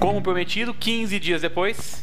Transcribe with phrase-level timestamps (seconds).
[0.00, 2.02] Como prometido, 15 dias depois,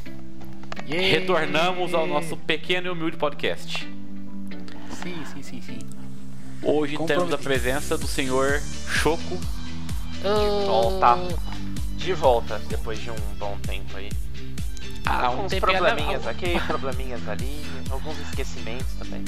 [0.88, 1.08] Yeah.
[1.20, 3.88] retornamos ao nosso pequeno e humilde podcast.
[5.02, 5.80] Sim, sim, sim, sim.
[6.62, 9.38] Hoje temos a presença do senhor Choco.
[10.18, 11.18] De volta.
[11.98, 14.10] De volta, depois de um bom tempo aí.
[15.06, 19.24] Ah, um Alguns tempinho- probleminhas ah, aqui, probleminhas ali, alguns esquecimentos também.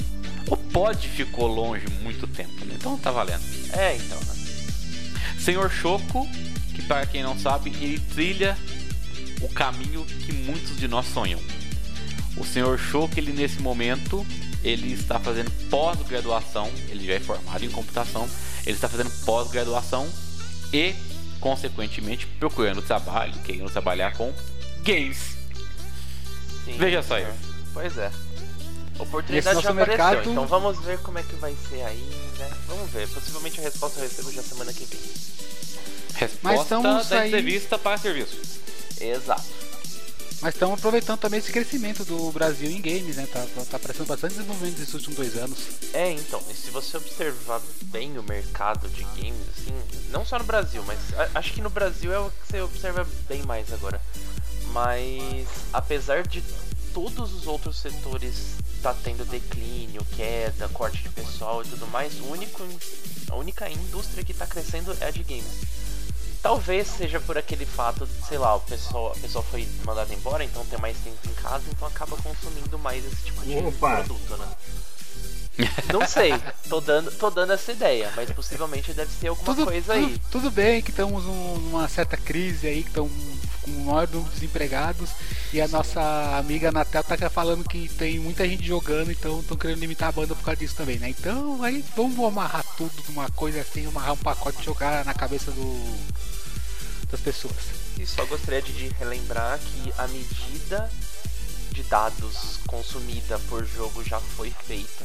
[0.50, 2.74] O pod ficou longe muito tempo, né?
[2.76, 3.42] Então tá valendo.
[3.72, 4.34] É, então, né?
[5.38, 6.26] Senhor Choco,
[6.78, 8.56] que para quem não sabe, ele trilha
[9.40, 11.40] o caminho que muitos de nós sonham.
[12.36, 14.24] O senhor Choco, ele nesse momento,
[14.62, 18.28] ele está fazendo pós-graduação, ele já é formado em computação,
[18.64, 20.08] ele está fazendo pós-graduação
[20.72, 20.94] e,
[21.40, 24.32] consequentemente, procurando trabalho, querendo trabalhar com
[24.84, 25.36] games.
[26.64, 27.28] Sim, Veja só isso.
[27.72, 28.10] Pois é.
[28.98, 32.50] Oportunidade já apareceu, mercado- então vamos ver como é que vai ser aí, né?
[32.66, 33.08] Vamos ver.
[33.08, 35.00] Possivelmente a resposta eu recebo já semana que vem.
[36.18, 38.36] Resposta estamos da aí- entrevista para serviço.
[39.00, 39.44] Exato.
[40.40, 43.26] Mas estamos aproveitando também esse crescimento do Brasil em games, né?
[43.32, 45.58] Tá, tá aparecendo bastante desenvolvimento nesses últimos dois anos.
[45.92, 49.74] É, então, e se você observar bem o mercado de games, assim,
[50.10, 53.04] não só no Brasil, mas a- acho que no Brasil é o que você observa
[53.28, 54.00] bem mais agora.
[54.72, 56.40] Mas apesar de
[56.94, 58.34] todos os outros setores
[58.80, 62.64] tá tendo declínio, queda, corte de pessoal e tudo mais, o único,
[63.28, 65.66] a única indústria que tá crescendo é a de games.
[66.42, 70.64] Talvez seja por aquele fato, sei lá, o pessoal, a pessoa foi mandada embora, então
[70.66, 73.96] tem mais tempo em casa, então acaba consumindo mais esse tipo de Opa.
[73.96, 74.46] produto, né?
[75.92, 76.32] Não sei,
[76.68, 80.20] tô dando, tô dando essa ideia, mas possivelmente deve ser alguma Tudo, coisa tudo, aí.
[80.30, 83.10] tudo bem que estamos num- numa certa crise aí, que estão
[83.62, 85.10] com o maior número de desempregados.
[85.52, 86.00] E a nossa
[86.38, 90.32] amiga Natel tá falando que tem muita gente jogando, então estão querendo limitar a banda
[90.36, 91.08] por causa disso também, né?
[91.08, 95.50] Então aí vamos amarrar tudo numa coisa assim, amarrar um pacote e jogar na cabeça
[95.50, 95.98] do,
[97.10, 97.54] das pessoas.
[97.98, 100.90] E só gostaria de relembrar que a medida
[101.72, 105.04] de dados consumida por jogo já foi feita.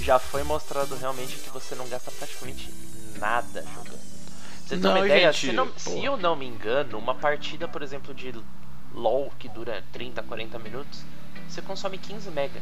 [0.00, 2.72] Já foi mostrado realmente que você não gasta praticamente
[3.18, 4.04] nada jogando.
[4.66, 5.32] Você tem uma ideia?
[5.32, 8.32] gente, se, não- se eu não me engano, uma partida, por exemplo, de
[8.92, 11.00] LOL que dura 30, 40 minutos,
[11.48, 12.60] você consome 15 mega.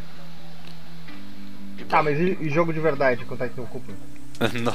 [1.89, 3.93] Tá, mas e, e jogo de verdade, quanto é que ocupa?
[4.61, 4.75] Não.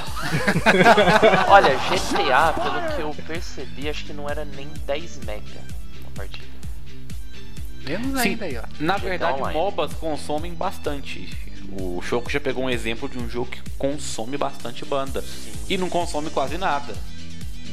[1.49, 5.61] Olha, GTA, pelo que eu percebi, acho que não era nem 10 mega
[6.01, 6.47] uma partida.
[7.83, 8.29] Menos Sim.
[8.29, 8.63] ainda aí, ó.
[8.79, 9.59] Na GTA verdade, Online.
[9.59, 11.29] MOBAs consomem bastante.
[11.79, 15.23] O Choco já pegou um exemplo de um jogo que consome bastante banda.
[15.69, 16.93] E não consome quase nada.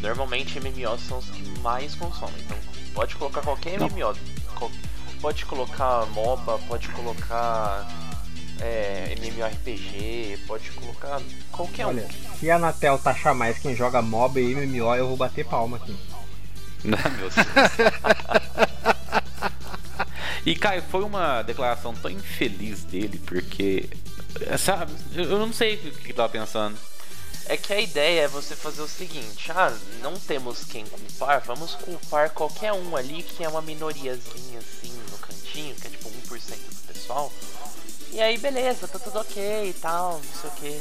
[0.00, 2.34] Normalmente MMOs são os que mais consomem.
[2.44, 2.56] Então
[2.92, 3.88] pode colocar qualquer Não.
[3.88, 4.14] MMO.
[5.20, 7.88] Pode colocar MOBA, pode colocar
[8.60, 11.20] é, MMORPG, pode colocar
[11.50, 12.38] qualquer Olha, um.
[12.38, 15.96] se a Anatel taxar mais quem joga MOBA e MMO, eu vou bater palma aqui.
[16.84, 17.34] Ah, meu Deus.
[20.44, 23.88] e, Caio, foi uma declaração tão infeliz dele, porque.
[24.58, 26.76] Sabe, eu eu não sei o que ele tava pensando.
[27.46, 31.74] É que a ideia é você fazer o seguinte: ah, não temos quem culpar, vamos
[31.74, 36.10] culpar qualquer um ali que é uma minoriazinha assim no cantinho, que é tipo 1%
[36.30, 37.32] do pessoal.
[38.14, 40.80] E aí, beleza, tá tudo ok e tal, não sei o que.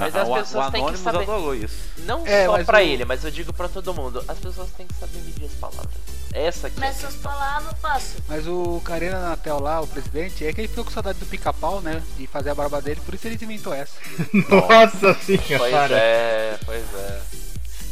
[0.00, 1.76] Mas Ah, as o, pessoas o têm que saber- adorou isso.
[1.98, 4.22] Não É, só pra o- ele, mas eu digo pra todo mundo.
[4.28, 5.94] As pessoas têm que saber medir as palavras.
[6.32, 7.30] Essa aqui é a Mas essas questão.
[7.32, 8.16] palavras passo.
[8.28, 11.80] Mas o Karina Natel lá, o presidente, é que ele ficou com saudade do pica-pau,
[11.80, 12.02] né?
[12.18, 13.94] De fazer a barba dele, por isso ele inventou essa.
[14.50, 15.96] Nossa Pois senhora!
[15.96, 17.20] é, pois é.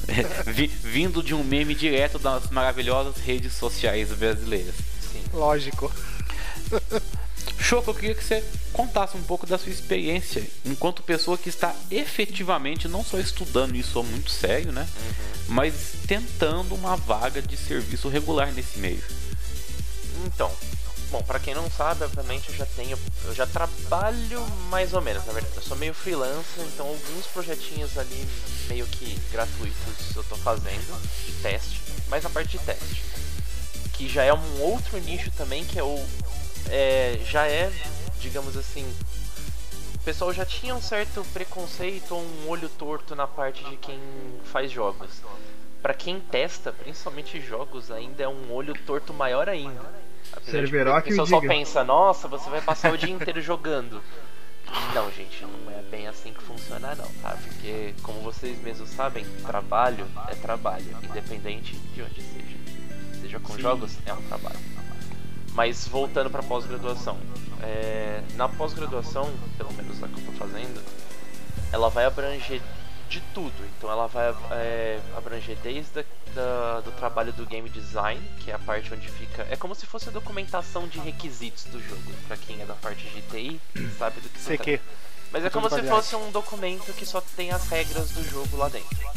[0.53, 4.75] Vi- vindo de um meme direto das maravilhosas redes sociais brasileiras.
[5.13, 5.23] Sim.
[5.33, 5.91] Lógico.
[7.59, 11.75] Choco, eu queria que você contasse um pouco da sua experiência enquanto pessoa que está
[11.91, 14.87] efetivamente não só estudando isso muito sério, né?
[15.49, 19.03] Mas tentando uma vaga de serviço regular nesse meio.
[20.27, 20.53] Então,
[21.11, 25.25] bom, pra quem não sabe, obviamente eu já tenho, eu já trabalho mais ou menos,
[25.25, 25.57] na verdade.
[25.57, 28.29] Eu sou meio freelancer, então alguns projetinhos ali
[28.69, 33.03] meio que gratuitos eu tô fazendo de teste, mas na parte de teste,
[33.93, 36.05] que já é um outro nicho também que é o
[36.71, 37.71] é, já é,
[38.21, 38.85] digamos assim,
[39.95, 43.99] o pessoal já tinha um certo preconceito ou um olho torto na parte de quem
[44.45, 45.23] faz jogos.
[45.83, 49.83] Pra quem testa, principalmente jogos, ainda é um olho torto maior ainda.
[50.33, 51.53] Apesar de que o só diga.
[51.53, 54.03] pensa, nossa, você vai passar o dia inteiro jogando.
[54.95, 57.37] Não, gente, não é bem assim que funciona não, tá?
[57.43, 62.57] Porque, como vocês mesmos sabem, trabalho é trabalho, independente de onde seja.
[63.21, 64.59] Seja com jogos, é um trabalho.
[65.57, 67.17] Mas voltando para pós-graduação,
[67.63, 70.85] é, na pós-graduação, pelo menos a que eu tô fazendo,
[71.73, 72.61] ela vai abranger
[73.09, 73.55] de tudo.
[73.77, 76.05] Então ela vai é, abranger desde a,
[76.35, 79.47] da, do trabalho do game design, que é a parte onde fica.
[79.51, 82.13] É como se fosse a documentação de requisitos do jogo.
[82.29, 83.59] Para quem é da parte de TI,
[83.99, 84.83] sabe do que se trata.
[85.33, 88.69] Mas é como se fosse um documento que só tem as regras do jogo lá
[88.69, 89.09] dentro.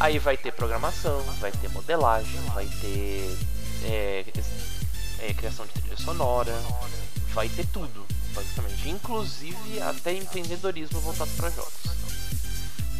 [0.00, 3.38] Aí vai ter programação, vai ter modelagem, vai ter
[3.84, 4.24] é,
[5.20, 6.52] é, criação de trilha sonora,
[7.32, 8.88] vai ter tudo, basicamente.
[8.88, 11.72] Inclusive até empreendedorismo voltado para jogos.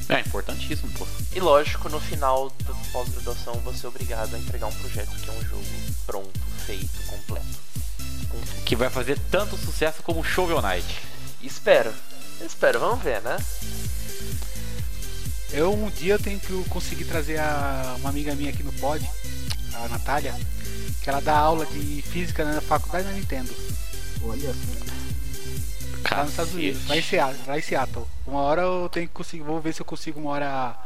[0.09, 1.07] É importantíssimo, pô.
[1.33, 5.33] E lógico, no final da pós-graduação você é obrigado a entregar um projeto que é
[5.33, 5.65] um jogo
[6.05, 7.47] pronto, feito, completo.
[8.29, 8.65] Com.
[8.65, 11.01] Que vai fazer tanto sucesso como Shovel Knight.
[11.41, 11.93] Espero.
[12.41, 13.37] Espero, vamos ver, né?
[15.53, 19.09] Eu um dia eu tenho que conseguir trazer a, uma amiga minha aqui no pod,
[19.75, 20.35] a Natália,
[21.03, 23.55] que ela dá aula de física na faculdade da Nintendo.
[24.23, 26.15] Olha só.
[26.15, 28.07] Lá nos Estados Unidos, em, Seattle, Seattle.
[28.27, 30.77] Uma hora eu tenho que conseguir, vou ver se eu consigo uma hora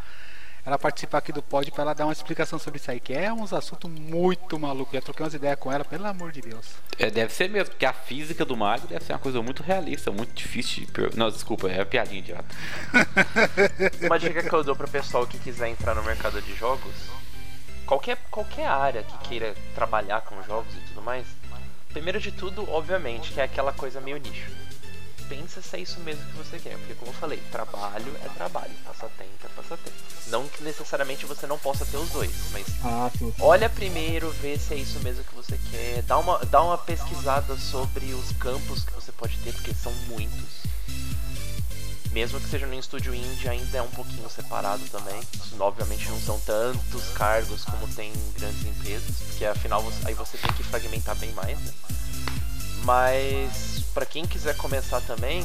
[0.67, 3.31] ela participar aqui do pod para ela dar uma explicação sobre isso aí, que é
[3.31, 4.95] uns assuntos muito malucos.
[4.95, 6.67] Já troquei umas ideias com ela, pelo amor de Deus.
[6.99, 10.11] É, deve ser mesmo, porque a física do Mario deve ser uma coisa muito realista,
[10.11, 11.17] muito difícil de.
[11.17, 12.47] Não, desculpa, é piadinha idiota.
[14.07, 16.95] Uma dica que eu dou pro pessoal que quiser entrar no mercado de jogos,
[17.87, 21.27] qualquer, qualquer área que queira trabalhar com jogos e tudo mais,
[21.93, 24.51] primeiro de tudo, obviamente, que é aquela coisa meio nicho.
[25.29, 28.71] Pensa se é isso mesmo que você quer, porque como eu falei, trabalho é trabalho,
[28.85, 29.97] passatempo é passatempo.
[30.27, 33.33] Não que necessariamente você não possa ter os dois, mas Ah, sim.
[33.33, 33.35] sim.
[33.43, 37.57] olha primeiro, vê se é isso mesmo que você quer, dá uma, dá uma pesquisada
[37.57, 40.63] sobre os campos que você pode ter, porque são muitos.
[42.15, 45.21] Mesmo que seja no estúdio indie, ainda é um pouquinho separado também.
[45.59, 50.53] Obviamente não são tantos cargos como tem em grandes empresas, porque afinal aí você tem
[50.53, 51.73] que fragmentar bem mais, né?
[52.85, 55.45] Mas para quem quiser começar também,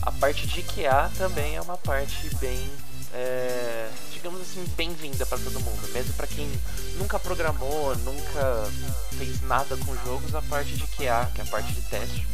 [0.00, 2.66] a parte de QA também é uma parte bem,
[3.12, 5.86] é, digamos assim, bem-vinda para todo mundo.
[5.92, 6.50] Mesmo para quem
[6.96, 8.70] nunca programou, nunca
[9.18, 12.26] fez nada com jogos, a parte de QA, que é a parte de teste,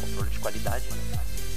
[0.00, 1.09] controle de qualidade, né?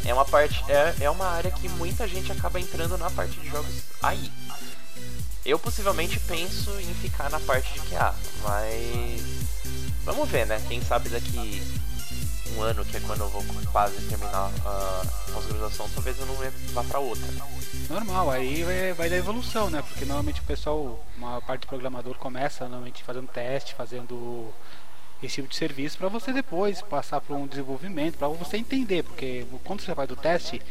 [0.05, 3.49] É uma parte, é, é uma área que muita gente acaba entrando na parte de
[3.49, 4.31] jogos aí.
[5.45, 9.21] Eu possivelmente penso em ficar na parte de QA, mas
[10.05, 10.61] vamos ver, né?
[10.67, 11.61] Quem sabe daqui
[12.55, 16.35] um ano, que é quando eu vou quase terminar a pós-graduação, talvez eu não
[16.73, 17.27] vá pra outra.
[17.89, 19.81] Normal, aí vai, vai da evolução, né?
[19.81, 24.53] Porque normalmente o pessoal, uma parte de programador começa normalmente fazendo teste, fazendo
[25.25, 29.45] esse tipo de serviço para você depois passar para um desenvolvimento, para você entender, porque
[29.63, 30.61] quando você vai do teste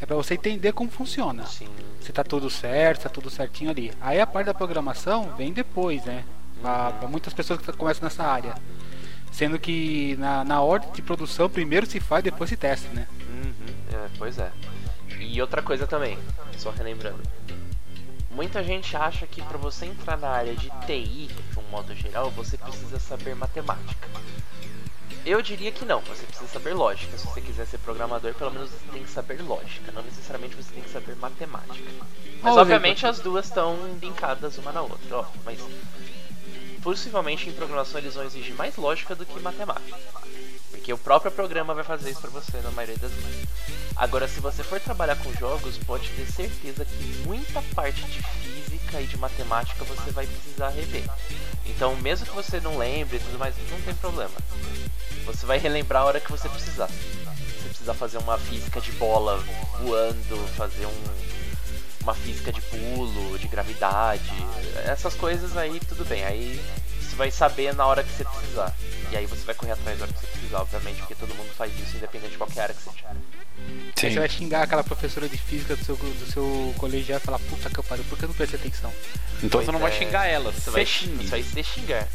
[0.00, 1.46] é para você entender como funciona.
[1.46, 1.68] Sim.
[2.00, 3.92] Se tá tudo certo, tá tudo certinho ali.
[4.00, 6.24] Aí a parte da programação vem depois, né?
[6.60, 8.54] Para muitas pessoas que começam nessa área.
[9.30, 13.06] Sendo que na, na ordem de produção primeiro se faz, depois se testa, né?
[13.30, 13.52] Uhum,
[13.96, 14.50] é, pois é.
[15.20, 16.18] E outra coisa também,
[16.58, 17.22] só relembrando.
[18.32, 21.30] Muita gente acha que para você entrar na área de TI,
[21.72, 24.06] modo geral, você precisa saber matemática.
[25.24, 27.16] Eu diria que não, você precisa saber lógica.
[27.16, 30.70] Se você quiser ser programador, pelo menos você tem que saber lógica, não necessariamente você
[30.70, 31.90] tem que saber matemática.
[32.42, 35.60] Mas Olha, obviamente as duas estão linkadas uma na outra, ó, mas
[36.82, 39.98] possivelmente em programação eles vão exigir mais lógica do que matemática.
[40.70, 43.48] Porque o próprio programa vai fazer isso pra você na maioria das vezes.
[43.96, 49.00] Agora, se você for trabalhar com jogos, pode ter certeza que muita parte de física
[49.00, 51.04] e de matemática você vai precisar rever.
[51.66, 54.34] Então, mesmo que você não lembre e tudo mais, não tem problema.
[55.26, 56.88] Você vai relembrar a hora que você precisar.
[56.88, 59.42] Se precisar fazer uma física de bola
[59.80, 61.32] voando, fazer um
[62.02, 64.32] uma física de pulo, de gravidade,
[64.84, 66.24] essas coisas aí tudo bem.
[66.24, 66.60] Aí
[67.00, 68.74] você vai saber na hora que você precisar.
[69.10, 71.50] E aí você vai correr atrás na hora que você precisar, obviamente, porque todo mundo
[71.54, 73.14] faz isso independente de qualquer área que você tiver.
[74.02, 77.38] Aí você vai xingar aquela professora de física do seu, do seu colegial e falar,
[77.38, 78.92] puta que eu pariu, por que eu não prestei atenção?
[79.38, 82.08] Então Pois você não vai é, xingar ela, Você vai, você vai se xingar.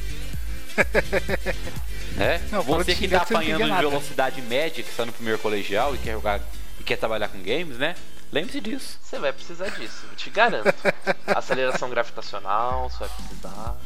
[2.18, 2.42] né?
[2.51, 5.98] Não, você que xingar tá apanhando em velocidade média, que está no primeiro colegial e
[5.98, 6.42] quer jogar
[6.80, 7.96] e quer trabalhar com games, né?
[8.32, 9.00] Lembre-se disso.
[9.01, 10.74] Você vai precisar disso, eu te garanto.
[11.27, 13.77] Aceleração gravitacional, você vai precisar.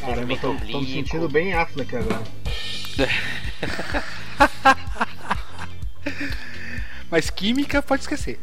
[0.00, 2.24] Caramba, Movimento tô, tô me sentindo bem Affleck agora.
[7.10, 8.38] Mas química pode esquecer.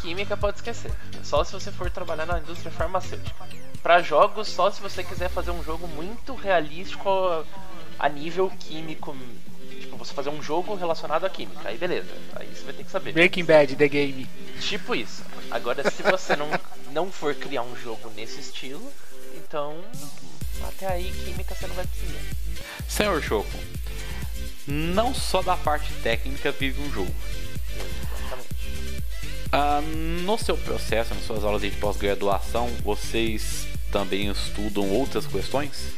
[0.00, 0.92] Química pode esquecer.
[1.22, 3.44] Só se você for trabalhar na indústria farmacêutica.
[3.82, 7.44] Pra jogos, só se você quiser fazer um jogo muito realístico a-
[7.98, 9.14] a nível químico.
[9.80, 11.68] Tipo, você fazer um jogo relacionado à química.
[11.68, 12.10] Aí beleza.
[12.36, 13.12] Aí você vai ter que saber.
[13.12, 14.26] Breaking Bad, The Game.
[14.60, 15.22] Tipo isso.
[15.50, 16.48] Agora, se você não,
[16.92, 18.90] não for criar um jogo nesse estilo,
[19.36, 19.76] então
[20.66, 22.20] até aí química você não vai precisar.
[22.88, 23.50] Senhor Choco,
[24.66, 27.14] não só da parte técnica vive um jogo.
[29.56, 35.92] Ah, no seu processo, nas suas aulas de pós-graduação, vocês também estudam outras questões?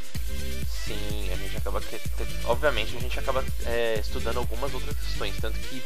[0.68, 1.82] Sim, a gente acaba.
[2.44, 5.34] Obviamente, a gente acaba é, estudando algumas outras questões.
[5.40, 5.82] Tanto que,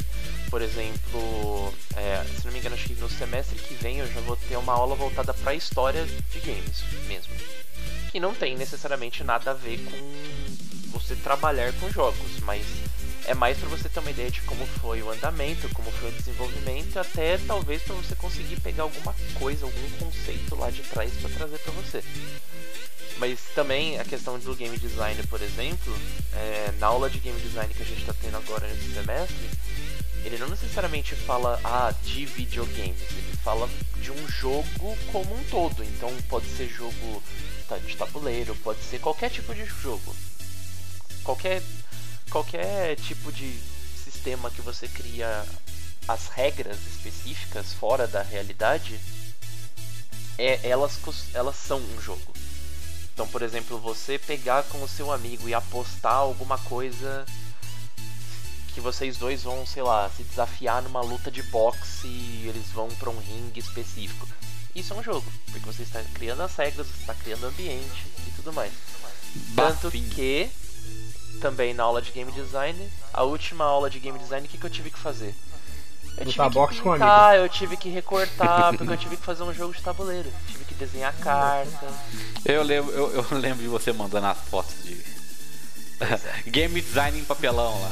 [0.50, 4.21] por exemplo, é, se não me engano, acho que no semestre que vem eu já
[4.23, 7.33] vou ter uma aula voltada para história de games mesmo.
[8.11, 12.67] Que não tem necessariamente nada a ver com você trabalhar com jogos, mas
[13.27, 16.12] é mais para você ter uma ideia de como foi o andamento, como foi o
[16.12, 21.31] desenvolvimento, até talvez para você conseguir pegar alguma coisa, algum conceito lá de trás para
[21.31, 22.03] trazer para você.
[23.19, 25.95] Mas também a questão do game design, por exemplo,
[26.35, 29.50] é, na aula de game design que a gente está tendo agora nesse semestre,
[30.25, 33.69] ele não necessariamente fala ah, de videogames, ele fala
[34.00, 35.83] de um jogo como um todo.
[35.85, 37.23] Então pode ser jogo
[37.69, 40.15] tá, de tabuleiro, pode ser qualquer tipo de jogo.
[41.23, 41.62] Qualquer,
[42.30, 43.58] qualquer tipo de
[44.02, 45.44] sistema que você cria
[46.08, 48.99] as regras específicas fora da realidade,
[50.38, 50.99] é, elas,
[51.34, 52.32] elas são um jogo.
[53.12, 57.26] Então, por exemplo, você pegar com o seu amigo e apostar alguma coisa
[58.72, 62.88] que vocês dois vão, sei lá, se desafiar numa luta de boxe e eles vão
[62.88, 64.26] para um ringue específico.
[64.75, 68.30] Isso é um jogo, porque você está criando as regras, você está criando ambiente e
[68.37, 68.72] tudo mais.
[69.54, 70.10] Tanto Bafinho.
[70.10, 70.50] que
[71.40, 72.78] também na aula de game design,
[73.12, 75.34] a última aula de game design, o que, que eu tive que fazer?
[76.16, 79.25] Eu Lutar tive boxe que com pintar, eu tive que recortar, porque eu tive que
[79.25, 80.30] fazer um jogo de tabuleiro.
[80.49, 81.87] Tive que desenhar carta.
[82.44, 85.00] Eu lembro, eu, eu lembro de você mandando as fotos de
[86.50, 87.90] game design em papelão lá.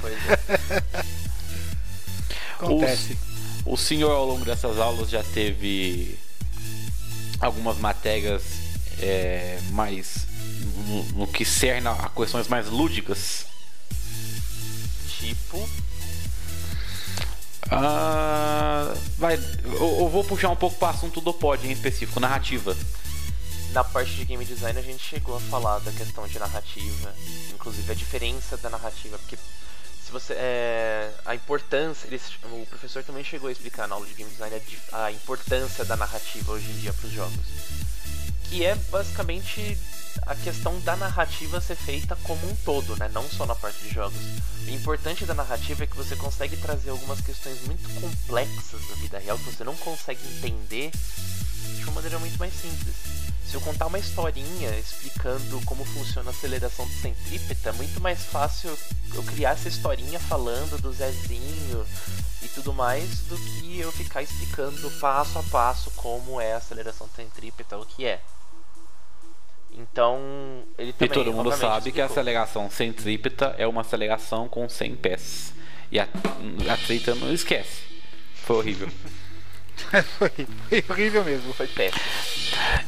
[0.00, 0.82] Pois é.
[2.54, 3.18] Acontece.
[3.64, 6.18] O senhor ao longo dessas aulas já teve
[7.40, 8.42] algumas matérias
[9.00, 10.26] é, mais
[11.14, 13.46] no, que cerne a questões mais lúdicas.
[15.18, 15.68] Tipo,
[17.70, 22.18] Ah, vai, eu, eu vou puxar um pouco para o assunto do pod em específico,
[22.18, 22.76] narrativa.
[23.72, 27.14] na parte de game design a gente chegou a falar da questão de narrativa,
[27.54, 33.22] inclusive a diferença da narrativa, porque se você é, a importância, eles, o professor também
[33.22, 34.60] chegou a explicar na aula de game design
[34.92, 37.46] a, a importância da narrativa hoje em dia para os jogos,
[38.50, 39.78] que é basicamente
[40.26, 43.08] a questão da narrativa ser feita como um todo, né?
[43.14, 44.18] Não só na parte de jogos.
[44.66, 49.18] O importante da narrativa é que você consegue trazer algumas questões muito complexas da vida
[49.20, 50.90] real que você não consegue entender
[51.76, 52.94] de uma maneira muito mais simples.
[53.46, 58.24] Se eu contar uma historinha explicando como funciona a aceleração do centrípeta, é muito mais
[58.24, 58.76] fácil
[59.14, 61.86] eu criar essa historinha falando do Zezinho
[62.42, 67.08] e tudo mais do que eu ficar explicando passo a passo como é a aceleração
[67.14, 68.20] centrípeta, o que é.
[69.80, 74.68] Então, ele E também todo mundo sabe que a aceleração centrípeta é uma aceleração com
[74.68, 75.54] 100 pés.
[75.90, 77.82] E a, a treta não esquece.
[78.34, 78.88] Foi horrível.
[80.18, 81.52] foi, foi horrível mesmo.
[81.54, 82.02] foi péssimo.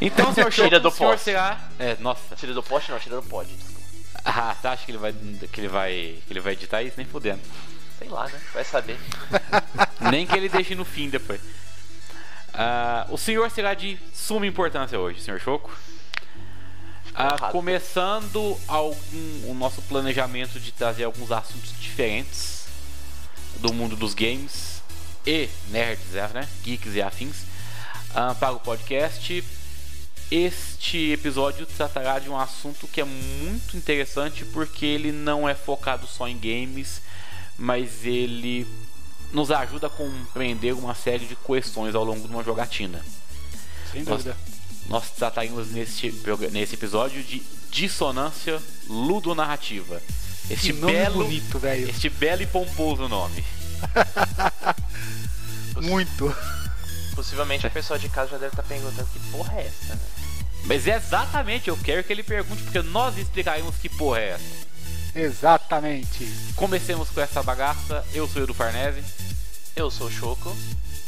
[0.00, 1.24] Então, senhor Tira Choco, do o senhor poste.
[1.24, 1.68] será...
[1.78, 2.36] É, nossa.
[2.36, 3.80] Tira do poste não, tira do pod, desculpa.
[4.24, 7.06] Ah, você acha que ele vai que ele vai que ele vai editar isso nem
[7.06, 7.40] fudendo.
[7.98, 8.40] Sei lá, né?
[8.52, 8.96] Vai saber.
[10.10, 11.40] Nem que ele deixe no fim depois.
[12.52, 15.72] Ah, o senhor será de suma importância hoje, senhor Choco.
[17.14, 22.64] Ah, começando algum, o nosso planejamento de trazer alguns assuntos diferentes
[23.56, 24.82] do mundo dos games
[25.26, 26.48] e nerds, é, né?
[26.62, 27.36] Geeks e afins
[28.14, 29.44] ah, para o podcast.
[30.30, 36.06] Este episódio tratará de um assunto que é muito interessante porque ele não é focado
[36.06, 37.02] só em games,
[37.58, 38.66] mas ele
[39.32, 43.04] nos ajuda a compreender uma série de questões ao longo de uma jogatina.
[43.92, 44.34] Sem dúvida.
[44.46, 44.51] nós
[45.16, 50.00] trataremos nesse, progra- nesse episódio de dissonância ludonarrativa.
[50.50, 51.88] Este belo, bonito, velho.
[51.88, 53.44] este belo e pomposo nome.
[55.80, 56.34] Muito.
[57.14, 60.00] Possivelmente a pessoa de casa já deve estar perguntando que porra é essa, né?
[60.64, 65.18] Mas é exatamente, eu quero que ele pergunte, porque nós explicaremos que porra é essa.
[65.18, 66.24] Exatamente.
[66.54, 68.04] Comecemos com essa bagaça.
[68.14, 69.02] Eu sou o Edu Farnese.
[69.76, 70.56] Eu sou o Choco.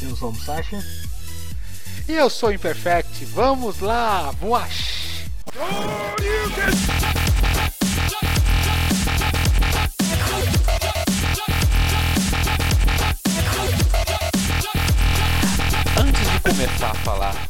[0.02, 0.76] Eu sou o Musashi.
[2.08, 3.24] E eu sou o Imperfect.
[3.26, 4.30] Vamos lá.
[4.32, 5.24] Voash.
[15.98, 17.48] Antes de começar a falar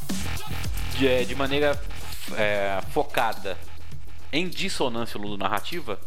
[0.98, 1.80] de, de maneira
[2.36, 3.58] é, focada
[4.32, 5.98] em dissonância ludonarrativa,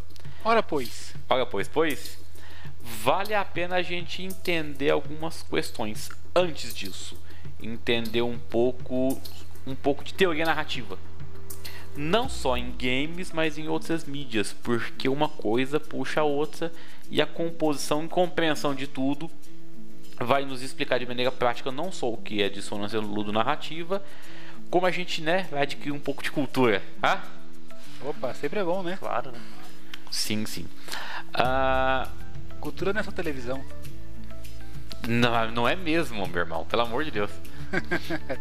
[0.48, 1.14] Ora, pois.
[1.30, 2.18] Olha, pois, pois,
[2.82, 7.20] vale a pena a gente entender algumas questões antes disso.
[7.62, 9.20] Entender um pouco,
[9.66, 10.98] um pouco de teoria narrativa.
[11.96, 16.72] Não só em games, mas em outras mídias, porque uma coisa puxa a outra
[17.10, 19.30] e a composição e compreensão de tudo
[20.20, 24.04] vai nos explicar de maneira prática não só o que é dissonância ludonarrativa,
[24.70, 26.84] como a gente né, vai adquirir um pouco de cultura.
[27.02, 27.24] Ah?
[28.02, 28.98] Opa, sempre é bom, né?
[29.00, 29.40] Claro, né?
[30.12, 30.66] Sim, sim.
[31.34, 32.08] Ah,
[32.60, 33.64] Cultura não é só televisão.
[35.06, 37.32] Não, não é mesmo, meu irmão, pelo amor de Deus.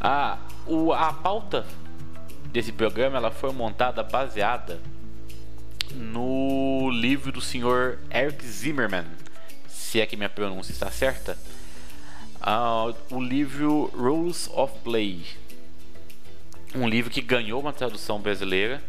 [0.00, 1.64] ah, o, a pauta
[2.46, 4.78] desse programa ela foi montada baseada
[5.94, 9.06] no livro do senhor Eric Zimmerman,
[9.68, 11.38] se é que minha pronúncia está certa.
[12.40, 15.24] Ah, o livro Rules of Play,
[16.74, 18.82] um livro que ganhou uma tradução brasileira,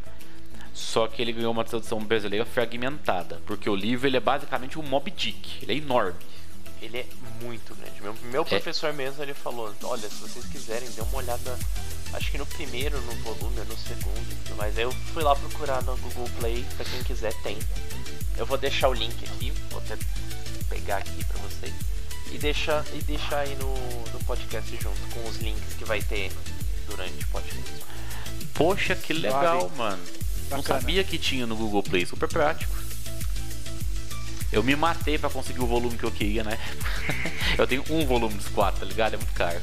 [0.73, 4.83] só que ele ganhou uma tradução brasileira fragmentada, porque o livro ele é basicamente um
[4.83, 6.19] Mob Dick, ele é enorme.
[6.81, 7.05] Ele é
[7.41, 8.01] muito grande.
[8.01, 11.57] Meu, meu professor mesmo ele falou: olha, se vocês quiserem, dê uma olhada.
[12.11, 14.77] Acho que no primeiro, no volume, ou no segundo e tudo mais.
[14.77, 17.57] Aí eu fui lá procurar no Google Play, pra quem quiser, tem.
[18.37, 19.97] Eu vou deixar o link aqui, vou até
[20.69, 21.73] pegar aqui pra vocês.
[22.31, 23.73] E deixar e deixar aí no,
[24.11, 26.31] no podcast junto com os links que vai ter
[26.87, 27.85] durante o podcast.
[28.53, 29.77] Poxa, que legal, Suave.
[29.77, 30.22] mano.
[30.49, 30.79] Não Bacana.
[30.81, 32.73] sabia que tinha no Google Play, super prático.
[34.51, 36.59] Eu me matei pra conseguir o volume que eu queria, né?
[37.57, 39.15] eu tenho um volume dos quatro, tá ligado?
[39.15, 39.59] É muito caro.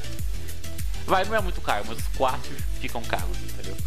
[1.05, 3.77] Vai, não é muito caro, mas os quatro ficam caros, entendeu?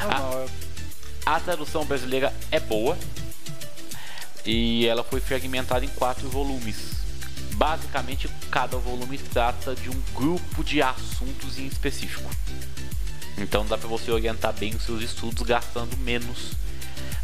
[0.00, 0.46] Normal.
[1.24, 2.98] A tradução brasileira é boa
[4.44, 6.76] e ela foi fragmentada em quatro volumes.
[7.52, 12.28] Basicamente, cada volume trata de um grupo de assuntos em específico.
[13.38, 16.52] Então dá para você orientar bem os seus estudos gastando menos,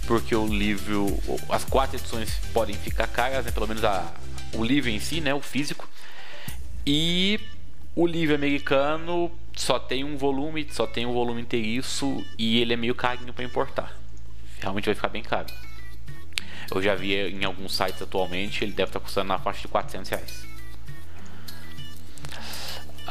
[0.07, 3.51] porque o livro, as quatro edições podem ficar caras, né?
[3.51, 4.13] pelo menos a,
[4.55, 5.33] o livro em si, né?
[5.33, 5.89] o físico.
[6.87, 7.39] E
[7.95, 12.77] o livro americano só tem um volume, só tem um volume inteiriço e ele é
[12.77, 13.97] meio carinho para importar.
[14.61, 15.53] Realmente vai ficar bem caro.
[16.73, 20.11] Eu já vi em alguns sites atualmente, ele deve estar custando na faixa de 400
[20.11, 20.50] reais.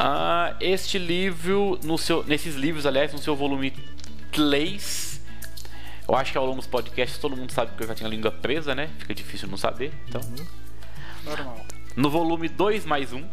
[0.01, 3.73] Ah, este livro, no seu, nesses livros, aliás, no seu volume
[4.31, 5.21] 3,
[6.07, 8.09] eu acho que ao longo dos podcasts todo mundo sabe que eu já tenho a
[8.09, 8.89] língua presa, né?
[8.97, 9.91] Fica difícil não saber.
[10.07, 10.21] Então,
[11.25, 11.65] Normal.
[11.97, 13.27] no volume 2 mais 1,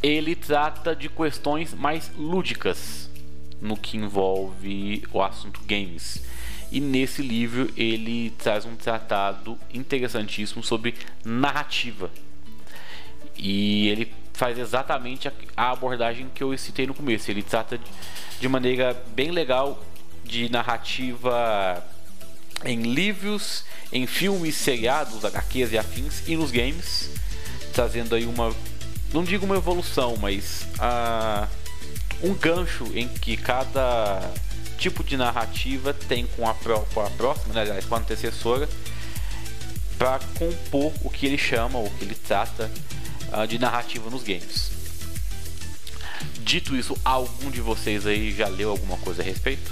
[0.00, 3.10] ele trata de questões mais lúdicas
[3.60, 6.22] no que envolve o assunto games.
[6.70, 12.08] E nesse livro ele traz um tratado interessantíssimo sobre narrativa.
[13.36, 17.28] E ele faz exatamente a- abordagem que eu citei no começo.
[17.30, 17.84] Ele trata de-
[18.40, 19.82] de maneira bem legal
[20.24, 21.84] de narrativa
[22.64, 27.10] em livros, em filmes, seriados, HQs e afins e nos games,
[27.72, 28.54] trazendo aí uma,
[29.12, 31.48] não digo uma evolução, mas ah,
[32.22, 34.20] um gancho em que cada
[34.78, 38.68] tipo de narrativa tem com a, pró- com a próxima, né, aliás, com a antecessora,
[39.98, 42.70] para compor o que ele chama, o que ele trata
[43.32, 44.70] ah, de narrativa nos games.
[46.40, 49.70] Dito isso, algum de vocês aí já leu alguma coisa a respeito?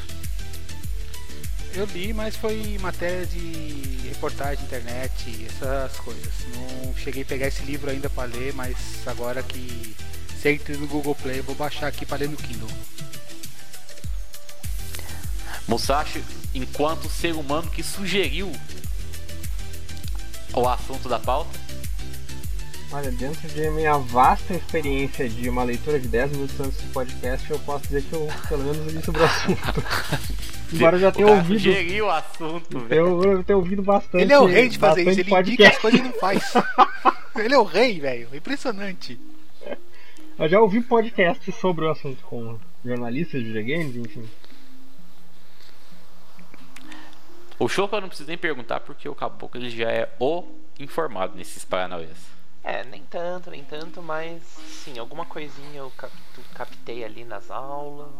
[1.74, 6.32] Eu li, mas foi matéria de reportagem, internet, essas coisas.
[6.54, 9.94] Não cheguei a pegar esse livro ainda pra ler, mas agora que
[10.40, 12.68] se entre no Google Play, vou baixar aqui pra ler no Kindle.
[15.68, 16.22] Musashi,
[16.54, 18.50] enquanto ser humano que sugeriu
[20.54, 21.65] o assunto da pauta,
[22.96, 27.50] Olha, dentro de minha vasta experiência de uma leitura de 10 minutos antes do podcast,
[27.50, 29.84] eu posso dizer que eu pelo menos li sobre o assunto.
[30.72, 32.04] Embora eu já tenha ouvido.
[32.04, 33.22] o assunto, velho.
[33.22, 34.22] Eu, eu tenho ouvido bastante.
[34.22, 35.80] Ele é o rei de fazer isso, ele indica as podcast.
[35.82, 36.54] coisas e não faz.
[37.36, 38.34] ele é o rei, velho.
[38.34, 39.20] Impressionante.
[40.38, 44.26] Eu já ouvi podcast sobre o assunto com jornalistas de videogames, enfim.
[47.58, 50.44] O Choco eu não preciso nem perguntar porque o Caboclo ele já é o
[50.80, 52.35] informado nesses paranauês.
[52.68, 56.12] É, nem tanto, nem tanto, mas sim, alguma coisinha eu cap-
[56.52, 58.10] captei ali nas aulas.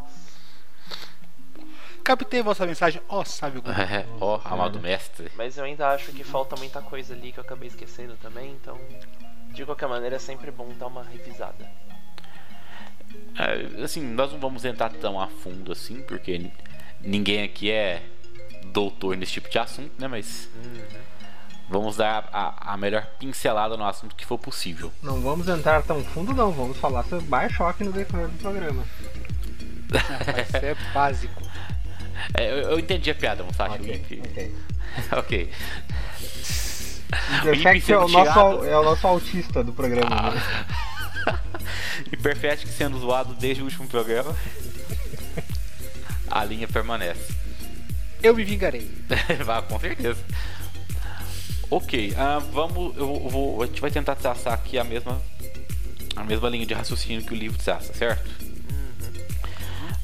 [2.05, 3.63] Captei vossa mensagem, ó, sabe o.
[3.69, 5.33] É, ó, amado mestre.
[5.35, 8.79] Mas eu ainda acho que falta muita coisa ali que eu acabei esquecendo também, então.
[9.53, 11.69] De qualquer maneira é sempre bom dar uma revisada.
[13.37, 16.53] É, assim, nós não vamos entrar tão a fundo assim, porque
[17.01, 18.01] ninguém aqui é
[18.67, 20.07] doutor nesse tipo de assunto, né?
[20.07, 20.49] Mas
[21.69, 24.93] vamos dar a, a melhor pincelada no assunto que for possível.
[25.03, 26.53] Não vamos entrar tão fundo, não.
[26.53, 28.85] Vamos falar sobre Bioshock no decorrer do programa.
[29.91, 31.43] Mas é básico.
[32.35, 33.75] É, eu, eu entendi a piada, Musashi.
[33.75, 34.23] Ok, Ok.
[34.25, 34.55] ok.
[35.19, 35.53] ok.
[37.39, 40.09] Imperfect é o, nosso, é o nosso autista do programa.
[40.11, 40.31] Ah.
[40.31, 41.39] né?
[42.13, 44.35] Imperfect sendo zoado desde o último programa.
[46.31, 47.35] A linha permanece.
[48.23, 48.91] Eu me vingarei.
[49.45, 50.19] Vá, com certeza.
[51.69, 52.97] Ok, uh, vamos.
[52.97, 55.21] Eu vou, a gente vai tentar traçar aqui a mesma,
[56.15, 58.31] a mesma linha de raciocínio que o livro traça, certo?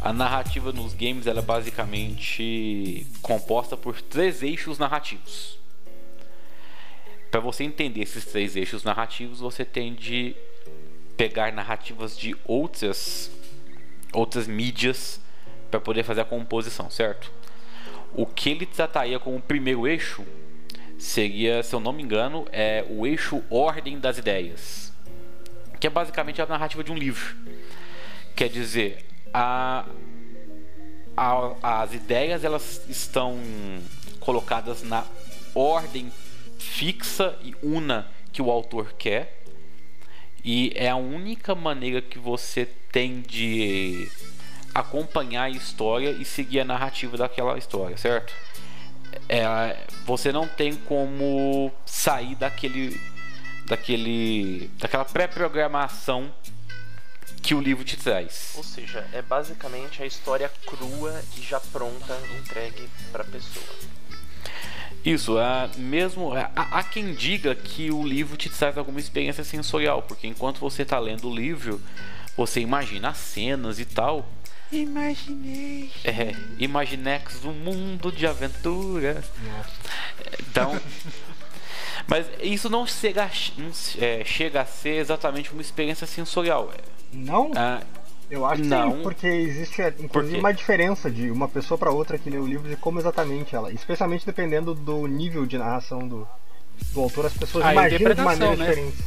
[0.01, 5.57] A narrativa nos games ela é basicamente composta por três eixos narrativos.
[7.31, 10.35] Para você entender esses três eixos narrativos, você tem de
[11.16, 13.31] pegar narrativas de outras
[14.12, 15.20] outras mídias
[15.70, 17.31] para poder fazer a composição, certo?
[18.12, 20.27] O que ele trataria como primeiro eixo
[21.02, 24.92] seria, se eu não me engano, é o eixo ordem das ideias,
[25.80, 27.36] que é basicamente a narrativa de um livro.
[28.36, 29.84] Quer dizer, a,
[31.16, 33.36] a, as ideias elas estão
[34.20, 35.04] colocadas na
[35.54, 36.10] ordem
[36.56, 39.42] fixa e una que o autor quer
[40.44, 44.08] e é a única maneira que você tem de
[44.72, 48.32] acompanhar a história e seguir a narrativa daquela história, certo?
[49.29, 53.01] É, você não tem como sair daquele
[53.66, 56.33] daquele daquela pré-programação
[57.42, 58.53] que o livro te traz.
[58.57, 63.66] Ou seja, é basicamente a história crua e já pronta, entregue para a pessoa.
[65.05, 70.03] Isso, é, mesmo há, há quem diga que o livro te traz alguma experiência sensorial,
[70.03, 71.81] porque enquanto você está lendo o livro,
[72.37, 74.29] você imagina as cenas e tal.
[74.72, 75.90] Imaginei.
[76.02, 79.24] É, Imaginex, um mundo de aventuras.
[80.40, 80.80] Então,
[82.06, 86.72] mas isso não chega, não, é, chega a ser exatamente uma experiência sensorial.
[87.12, 87.50] Não?
[87.54, 87.82] Ah,
[88.30, 90.38] eu acho não, que sim, porque existe inclusive porque...
[90.38, 93.70] uma diferença de uma pessoa para outra que lê o livro de como exatamente ela,
[93.70, 96.26] especialmente dependendo do nível de narração do,
[96.94, 98.66] do autor, as pessoas a imaginam de maneira né?
[98.66, 99.04] diferente.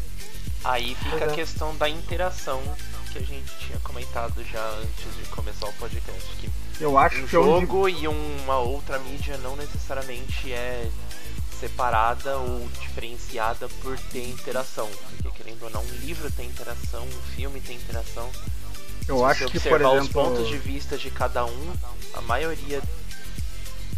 [0.64, 1.36] Aí fica a é.
[1.36, 2.62] questão da interação
[3.16, 6.22] que a gente tinha comentado já antes de começar o podcast.
[6.38, 6.52] Que
[6.82, 8.04] eu acho um que jogo onde...
[8.04, 10.90] e uma outra mídia não necessariamente é
[11.60, 14.90] separada ou diferenciada por ter interação.
[15.22, 18.30] Porque querendo ou não, um livro tem interação, um filme tem interação.
[19.08, 21.74] Eu Se acho que, por exemplo, os pontos de vista de cada um,
[22.16, 22.82] a maioria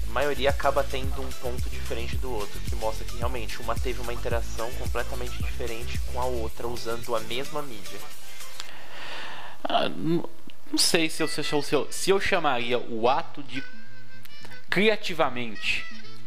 [0.07, 3.99] a maioria acaba tendo um ponto diferente do outro, que mostra que realmente uma teve
[3.99, 7.99] uma interação completamente diferente com a outra usando a mesma mídia.
[9.67, 10.27] Ah, não,
[10.77, 11.41] sei se eu, se,
[11.73, 13.63] eu, se eu chamaria o ato de
[14.69, 15.85] criativamente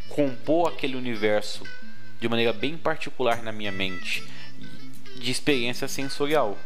[0.08, 1.64] compor aquele universo
[2.20, 4.22] de maneira bem particular na minha mente
[5.16, 6.58] de experiência sensorial.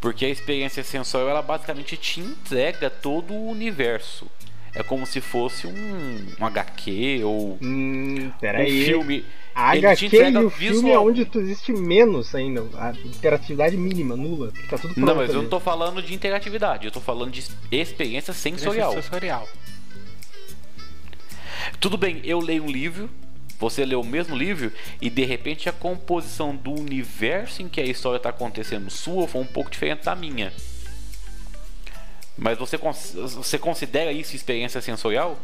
[0.00, 4.30] Porque a experiência sensorial ela basicamente te entrega todo o universo.
[4.74, 9.24] É como se fosse um, um HQ ou hum, um filme.
[9.56, 12.60] A Ele HQ e o filme é onde tu existe menos ainda.
[12.74, 14.52] A interatividade mínima, nula.
[14.68, 15.38] Tá tudo não, mas ali.
[15.38, 17.42] eu não tô falando de interatividade, eu tô falando de
[17.72, 18.92] experiência sensorial.
[18.92, 19.48] sensorial.
[21.80, 23.08] Tudo bem, eu leio um livro,
[23.58, 27.86] você lê o mesmo livro e de repente a composição do universo em que a
[27.86, 30.52] história está acontecendo sua foi um pouco diferente da minha.
[32.36, 35.38] Mas você, você considera isso experiência sensorial?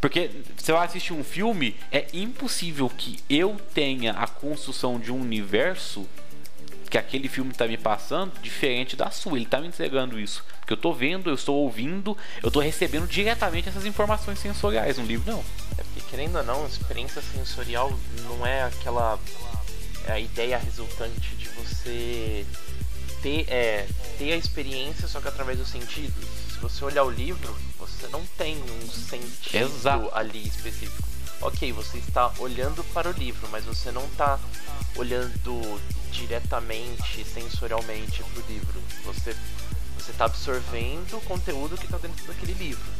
[0.00, 5.20] Porque você vai assistir um filme, é impossível que eu tenha a construção de um
[5.20, 6.06] universo
[6.88, 9.36] que aquele filme está me passando diferente da sua.
[9.36, 10.44] Ele está me entregando isso.
[10.60, 14.98] Porque eu estou vendo, eu estou ouvindo, eu estou recebendo diretamente essas informações sensoriais.
[14.98, 15.40] No livro, não.
[15.76, 17.92] É porque, querendo ou não, experiência sensorial
[18.24, 19.18] não é aquela.
[20.06, 22.46] É a ideia resultante de você
[23.22, 26.24] ter, é, ter a experiência, só que através dos sentidos.
[26.58, 30.10] Se você olhar o livro, você não tem um sentido Exato.
[30.12, 31.06] ali específico.
[31.40, 34.40] Ok, você está olhando para o livro, mas você não está
[34.96, 38.82] olhando diretamente, sensorialmente para o livro.
[39.04, 39.36] Você
[39.96, 42.90] você está absorvendo o conteúdo que está dentro daquele livro.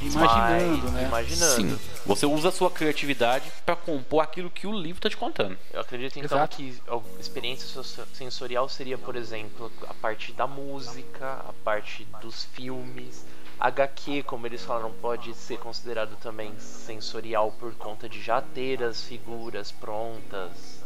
[0.00, 1.06] Imaginando, Mas, né?
[1.06, 1.78] Imaginando.
[1.78, 1.78] Sim.
[2.04, 5.56] Você usa a sua criatividade para compor aquilo que o livro está te contando.
[5.72, 6.56] Eu acredito então Exato.
[6.56, 7.82] que a experiência
[8.12, 13.24] sensorial seria, por exemplo, a parte da música, a parte dos filmes.
[13.60, 19.04] HQ, como eles falaram, pode ser considerado também sensorial por conta de já ter as
[19.04, 20.82] figuras prontas.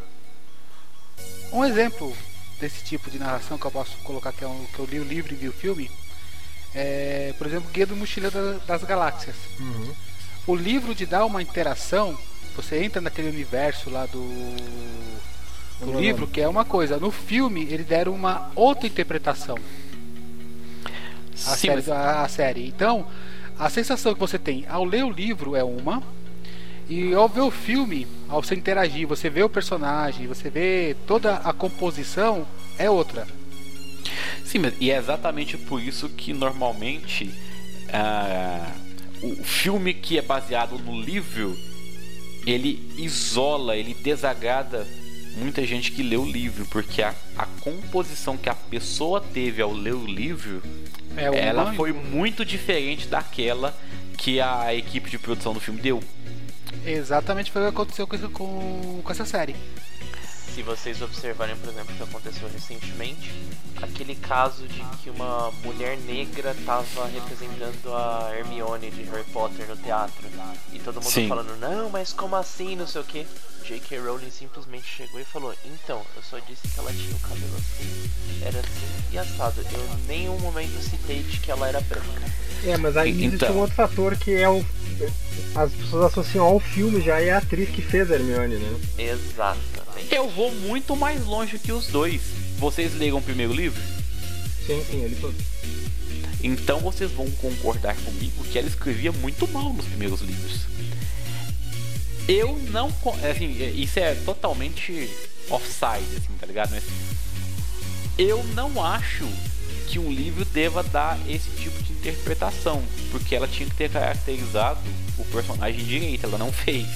[1.50, 2.14] Um exemplo
[2.60, 5.04] desse tipo de narração que eu posso colocar que, é um, que eu li o
[5.04, 5.90] livro e vi o filme
[6.76, 9.34] é, por exemplo, Guia do Mochileiro das Galáxias.
[9.58, 9.94] Uhum.
[10.46, 12.16] O livro de dar uma interação,
[12.54, 14.20] você entra naquele universo lá do,
[15.80, 16.00] do uhum.
[16.00, 16.98] livro, que é uma coisa.
[16.98, 19.56] No filme, ele deram uma outra interpretação.
[21.32, 21.88] A, Sim, série, mas...
[21.88, 22.68] a, a série.
[22.68, 23.06] Então,
[23.58, 26.02] a sensação que você tem ao ler o livro é uma,
[26.90, 31.36] e ao ver o filme, ao você interagir, você vê o personagem, você vê toda
[31.36, 32.46] a composição,
[32.78, 33.26] é outra.
[34.44, 37.24] Sim, mas e é exatamente por isso que normalmente
[37.88, 38.86] uh,
[39.22, 41.56] o filme que é baseado no livro
[42.46, 44.86] ele isola, ele desagrada
[45.36, 49.72] muita gente que lê o livro, porque a, a composição que a pessoa teve ao
[49.72, 50.62] ler o livro,
[51.16, 53.76] é ela foi muito diferente daquela
[54.16, 56.02] que a equipe de produção do filme deu.
[56.84, 59.56] Exatamente foi o que aconteceu com, com essa série
[60.56, 63.30] se vocês observarem, por exemplo, o que aconteceu recentemente,
[63.82, 69.76] aquele caso de que uma mulher negra estava representando a Hermione de Harry Potter no
[69.76, 70.26] teatro.
[70.72, 71.28] E todo mundo Sim.
[71.28, 73.26] falando, não, mas como assim, não sei o que.
[73.66, 73.98] J.K.
[73.98, 78.10] Rowling simplesmente chegou e falou: Então, eu só disse que ela tinha o cabelo assim,
[78.40, 79.60] era assim e assado.
[79.60, 82.32] Eu em nenhum momento citei de que ela era branca.
[82.64, 83.26] É, mas aí então...
[83.26, 84.64] existe um outro fator que é o.
[85.54, 88.80] As pessoas associam ao filme já e a atriz que fez a Hermione, né?
[88.96, 89.75] Exato.
[90.10, 92.20] Eu vou muito mais longe que os dois.
[92.58, 93.80] Vocês leram o primeiro livro?
[94.66, 95.34] Sim, sim, ele todo.
[96.42, 100.62] Então vocês vão concordar comigo que ela escrevia muito mal nos primeiros livros.
[102.28, 102.92] Eu não.
[103.30, 105.08] Assim, isso é totalmente
[105.48, 106.70] offside, assim, tá ligado?
[106.70, 106.84] Mas
[108.18, 109.26] eu não acho
[109.88, 112.82] que um livro deva dar esse tipo de interpretação,
[113.12, 114.80] porque ela tinha que ter caracterizado
[115.18, 116.86] o personagem direito, ela não fez.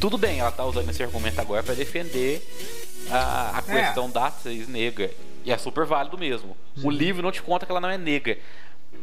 [0.00, 2.42] Tudo bem, ela tá usando esse argumento agora para defender
[3.10, 4.10] a, a questão é.
[4.10, 5.10] da atriz negra.
[5.44, 6.56] E é super válido mesmo.
[6.76, 6.86] Sim.
[6.86, 8.38] O livro não te conta que ela não é negra,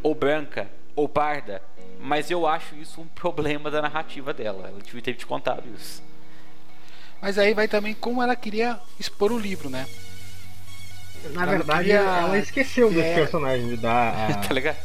[0.03, 1.61] ou branca, ou parda.
[1.99, 4.67] Mas eu acho isso um problema da narrativa dela.
[4.67, 6.03] Ela devia ter te contado isso.
[7.21, 9.87] Mas aí vai também como ela queria expor o livro, né?
[11.31, 11.99] Na ela verdade, queria...
[11.99, 13.15] ela esqueceu desse é...
[13.15, 14.33] personagem de dar a...
[14.35, 14.77] tá ligado?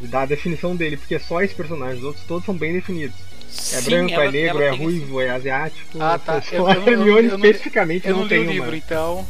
[0.00, 3.16] De dar a definição dele, porque só esse personagem, os outros todos são bem definidos.
[3.52, 6.02] É Sim, branco, ela, é negro, é ruivo, é asiático.
[6.02, 6.42] Ah, tá.
[6.50, 8.76] Eu, eu, eu, eu, especificamente eu não, não li o livro, uma.
[8.76, 9.26] então.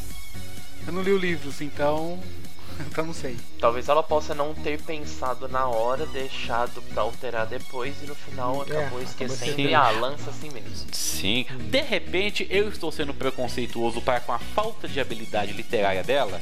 [0.86, 2.18] Eu não li o livro, então.
[2.90, 3.36] Então não sei.
[3.60, 8.64] Talvez ela possa não ter pensado na hora, deixado pra alterar depois e no final
[8.68, 10.86] é, acabou esquecendo e ah, lança assim mesmo.
[10.90, 11.46] Sim.
[11.70, 16.40] De repente eu estou sendo preconceituoso para com a falta de habilidade literária dela.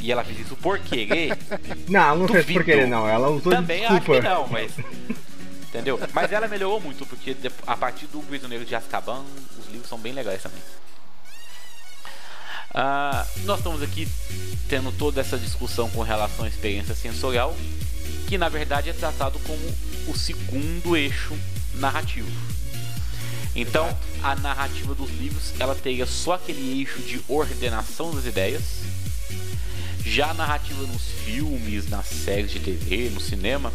[0.00, 1.36] E ela fez isso por querer.
[1.88, 3.08] não, não fez por querer, não.
[3.08, 4.12] Ela usou Também desculpa.
[4.12, 4.72] acho que não, mas.
[5.74, 5.98] Entendeu?
[6.12, 9.24] Mas ela melhorou muito, porque a partir do Prisioneiro de Azkaban,
[9.58, 10.60] os livros são bem legais também.
[12.70, 14.08] Uh, nós estamos aqui
[14.68, 17.56] tendo toda essa discussão com relação à experiência sensorial,
[18.28, 19.60] que na verdade é tratado como
[20.06, 21.36] o segundo eixo
[21.74, 22.30] narrativo.
[23.56, 28.62] Então, a narrativa dos livros ela teria só aquele eixo de ordenação das ideias.
[30.04, 33.72] Já a narrativa nos filmes, nas séries de TV, no cinema,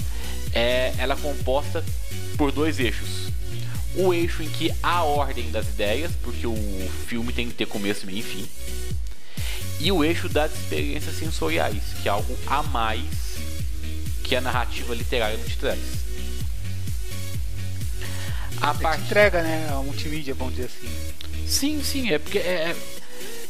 [0.53, 1.83] é, ela é composta
[2.38, 3.29] por dois eixos.
[3.95, 6.55] O eixo em que há ordem das ideias, porque o
[7.07, 8.47] filme tem que ter começo, meio e fim.
[9.79, 13.05] E o eixo das experiências sensoriais, que é algo a mais
[14.23, 15.79] que a narrativa literária não te traz.
[18.62, 19.03] A parte...
[19.03, 19.69] entrega, né?
[19.71, 21.47] A multimídia, vamos dizer assim.
[21.47, 22.75] Sim, sim, é porque é, é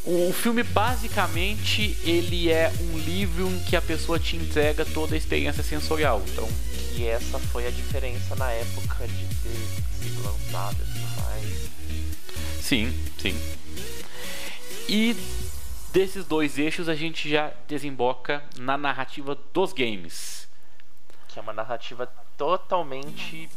[0.05, 5.17] o filme basicamente ele é um livro em que a pessoa te entrega toda a
[5.17, 6.23] experiência sensorial.
[6.31, 6.47] Então
[6.95, 11.69] e essa foi a diferença na época de ter sido lançado e tudo mais.
[12.61, 13.35] Sim, sim.
[14.87, 15.15] E
[15.91, 20.47] desses dois eixos a gente já desemboca na narrativa dos games.
[21.27, 23.49] Que é uma narrativa totalmente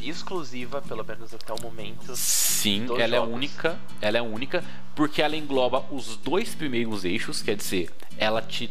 [0.00, 2.16] exclusiva, pelo menos até o momento.
[2.16, 3.32] Sim, ela é jogos.
[3.32, 3.78] é única.
[4.00, 4.64] Ela é única
[4.94, 8.70] porque ela engloba os dois primeiros eixos, quer dizer, ela te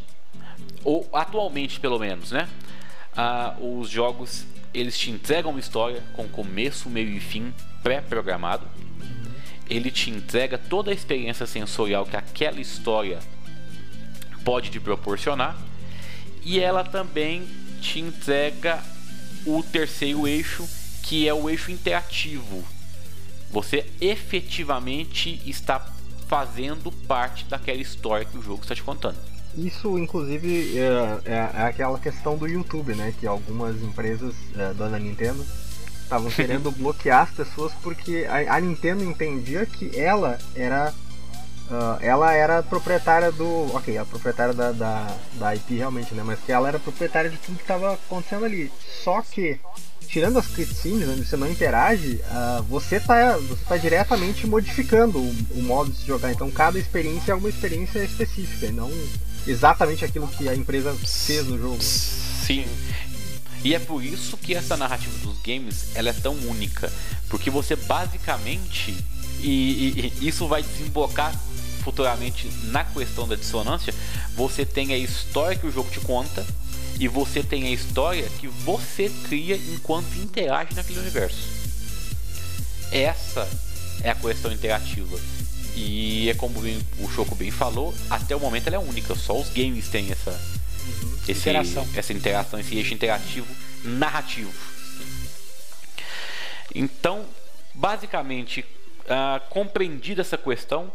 [0.84, 2.48] ou atualmente pelo menos, né?
[3.22, 7.54] Ah, os jogos eles te entregam uma história com começo, meio e fim
[7.84, 8.66] pré-programado.
[9.70, 13.20] Ele te entrega toda a experiência sensorial que aquela história
[14.46, 15.58] pode te proporcionar.
[16.46, 17.46] E ela também
[17.82, 18.82] te entrega
[19.46, 20.66] o terceiro eixo,
[21.04, 22.66] que é o eixo interativo.
[23.52, 25.86] Você efetivamente está
[26.30, 29.29] fazendo parte daquela história que o jogo está te contando.
[29.58, 33.14] Isso, inclusive, é, é, é, aquela questão do YouTube, né?
[33.20, 35.46] Que algumas empresas, é, dona Nintendo,
[36.04, 40.94] estavam querendo bloquear as pessoas porque a, a, Nintendo entendia que ela era.
[41.70, 43.76] Uh, ela era proprietária do.
[43.76, 46.24] Ok, a proprietária da, da, da IP realmente, né?
[46.26, 48.72] Mas que ela era proprietária de tudo que estava acontecendo ali.
[49.04, 49.60] Só que
[50.08, 55.36] tirando as cutscenes, onde você não interage, uh, você está você tá diretamente modificando o,
[55.52, 56.32] o, modo de se jogar.
[56.32, 58.90] Então cada experiência é uma experiência específica, e não
[59.50, 61.82] exatamente aquilo que a empresa fez no jogo.
[61.82, 62.66] Sim.
[63.64, 66.92] E é por isso que essa narrativa dos games ela é tão única,
[67.28, 68.96] porque você basicamente
[69.42, 71.34] e, e, isso vai desembocar
[71.84, 73.94] futuramente na questão da dissonância,
[74.36, 76.46] você tem a história que o jogo te conta
[77.00, 81.48] e você tem a história que você cria enquanto interage naquele universo.
[82.92, 83.48] Essa
[84.04, 85.18] é a questão interativa.
[85.82, 89.50] E é como o Choco bem falou, até o momento ela é única, só os
[89.50, 91.18] games têm essa, uhum.
[91.26, 91.88] esse, interação.
[91.96, 93.48] essa interação, esse eixo interativo
[93.86, 94.52] narrativo.
[96.76, 97.26] Então,
[97.74, 98.66] basicamente,
[99.06, 100.92] uh, compreendida essa questão,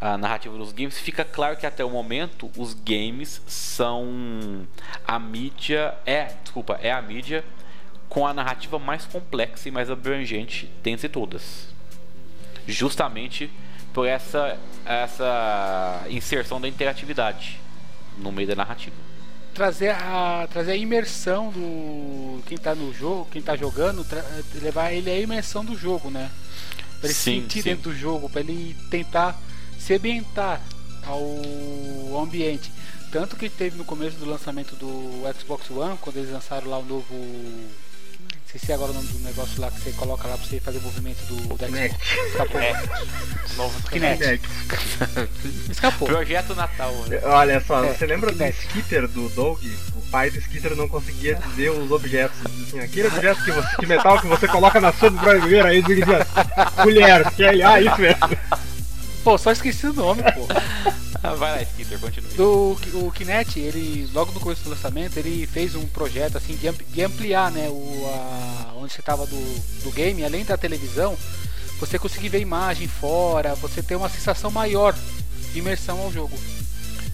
[0.00, 4.66] a narrativa dos games, fica claro que até o momento os games são
[5.06, 7.44] a mídia é, desculpa, é a mídia
[8.08, 11.68] com a narrativa mais complexa e mais abrangente dentre todas.
[12.66, 13.48] Justamente
[13.98, 14.56] por essa
[14.86, 17.60] essa inserção da interatividade
[18.16, 18.94] no meio da narrativa.
[19.52, 24.06] Trazer a, trazer a imersão do quem está no jogo, quem está jogando,
[24.62, 26.30] levar ele à imersão do jogo, né?
[27.00, 27.70] Para ele sim, sentir sim.
[27.70, 29.36] dentro do jogo, para ele tentar
[29.80, 30.60] se ambientar
[31.04, 32.70] ao ambiente.
[33.10, 36.84] Tanto que teve no começo do lançamento do Xbox One, quando eles lançaram lá o
[36.84, 37.14] novo.
[38.68, 40.82] É agora o nome do negócio lá que você coloca lá pra você fazer o
[40.82, 41.94] movimento do da Xbox.
[42.28, 42.60] Escapou.
[42.60, 42.82] É.
[43.56, 44.40] Novo Kinect.
[45.70, 46.08] Escapou.
[46.08, 46.92] Projeto Natal.
[47.08, 47.20] Né?
[47.24, 49.78] Olha só, é, você lembra do Skitter do Dog?
[49.96, 52.38] O pai do Skitter não conseguia dizer os objetos.
[52.46, 56.26] Assim, aquele objeto que você, de metal que você coloca na sua brasileira aí, dizia
[56.82, 58.38] colher, que é, ah, isso mesmo.
[59.28, 60.46] Pô, só esqueci o nome, pô.
[61.20, 62.32] Ah, vai lá, Skitter, continue.
[62.34, 66.70] Do, o Kinect, ele, logo no começo do lançamento, ele fez um projeto assim de,
[66.70, 71.18] de ampliar, né, o, a, onde você tava do, do game, além da televisão,
[71.80, 74.94] você conseguir ver imagem fora, você ter uma sensação maior
[75.52, 76.38] de imersão ao jogo.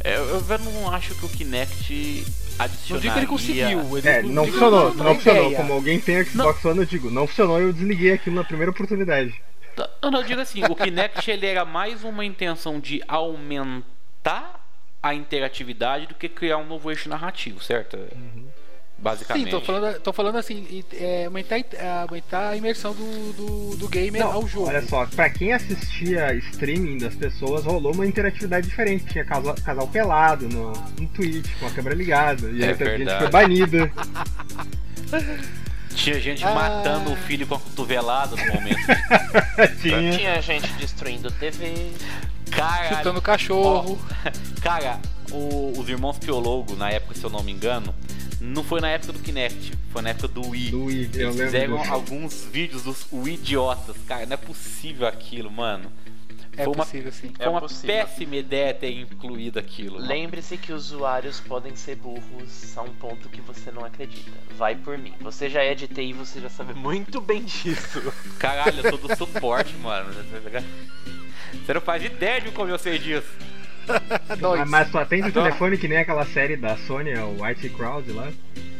[0.05, 2.27] É, eu, eu não acho que o Kinect
[2.59, 2.90] adicionaria...
[2.90, 3.98] Não digo que ele conseguiu.
[3.98, 5.55] Ele é, não funcionou, não funcionou.
[5.55, 8.70] Como alguém tem Xbox One, eu digo, não funcionou e eu desliguei aquilo na primeira
[8.70, 9.35] oportunidade.
[10.02, 14.64] Eu não digo assim, o Kinect ele era mais uma intenção de aumentar
[15.02, 17.96] a interatividade do que criar um novo eixo narrativo, certo?
[17.96, 18.46] Uhum.
[18.96, 19.44] Basicamente.
[19.44, 23.88] Sim, tô falando, tô falando assim, é, aumentar, é, aumentar a imersão do, do, do
[23.88, 24.68] gamer não, ao jogo.
[24.68, 29.04] Olha só, pra quem assistia streaming das pessoas, rolou uma interatividade diferente.
[29.06, 32.48] Tinha casal, casal pelado no, no Twitch, com a câmera ligada.
[32.50, 33.92] E é aí a gente foi banida.
[35.94, 36.54] Tinha gente ah.
[36.54, 38.87] matando o filho com a cotovelada no momento.
[39.80, 40.16] Tinha.
[40.16, 41.92] Tinha gente destruindo TV.
[42.50, 43.98] Cara, Chutando cachorro.
[44.00, 47.94] Ó, cara, o, os irmãos Piologo, na época, se eu não me engano,
[48.40, 50.70] não foi na época do Kinect, foi na época do Wii.
[50.70, 53.96] Do Wii Eles fizeram alguns vídeos dos Wii idiotas.
[54.07, 55.90] Cara, não é possível aquilo, mano.
[56.57, 57.33] É foi possível, uma, sim.
[57.37, 57.97] Foi é uma possível.
[57.97, 59.99] péssima ideia ter incluído aquilo.
[59.99, 64.31] Lembre-se que usuários podem ser burros a um ponto que você não acredita.
[64.57, 65.12] Vai por mim.
[65.21, 68.12] Você já é de TI e você já sabe muito bem disso.
[68.38, 70.12] Caralho, eu sou do suporte, mano.
[71.64, 73.29] Você não faz ideia de como eu sei disso.
[74.69, 78.33] Mas tu atende o telefone que nem aquela série da Sony, o White Crowd lá.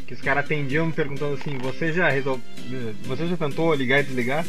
[0.07, 2.43] Que os caras atendiam perguntando assim, você já resolveu.
[3.05, 4.45] Você já tentou ligar e desligar?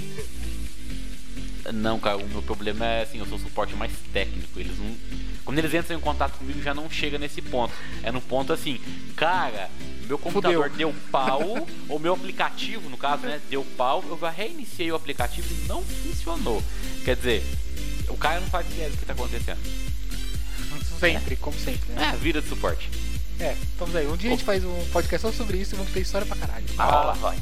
[1.73, 4.59] Não, cara, o meu problema é assim, eu sou o suporte mais técnico.
[4.59, 4.95] Eles não.
[5.43, 7.73] Quando eles entram em contato comigo já não chega nesse ponto.
[8.03, 8.79] É no ponto assim,
[9.15, 9.69] cara,
[10.07, 10.91] meu computador Fudeu.
[10.91, 15.47] deu pau, ou meu aplicativo, no caso, né, deu pau, eu já reiniciei o aplicativo
[15.51, 16.63] e não funcionou.
[17.03, 17.43] Quer dizer,
[18.09, 19.59] o cara não faz ideia do que está acontecendo.
[20.99, 21.37] Sempre, é.
[21.37, 22.11] como sempre, né?
[22.13, 22.89] É, vida de suporte.
[23.39, 24.07] É, vamos aí.
[24.07, 26.37] Um dia a gente faz um podcast só sobre isso e vamos ter história pra
[26.37, 26.65] caralho.
[26.77, 27.37] Ah, vai.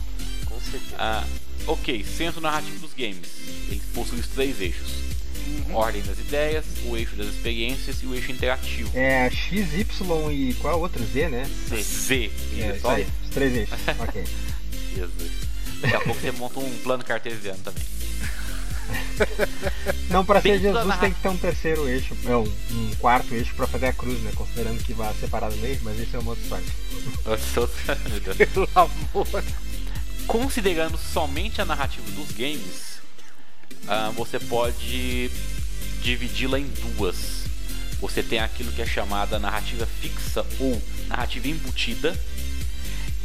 [0.45, 0.95] Com certeza.
[0.97, 1.23] Ah,
[1.65, 3.29] Ok, centro narrativo dos games.
[3.69, 4.91] Ele possui os três eixos.
[5.45, 5.75] Uhum.
[5.75, 8.89] Ordem das ideias, o eixo das experiências e o eixo interativo.
[8.93, 11.03] É X, Y e qual é o outro?
[11.03, 11.49] Z, né?
[11.69, 11.83] Z.
[11.83, 12.31] Z.
[12.59, 13.77] É, isso aí, os três eixos.
[13.99, 14.23] ok.
[14.95, 15.31] Jesus.
[15.81, 17.83] Daqui a pouco você monta um plano cartesiano também.
[20.09, 23.53] Não, para ser Jesus tem que ter um terceiro eixo, é um, um quarto eixo
[23.55, 24.31] para fazer a cruz, né?
[24.35, 26.65] Considerando que vai separar no meio, mas isso é uma outra história.
[28.53, 29.27] Pelo amor
[30.27, 32.92] considerando somente a narrativa dos games,
[33.87, 35.29] uh, você pode
[36.01, 37.45] dividi-la em duas.
[38.01, 42.17] Você tem aquilo que é chamada narrativa fixa ou narrativa embutida,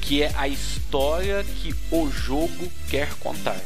[0.01, 3.61] que é a história que o jogo quer contar.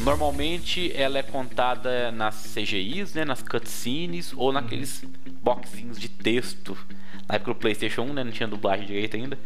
[0.00, 5.02] Normalmente ela é contada nas CGIs, né, nas cutscenes ou naqueles
[5.42, 6.76] boxinhos de texto.
[7.26, 9.38] Na época do PlayStation 1, né, não tinha dublagem direito ainda.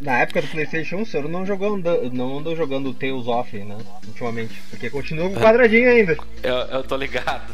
[0.00, 1.76] Na época do Playstation 1, o senhor não, jogou,
[2.12, 3.78] não andou jogando Tales of, né?
[4.06, 4.54] Ultimamente.
[4.70, 6.16] Porque continua com o quadradinho ainda.
[6.42, 7.52] Eu, eu tô ligado.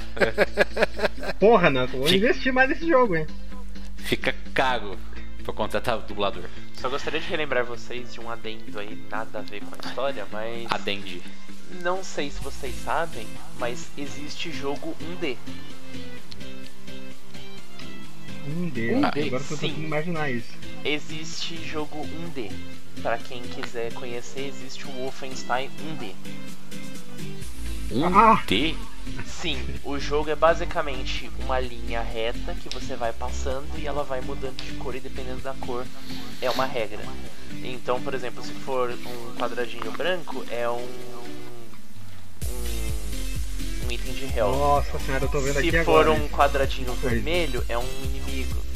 [1.40, 1.86] Porra, não.
[1.86, 2.16] Vou Fica...
[2.16, 3.26] investir mais nesse jogo, hein?
[3.96, 4.98] Fica caro
[5.42, 6.44] pra contratar o dublador.
[6.74, 10.26] Só gostaria de relembrar vocês de um adendo aí, nada a ver com a história,
[10.30, 10.66] mas.
[10.70, 11.22] Adende.
[11.82, 13.26] Não sei se vocês sabem,
[13.58, 15.36] mas existe jogo 1D.
[18.48, 19.00] 1D?
[19.00, 19.26] 1D?
[19.26, 22.50] Agora eu tô tentando imaginar isso existe jogo 1D.
[23.02, 26.14] Para quem quiser conhecer, existe o Wolfenstein 1D.
[27.90, 28.74] 1D?
[29.26, 34.20] Sim, o jogo é basicamente uma linha reta que você vai passando e ela vai
[34.20, 35.86] mudando de cor e dependendo da cor
[36.42, 37.02] é uma regra.
[37.62, 40.76] Então, por exemplo, se for um quadradinho branco, é um.
[42.46, 44.56] um, um item de health.
[44.56, 46.12] Nossa senhora, eu tô vendo se aqui for agora.
[46.12, 48.67] um quadradinho vermelho, é um inimigo.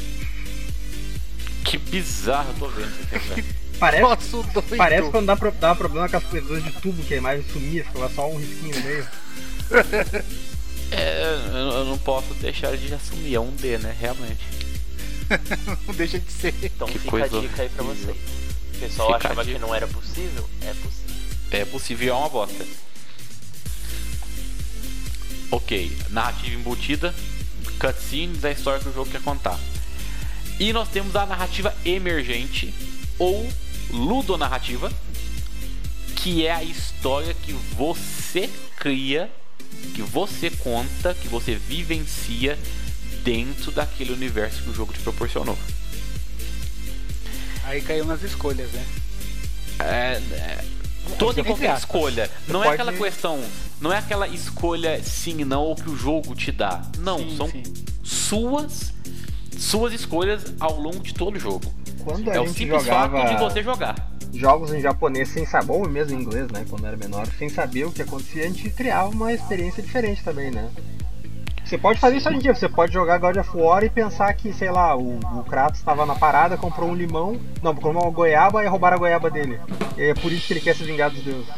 [1.64, 3.62] Que bizarro, eu tô vendo isso aqui, velho.
[3.82, 4.76] Parece, Nossa, doido.
[4.76, 7.84] parece quando dá, pro- dá problema com as coisas de tubo, que a imagem sumia,
[7.84, 9.08] ficava só um risquinho no meio.
[10.94, 11.22] É,
[11.54, 13.96] eu, eu não posso deixar de assumir, é um D, né?
[13.98, 14.42] Realmente.
[15.88, 16.54] Não deixa de ser.
[16.62, 18.14] Então Que fica coisa a dica aí pra vocês.
[18.74, 20.46] O pessoal Fica a achava que não era possível?
[20.60, 21.14] É possível.
[21.50, 22.66] É possível, é uma bosta.
[25.50, 27.14] Ok, narrativa embutida,
[27.80, 29.58] cutscenes da história que o jogo quer contar.
[30.58, 32.72] E nós temos a narrativa emergente,
[33.18, 33.48] ou
[33.90, 34.92] ludonarrativa,
[36.16, 39.30] que é a história que você cria,
[39.94, 42.58] que você conta, que você vivencia
[43.24, 45.58] dentro daquele universo que o jogo te proporcionou.
[47.64, 48.84] Aí caiu nas escolhas, né?
[49.78, 50.64] É, é,
[51.18, 52.30] toda e qualquer escolha.
[52.46, 53.42] Não é pode- aquela questão.
[53.80, 56.82] Não é aquela escolha sim e não ou que o jogo te dá.
[56.98, 57.62] Não, Sim, são sim.
[58.02, 58.92] suas
[59.62, 61.72] suas escolhas ao longo de todo o jogo.
[62.04, 64.10] Quando a é o gente simples jogava fato de você jogar.
[64.34, 67.84] jogos em japonês sem saber, ou mesmo em inglês, né, quando era menor, sem saber
[67.84, 70.68] o que acontecia, a gente criava uma experiência diferente também, né?
[71.64, 74.30] Você pode fazer isso hoje em dia, você pode jogar God of War e pensar
[74.34, 78.10] que, sei lá, o, o Kratos estava na parada, comprou um limão, não, comprou uma
[78.10, 79.58] goiaba e roubaram a goiaba dele.
[79.96, 81.48] E é por isso que ele quer se vingar dos deuses.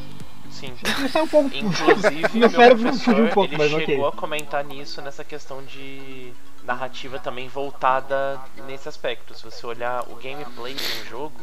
[0.50, 0.72] Sim.
[1.04, 1.50] Isso é um pouco.
[1.52, 4.18] Inclusive, meu meu cérebro professor, fugiu um pouco, ele mas chegou ok.
[4.18, 6.32] a comentar nisso, nessa questão de
[6.64, 9.34] narrativa também voltada nesse aspecto.
[9.34, 11.40] Se você olhar o gameplay de um jogo,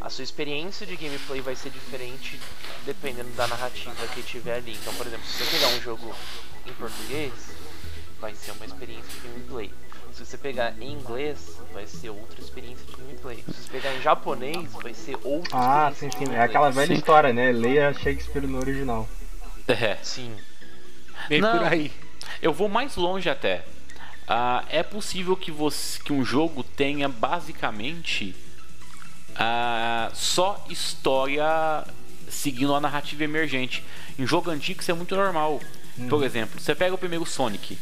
[0.00, 2.40] a sua experiência de gameplay vai ser diferente
[2.86, 4.72] dependendo da narrativa que tiver ali.
[4.74, 6.14] Então, por exemplo, se você pegar um jogo
[6.66, 7.32] em português,
[8.20, 9.70] vai ser uma experiência de gameplay.
[10.12, 13.44] Se você pegar em inglês, vai ser outra experiência de gameplay.
[13.46, 16.36] Se você pegar em japonês, vai ser outra Ah, experiência sim, de sim.
[16.36, 16.94] É aquela velha Sim.
[16.94, 17.52] história, né?
[17.52, 19.08] Leia Shakespeare no original.
[19.68, 19.96] É.
[20.02, 20.36] Sim.
[21.28, 21.58] Bem Não.
[21.58, 21.92] por aí.
[22.42, 23.64] Eu vou mais longe até.
[24.32, 28.32] Ah, é possível que, você, que um jogo tenha basicamente
[29.34, 31.84] ah, só história
[32.28, 33.82] seguindo a narrativa emergente.
[34.16, 35.60] Em jogo antigo isso é muito normal.
[36.08, 37.76] Por exemplo, você pega o primeiro Sonic.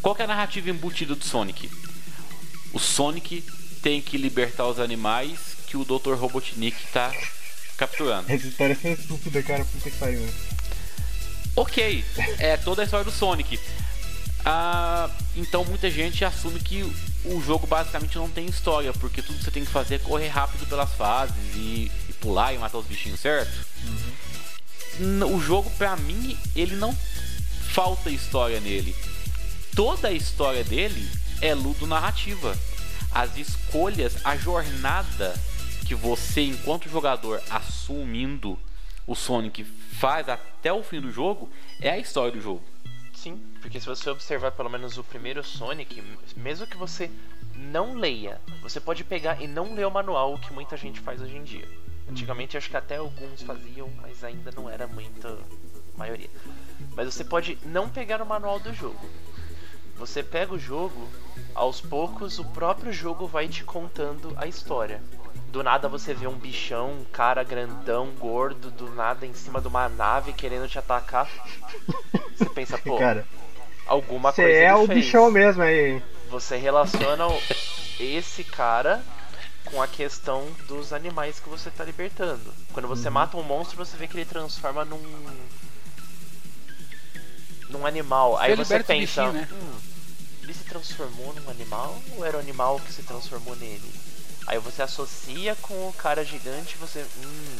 [0.00, 1.70] Qual é a narrativa embutida do Sonic?
[2.72, 3.42] O Sonic
[3.82, 6.14] tem que libertar os animais que o Dr.
[6.14, 7.12] Robotnik está
[7.76, 8.32] capturando.
[8.32, 9.66] Essa história é estúpida, cara.
[10.00, 10.26] Pariu.
[11.54, 12.02] Ok,
[12.38, 13.60] é toda a história do Sonic.
[14.44, 16.82] Ah, então muita gente assume que
[17.24, 20.28] o jogo basicamente não tem história, porque tudo que você tem que fazer é correr
[20.28, 23.50] rápido pelas fases e, e pular e matar os bichinhos, certo?
[25.00, 26.94] N- O jogo, pra mim, ele não
[27.68, 28.94] falta história nele.
[29.74, 31.08] Toda a história dele
[31.40, 32.56] é ludo narrativa.
[33.10, 35.34] As escolhas, a jornada
[35.86, 38.58] que você, enquanto jogador, assumindo
[39.06, 39.64] o Sonic,
[39.98, 42.62] faz até o fim do jogo é a história do jogo.
[43.64, 46.02] Porque se você observar pelo menos o primeiro Sonic,
[46.36, 47.10] mesmo que você
[47.56, 51.22] não leia, você pode pegar e não ler o manual, o que muita gente faz
[51.22, 51.66] hoje em dia.
[52.06, 55.38] Antigamente acho que até alguns faziam, mas ainda não era muita
[55.96, 56.28] maioria.
[56.94, 59.08] Mas você pode não pegar o manual do jogo.
[59.96, 61.08] Você pega o jogo,
[61.54, 65.02] aos poucos o próprio jogo vai te contando a história.
[65.48, 69.68] Do nada você vê um bichão, um cara grandão, gordo, do nada em cima de
[69.68, 71.30] uma nave querendo te atacar.
[72.36, 73.24] Você pensa, pô, Cara,
[73.86, 74.98] alguma você coisa é ele o fez.
[75.04, 76.02] bichão mesmo aí.
[76.30, 77.24] Você relaciona
[78.00, 79.02] esse cara
[79.64, 82.52] com a questão dos animais que você tá libertando.
[82.72, 83.14] Quando você Uhum.
[83.14, 85.00] mata um monstro, você vê que ele transforma num
[87.68, 88.36] num animal.
[88.38, 89.48] Aí você liberta o pensa, bichinho, né?
[89.52, 89.78] "Hum,
[90.42, 93.90] ele se transformou num animal ou era o animal que se transformou nele?
[94.46, 97.56] Aí você associa com o cara gigante, e você, hum,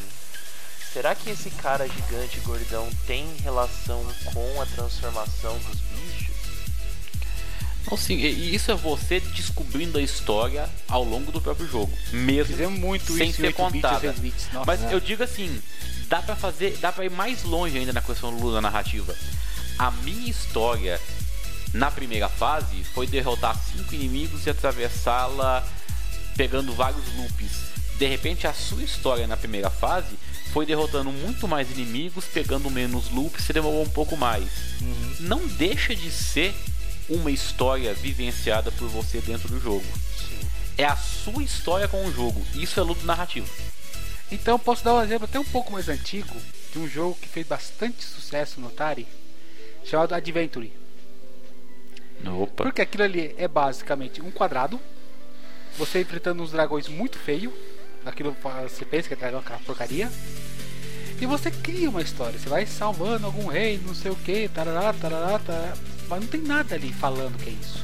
[0.95, 6.35] será que esse cara gigante gordão tem relação com a transformação dos bichos?
[7.81, 12.53] Então, sim, e- isso é você descobrindo a história ao longo do próprio jogo, mesmo
[12.55, 13.99] Fizemos muito sem isso ser em 8 bits, contada.
[13.99, 14.47] 16 bits.
[14.53, 14.93] Nossa, Mas né?
[14.93, 15.61] eu digo assim,
[16.07, 19.13] dá pra fazer, dá para ir mais longe ainda na questão do da narrativa.
[19.77, 20.97] A minha história
[21.73, 25.61] na primeira fase foi derrotar cinco inimigos e atravessá-la
[26.37, 27.51] pegando vários loops.
[27.97, 30.15] De repente a sua história na primeira fase
[30.51, 34.49] foi derrotando muito mais inimigos, pegando menos loops, você demorou um pouco mais.
[35.19, 36.53] Não deixa de ser
[37.09, 39.85] uma história vivenciada por você dentro do jogo.
[40.17, 40.39] Sim.
[40.77, 42.45] É a sua história com o jogo.
[42.53, 43.49] Isso é luto narrativo.
[44.31, 46.35] Então posso dar um exemplo até um pouco mais antigo
[46.73, 49.07] de um jogo que fez bastante sucesso no Atari.
[49.83, 50.73] chamado Adventure.
[52.25, 52.63] Opa.
[52.63, 54.79] Porque aquilo ali é basicamente um quadrado,
[55.77, 57.53] você enfrentando uns dragões muito feio,
[58.05, 60.11] aquilo você pensa que é dragão aquela porcaria,
[61.19, 64.91] e você cria uma história, você vai salvando algum rei, não sei o que, tarará,
[64.93, 65.73] tarará, tarará,
[66.09, 67.83] mas não tem nada ali falando que é isso.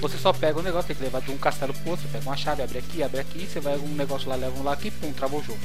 [0.00, 2.12] Você só pega o um negócio, tem que levar de um castelo pro outro, você
[2.12, 4.74] pega uma chave, abre aqui, abre aqui, você vai algum negócio lá, leva um lá
[4.74, 5.58] aqui, pum, trava o jogo.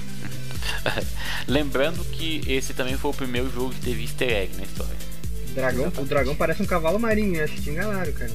[1.48, 4.96] Lembrando que esse também foi o primeiro jogo que teve easter egg na história.
[5.54, 8.32] Dragão, o dragão parece um cavalo marinho, acho que te enganaram, cara.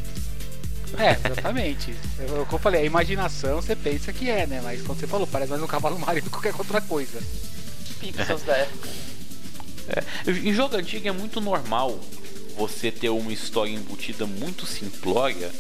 [0.99, 1.95] É, exatamente.
[2.19, 4.61] É o que eu falei, a imaginação você pensa que é, né?
[4.63, 7.21] Mas quando você falou, parece mais um cavalo marinho do que qualquer outra coisa.
[8.01, 8.89] Pixels da época.
[9.89, 11.99] É, em jogo antigo é muito normal
[12.57, 15.51] você ter uma história embutida muito simplória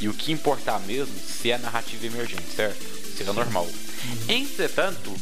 [0.00, 2.84] e o que importar mesmo ser a narrativa emergente, certo?
[3.16, 3.64] Seria normal.
[3.66, 4.18] Uhum.
[4.28, 5.12] Entretanto,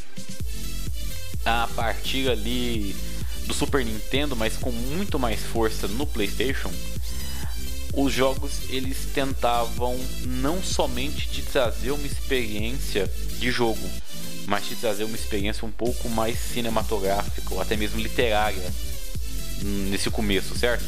[1.44, 2.94] a partir ali
[3.46, 6.70] do Super Nintendo, mas com muito mais força no PlayStation,
[7.96, 13.88] os jogos eles tentavam não somente te trazer uma experiência de jogo,
[14.46, 18.62] mas te trazer uma experiência um pouco mais cinematográfica ou até mesmo literária
[19.90, 20.84] nesse começo, certo?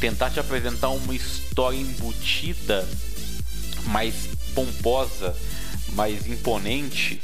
[0.00, 2.86] Tentar te apresentar uma história embutida
[3.86, 4.14] mais
[4.52, 5.36] pomposa,
[5.92, 7.22] mais imponente,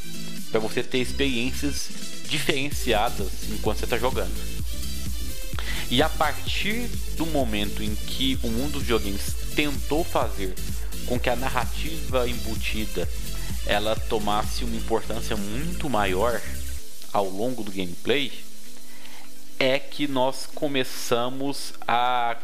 [0.53, 1.89] para você ter experiências
[2.29, 4.54] diferenciadas enquanto você está jogando.
[5.91, 10.55] E a partir do momento em que o mundo dos videogames tentou fazer
[11.07, 13.09] com que a narrativa embutida
[13.67, 16.41] ela tomasse uma importância muito maior
[17.13, 18.33] ao longo do gameplay,
[19.59, 22.37] é que nós começamos a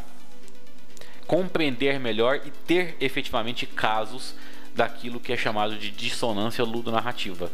[1.27, 4.35] compreender melhor e ter efetivamente casos
[4.75, 7.51] daquilo que é chamado de dissonância ludonarrativa.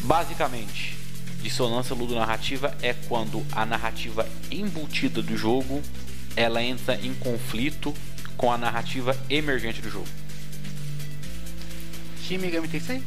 [0.00, 0.96] Basicamente,
[1.44, 5.82] dissonância ludonarrativa é quando a narrativa embutida do jogo
[6.34, 7.94] ela entra em conflito
[8.34, 10.08] com a narrativa emergente do jogo.
[12.26, 13.02] Shin Megami Tensei?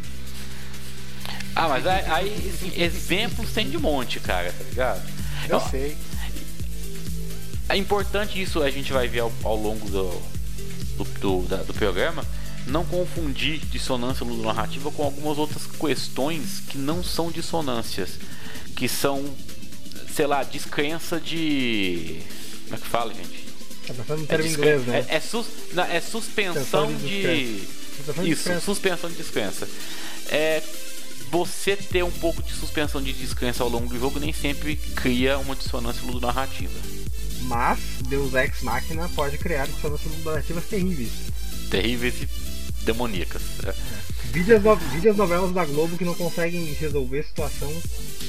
[1.55, 5.09] Ah, mas aí, aí exemplos tem de monte, cara, tá ligado?
[5.49, 5.97] Eu então, sei.
[7.67, 10.21] É importante isso, a gente vai ver ao, ao longo do,
[10.95, 12.23] do, do, da, do programa,
[12.67, 18.11] não confundir dissonância ludonarrativa com algumas outras questões que não são dissonâncias,
[18.75, 19.23] que são,
[20.13, 22.21] sei lá, descrença de.
[22.65, 23.47] Como é que fala, gente?
[23.87, 25.05] Tá pensando em termo é inglês, né?
[25.07, 27.21] É, é, sus, não, é suspensão de.
[27.21, 29.67] de isso, de suspensão de descrença.
[30.29, 30.61] É,
[31.31, 35.37] você ter um pouco de suspensão de descrença ao longo do jogo nem sempre cria
[35.37, 36.77] uma dissonância ludonarrativa.
[37.43, 41.11] Mas Deus Ex Machina pode criar dissonâncias ludonarrativas terríveis.
[41.69, 42.46] Terríveis e
[42.87, 43.41] demoníacas.
[43.65, 43.73] É.
[44.31, 47.71] Vídeos, no, vídeos novelas da Globo que não conseguem resolver a situação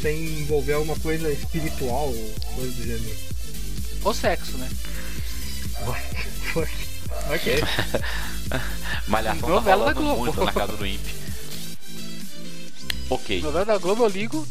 [0.03, 3.17] sem envolver alguma coisa espiritual ou coisa do gênero.
[4.05, 4.69] Ou sexo, né?
[7.33, 7.63] ok.
[9.09, 10.25] Malhação tá novela tá da Globo.
[10.25, 11.01] muito na casa do Imp.
[13.11, 13.43] Ok.
[13.43, 14.47] Novela da Globo eu ligo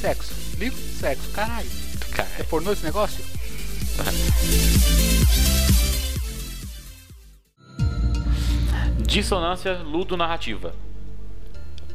[0.00, 0.32] sexo.
[0.58, 1.28] Ligo sexo.
[1.30, 1.70] Caralho.
[2.10, 2.34] Caralho.
[2.38, 3.22] É pornô esse negócio?
[9.12, 10.74] Dissonância ludonarrativa.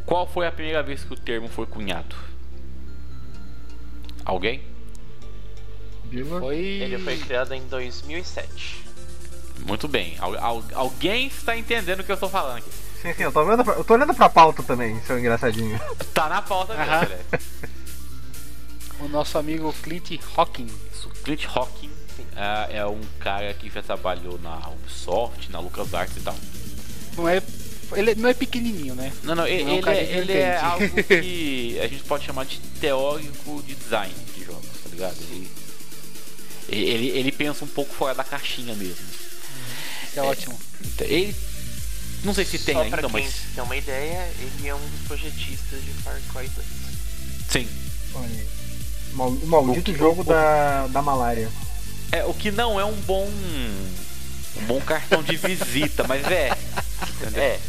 [0.05, 2.15] Qual foi a primeira vez que o termo foi cunhado?
[4.23, 4.61] Alguém?
[6.39, 6.57] Foi...
[6.57, 8.85] Ele foi criado em 2007.
[9.65, 10.15] Muito bem.
[10.19, 12.69] Al alguém está entendendo o que eu estou falando aqui.
[13.01, 15.79] Sim, sim, eu tô, vendo, eu tô olhando pra pauta também, seu engraçadinho.
[16.13, 17.41] Tá na pauta mesmo,
[18.99, 20.67] O nosso amigo Clint Hawking.
[20.93, 21.91] Isso, Clint Hawking
[22.35, 26.35] é, é um cara que já trabalhou na Ubisoft, na LucasArts e tal.
[27.17, 27.41] Não é.
[27.95, 29.13] Ele não é pequenininho, né?
[29.23, 32.59] Não, não, ele, não é, ele, é, é algo que a gente pode chamar de
[32.81, 35.15] teórico de design de jogos, tá ligado?
[35.31, 35.49] Ele,
[36.69, 39.05] ele, ele pensa um pouco fora da caixinha mesmo.
[40.15, 40.59] É, é ótimo.
[40.99, 41.33] Ele.
[42.23, 43.35] Não sei se tem Só ainda, pra quem mas.
[43.55, 46.67] Tem uma ideia, ele é um dos projetistas de Far Cry 2.
[47.49, 47.67] Sim.
[49.13, 51.49] O maldito o, jogo o, da, da malária.
[52.11, 53.29] É, o que não é um bom.
[54.55, 56.57] Um bom cartão de visita, mas é.
[57.15, 57.43] Entendeu?
[57.43, 57.59] É.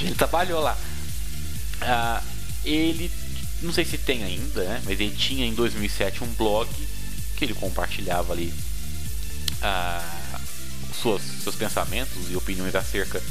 [0.00, 0.76] Ele trabalhou lá.
[1.80, 2.22] Ah,
[2.64, 3.10] ele,
[3.62, 4.82] não sei se tem ainda, né?
[4.84, 6.68] Mas ele tinha em 2007 um blog
[7.36, 8.52] que ele compartilhava ali
[9.62, 10.40] ah,
[11.00, 13.22] suas, seus pensamentos e opiniões acerca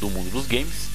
[0.00, 0.88] do mundo dos games.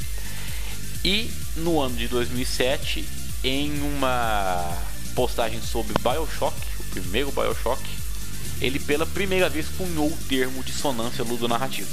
[1.04, 3.08] E no ano de 2007,
[3.44, 4.78] em uma
[5.14, 7.82] postagem sobre Bioshock, o primeiro Bioshock,
[8.64, 11.90] ele pela primeira vez cunhou o termo dissonância ludonarrativa.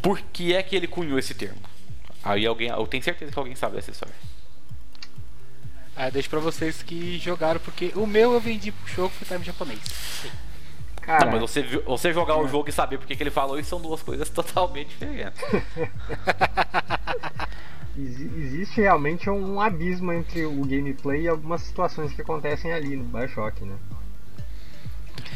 [0.00, 1.60] Por que é que ele cunhou esse termo?
[2.24, 4.14] Aí alguém, eu tenho certeza que alguém sabe dessa história.
[5.94, 9.36] Ah, deixo pra vocês que jogaram, porque o meu eu vendi pro jogo que tá
[9.36, 9.80] em japonês.
[11.02, 12.38] Cara, não, mas você, você jogar é.
[12.38, 15.40] o jogo e saber porque que ele falou isso são duas coisas totalmente diferentes.
[17.96, 23.64] Existe realmente um abismo entre o gameplay e algumas situações que acontecem ali no Bioshock,
[23.64, 23.76] né?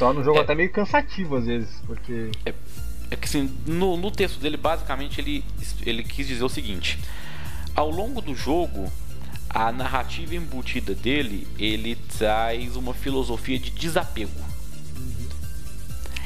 [0.01, 2.31] Torna o jogo é, até meio cansativo às vezes, porque.
[2.47, 2.55] É,
[3.11, 5.45] é que assim, no, no texto dele, basicamente, ele,
[5.85, 6.99] ele quis dizer o seguinte:
[7.75, 8.91] ao longo do jogo,
[9.51, 14.33] a narrativa embutida dele, ele traz uma filosofia de desapego.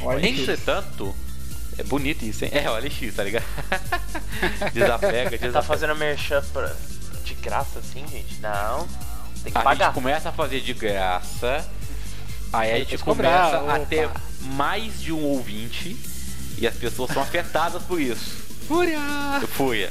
[0.03, 1.13] Olha Entretanto,
[1.77, 2.53] é bonito isso, hein?
[2.55, 3.45] É, olha isso, tá ligado?
[4.73, 5.53] desapega, desapega.
[5.53, 6.73] Tá fazendo merchan pra...
[7.25, 8.39] de graça assim, gente?
[8.41, 8.87] Não.
[9.43, 9.87] Tem que a pagar.
[9.87, 11.69] A gente começa a fazer de graça.
[12.55, 14.09] Aí a gente começa a ter
[14.41, 15.97] mais de um ouvinte
[16.57, 18.45] e as pessoas são afetadas por isso.
[18.69, 19.01] Fúria!
[19.57, 19.91] Fúria.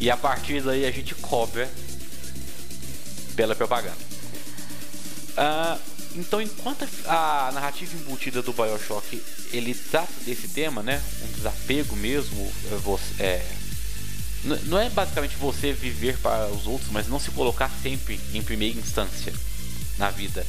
[0.00, 1.70] E a partir daí a gente cobra
[3.36, 3.96] pela propaganda.
[5.36, 5.80] Uh,
[6.16, 9.22] então, enquanto a narrativa embutida do Bioshock
[9.52, 13.46] ele trata desse tema, né, um desapego mesmo, é, você, é,
[14.64, 18.78] não é basicamente você viver para os outros, mas não se colocar sempre em primeira
[18.78, 19.32] instância
[19.96, 20.44] na vida.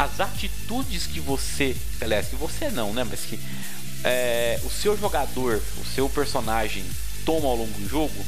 [0.00, 3.38] As atitudes que você, aliás, que você não, né, mas que
[4.02, 6.82] é, o seu jogador, o seu personagem
[7.26, 8.24] toma ao longo do jogo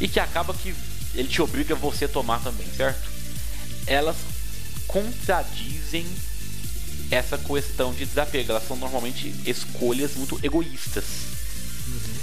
[0.00, 0.74] e que acaba que
[1.14, 3.08] ele te obriga a você tomar também, certo?
[3.86, 4.16] Elas
[4.88, 6.04] contradizem
[7.12, 8.50] essa questão de desapego.
[8.50, 11.04] Elas são normalmente escolhas muito egoístas.
[11.86, 12.14] Uhum.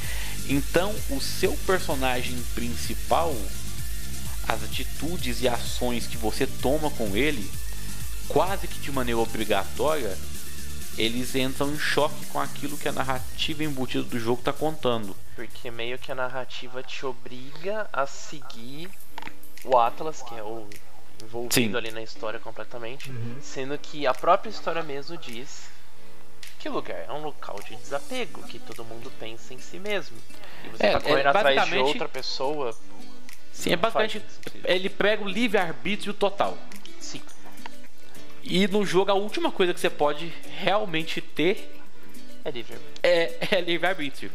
[0.49, 3.34] Então, o seu personagem principal,
[4.45, 7.49] as atitudes e ações que você toma com ele,
[8.30, 10.18] quase que de maneira obrigatória,
[10.98, 15.16] eles entram em choque com aquilo que a narrativa embutida do jogo está contando.
[15.36, 18.90] Porque meio que a narrativa te obriga a seguir
[19.64, 20.68] o Atlas, que é o
[21.24, 21.76] envolvido Sim.
[21.76, 23.38] ali na história completamente, uhum.
[23.42, 25.70] sendo que a própria história mesmo diz
[26.60, 30.18] que o lugar é um local de desapego, que todo mundo pensa em si mesmo.
[30.66, 32.76] E você é, tá correndo é, atrás de outra pessoa.
[33.54, 34.22] Sim, é basicamente.
[34.66, 36.58] Ele prega o livre-arbítrio total.
[37.00, 37.22] Sim.
[38.50, 41.80] E no jogo a última coisa que você pode realmente ter
[42.43, 43.00] é livre-arbítrio.
[43.04, 44.32] É, é livre-arbítrio.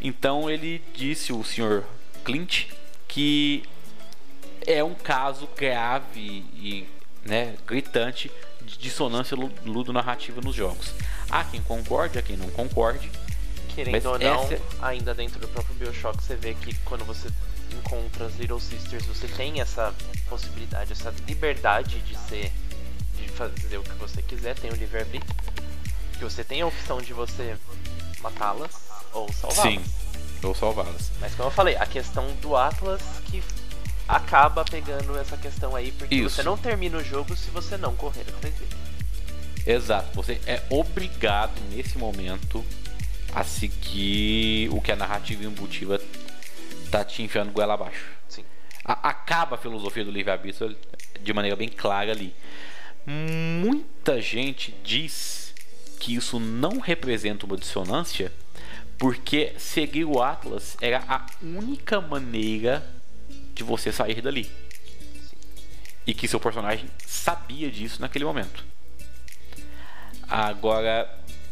[0.00, 1.84] Então ele disse, o senhor
[2.24, 2.66] Clint,
[3.08, 3.64] que
[4.66, 6.86] é um caso grave e
[7.24, 8.30] né, gritante
[8.62, 10.94] de dissonância ludonarrativa nos jogos.
[11.28, 13.10] Há quem concorde, há quem não concorde.
[13.74, 14.60] Querendo ou não, essa...
[14.80, 17.28] ainda dentro do próprio Bioshock, você vê que quando você
[17.72, 19.92] encontra as Little Sisters, você tem essa
[20.28, 22.52] possibilidade, essa liberdade de ser
[23.16, 25.34] de fazer o que você quiser, tem o livre-arbítrio.
[26.18, 27.56] Que você tem a opção de você
[28.20, 28.72] matá-las
[29.12, 29.72] ou salvá-las.
[29.72, 29.84] Sim,
[30.42, 31.12] ou salvá-las.
[31.20, 33.42] Mas como eu falei, a questão do Atlas que
[34.08, 36.36] acaba pegando essa questão aí, porque Isso.
[36.36, 38.76] você não termina o jogo se você não correr atrás dele.
[39.66, 42.64] Exato, você é obrigado nesse momento
[43.34, 46.00] a seguir o que a narrativa embutiva
[46.90, 48.04] tá te enfiando goela abaixo.
[48.28, 48.44] Sim.
[48.84, 50.76] A acaba a filosofia do livre-arbítrio
[51.20, 52.34] de maneira bem clara ali.
[53.06, 55.54] Muita gente diz
[56.00, 58.32] que isso não representa uma dissonância
[58.98, 62.86] porque seguir o Atlas era a única maneira
[63.54, 64.50] de você sair dali.
[66.06, 68.64] E que seu personagem sabia disso naquele momento.
[70.28, 71.10] Agora,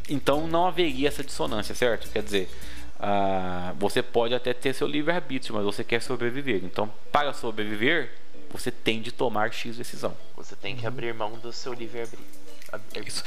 [0.08, 2.10] então não haveria essa dissonância, certo?
[2.10, 2.48] Quer dizer,
[2.98, 6.62] uh, você pode até ter seu livre-arbítrio, mas você quer sobreviver.
[6.64, 8.12] Então, para sobreviver,
[8.52, 10.16] você tem de tomar X decisão.
[10.36, 12.42] Você tem que abrir mão do seu livre-arbítrio.
[13.04, 13.24] Isso,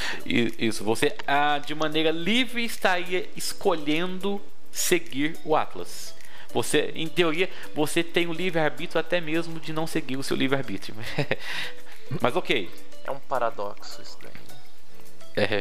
[0.57, 6.15] isso, você ah, de maneira livre estaria escolhendo seguir o Atlas.
[6.53, 10.95] Você, em teoria, você tem o livre-arbítrio até mesmo de não seguir o seu livre-arbítrio.
[12.21, 12.71] Mas ok.
[13.03, 14.31] É um paradoxo isso daí.
[14.31, 14.55] Né?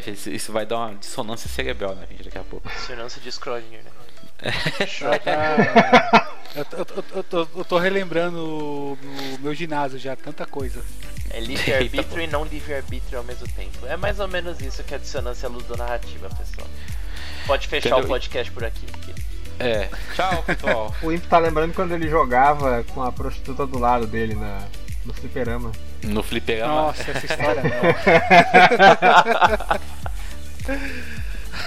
[0.06, 2.68] É, isso, isso, vai dar uma dissonância cerebral na né, gente daqui a pouco.
[2.68, 3.90] Dissonância de Schrödinger, né?
[6.55, 8.99] eu, eu, eu, tô, eu, tô, relembrando o,
[9.41, 10.82] meu ginásio já, tanta coisa.
[11.30, 13.87] É livre-arbítrio e não livre-arbítrio ao mesmo tempo.
[13.87, 16.68] É mais ou menos isso que é a dissonância ludonarrativa, pessoal.
[17.47, 18.05] Pode fechar Entendeu?
[18.05, 18.87] o podcast por aqui.
[19.59, 20.95] É, tchau pessoal.
[21.03, 24.62] o Imp tá lembrando quando ele jogava com a prostituta do lado dele na,
[25.05, 25.70] no fliperama.
[26.03, 26.74] No fliperama?
[26.74, 27.70] Nossa, essa história não.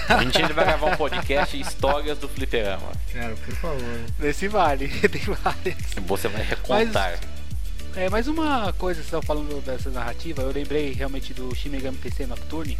[0.08, 2.92] A gente vai gravar um podcast Histórias do Fliperama.
[3.12, 4.00] Cara, por favor.
[4.18, 5.76] Nesse vale, tem várias.
[6.06, 7.18] Você vai recontar.
[7.20, 7.20] Mas,
[7.94, 11.98] é, mais uma coisa, você estava falando dessa narrativa, eu lembrei realmente do Shin Megami
[11.98, 12.78] Tensei Nocturne.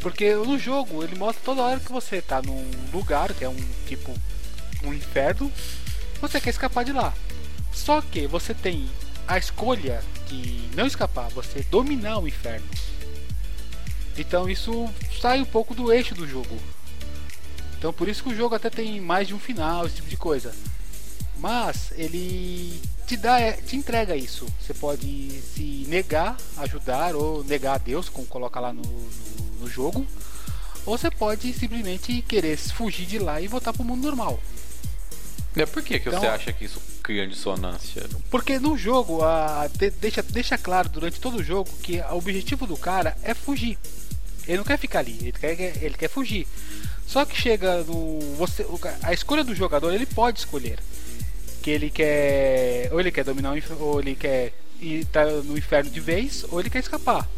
[0.00, 3.56] Porque no jogo ele mostra toda hora que você tá num lugar que é um
[3.86, 4.14] tipo
[4.82, 5.50] um inferno,
[6.20, 7.14] você quer escapar de lá.
[7.72, 8.86] Só que você tem
[9.26, 12.66] a escolha de não escapar, você dominar o inferno.
[14.16, 14.88] Então isso
[15.20, 16.56] sai um pouco do eixo do jogo.
[17.78, 20.16] Então por isso que o jogo até tem mais de um final, esse tipo de
[20.16, 20.54] coisa.
[21.38, 24.46] Mas ele te dá, é, te entrega isso.
[24.60, 29.68] Você pode se negar, ajudar ou negar a Deus, como coloca lá no, no, no
[29.68, 30.06] jogo.
[30.86, 34.40] Ou você pode simplesmente querer fugir de lá e voltar para o mundo normal.
[35.56, 38.02] É, por que, que então, você acha que isso cria dissonância?
[38.28, 42.66] Porque no jogo, a, de, deixa, deixa claro durante todo o jogo que o objetivo
[42.66, 43.78] do cara é fugir.
[44.46, 46.46] Ele não quer ficar ali, ele quer, ele quer fugir.
[47.06, 48.20] Só que chega no.
[48.36, 48.66] Você,
[49.02, 50.78] a escolha do jogador, ele pode escolher.
[51.62, 52.88] Que ele quer.
[52.92, 56.60] Ou ele quer dominar o ou ele quer ir tá no inferno de vez, ou
[56.60, 57.28] ele quer escapar.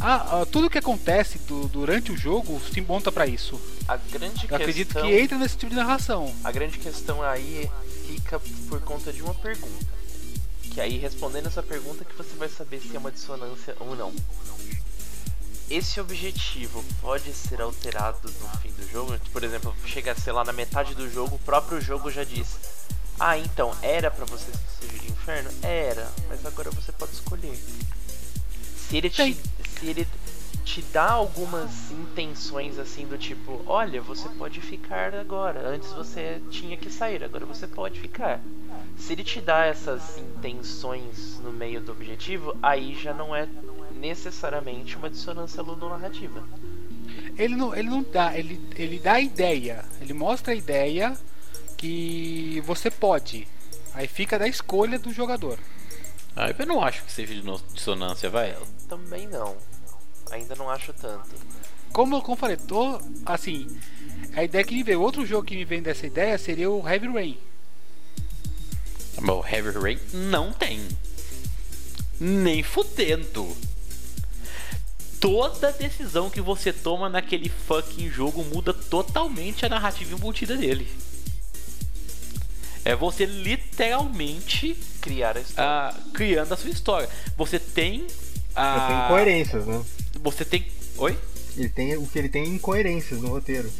[0.00, 3.60] Ah, ah, tudo que acontece do, durante o jogo se monta para isso.
[3.88, 6.34] A grande Eu questão, acredito que entra nesse tipo de narração.
[6.42, 7.70] A grande questão aí
[8.06, 9.86] fica por conta de uma pergunta.
[10.70, 14.12] Que aí respondendo essa pergunta que você vai saber se é uma dissonância ou não.
[15.70, 19.18] Esse objetivo pode ser alterado no fim do jogo?
[19.32, 22.58] Por exemplo, chega a ser lá na metade do jogo, o próprio jogo já diz:
[23.18, 25.50] Ah, então era para você fugir do inferno?
[25.62, 27.56] Era, mas agora você pode escolher.
[28.76, 30.06] Se ele te, se ele
[30.64, 35.66] te dá algumas intenções assim do tipo, olha, você pode ficar agora.
[35.68, 38.40] Antes você tinha que sair, agora você pode ficar.
[38.96, 43.48] Se ele te dá essas intenções no meio do objetivo, aí já não é
[44.04, 46.46] necessariamente uma dissonância ludonarrativa.
[47.38, 51.16] Ele não, ele não dá, ele, ele dá a ideia, ele mostra a ideia
[51.76, 53.48] que você pode.
[53.94, 55.58] Aí fica da escolha do jogador.
[56.36, 57.34] Ah, eu não acho que seja
[57.72, 58.52] dissonância, vai.
[58.52, 59.56] Eu também não.
[60.30, 61.34] Ainda não acho tanto.
[61.92, 63.66] Como, como eu falei, tô, assim,
[64.34, 67.08] a ideia que me veio, outro jogo que me vem dessa ideia seria o Heavy
[67.08, 67.38] Rain.
[69.22, 70.86] Bom, Heavy Rain não tem.
[72.20, 73.56] Nem fudendo
[75.24, 80.86] toda decisão que você toma naquele fucking jogo muda totalmente a narrativa embutida dele.
[82.84, 85.94] É você literalmente criar a história.
[85.96, 87.08] Uh, criando a sua história.
[87.38, 88.06] Você tem
[88.54, 88.74] a.
[88.74, 89.84] Você tem incoerências, né?
[90.22, 90.66] Você tem.
[90.98, 91.18] Oi?
[91.56, 93.72] Ele tem o que ele tem incoerências no roteiro.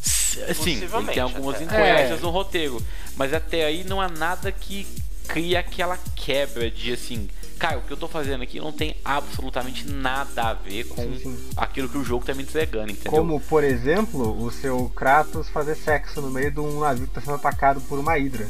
[0.00, 1.64] Sim, ele tem algumas até.
[1.64, 2.22] incoerências é.
[2.22, 2.82] no roteiro.
[3.14, 4.86] Mas até aí não há nada que
[5.28, 7.28] cria aquela quebra de assim
[7.60, 11.18] cara, o que eu tô fazendo aqui não tem absolutamente nada a ver com sim,
[11.18, 11.48] sim.
[11.54, 13.12] aquilo que o jogo tá me entregando, entendeu?
[13.12, 17.20] Como, por exemplo, o seu Kratos fazer sexo no meio de um navio que tá
[17.20, 18.48] sendo atacado por uma Hydra.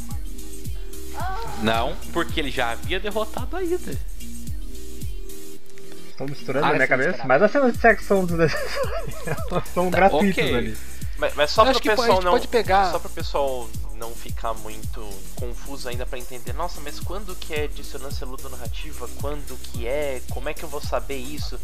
[1.60, 3.94] Não, porque ele já havia derrotado a Hydra.
[6.08, 7.24] Estão misturando ah, na minha cabeça.
[7.26, 8.26] Mas as cenas de sexo são,
[9.74, 10.54] são gratuitas okay.
[10.54, 10.76] ali.
[11.18, 12.32] Mas, mas só para o pessoal pode, não.
[12.32, 12.92] Pode pegar...
[12.92, 13.68] Só para o pessoal
[14.00, 19.06] não ficar muito confuso ainda para entender, nossa, mas quando que é dissonância ludonarrativa?
[19.20, 20.22] Quando que é?
[20.30, 21.60] Como é que eu vou saber isso?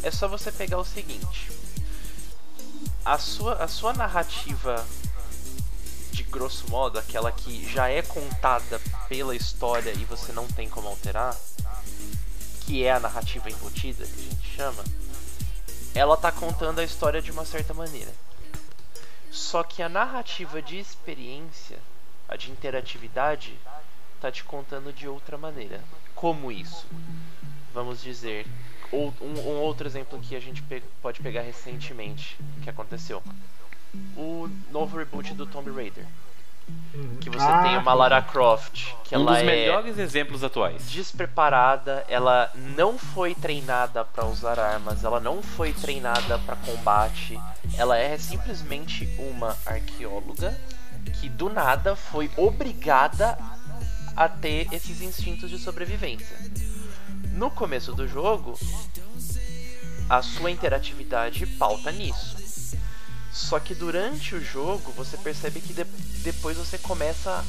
[0.00, 1.50] É só você pegar o seguinte.
[3.04, 4.86] A sua, a sua narrativa
[6.12, 10.86] de grosso modo, aquela que já é contada pela história e você não tem como
[10.86, 11.36] alterar,
[12.60, 14.84] que é a narrativa embutida, que a gente chama,
[15.94, 18.12] ela tá contando a história de uma certa maneira.
[19.36, 21.78] Só que a narrativa de experiência,
[22.26, 23.54] a de interatividade,
[24.18, 25.84] tá te contando de outra maneira.
[26.14, 26.86] Como isso?
[27.74, 28.46] Vamos dizer,
[28.90, 33.22] um, um outro exemplo que a gente pe pode pegar recentemente, que aconteceu.
[34.16, 36.06] O novo reboot do Tomb Raider.
[36.94, 37.18] Uhum.
[37.20, 40.90] Que você ah, tem uma Lara Croft, que um ela dos é melhores exemplos atuais.
[40.90, 47.38] Despreparada, ela não foi treinada para usar armas, ela não foi treinada para combate.
[47.76, 50.58] Ela é simplesmente uma arqueóloga
[51.20, 53.38] que do nada foi obrigada
[54.16, 56.36] a ter esses instintos de sobrevivência.
[57.32, 58.58] No começo do jogo,
[60.08, 62.45] a sua interatividade pauta nisso.
[63.36, 65.84] Só que durante o jogo você percebe que de
[66.22, 67.44] depois você começa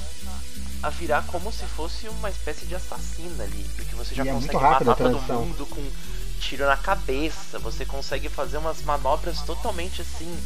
[0.83, 3.65] a virar como se fosse uma espécie de assassina ali.
[3.73, 5.81] Porque você já e é consegue é matar todo mundo com
[6.41, 7.57] tiro na cabeça.
[7.59, 10.38] Você consegue fazer umas manobras totalmente assim.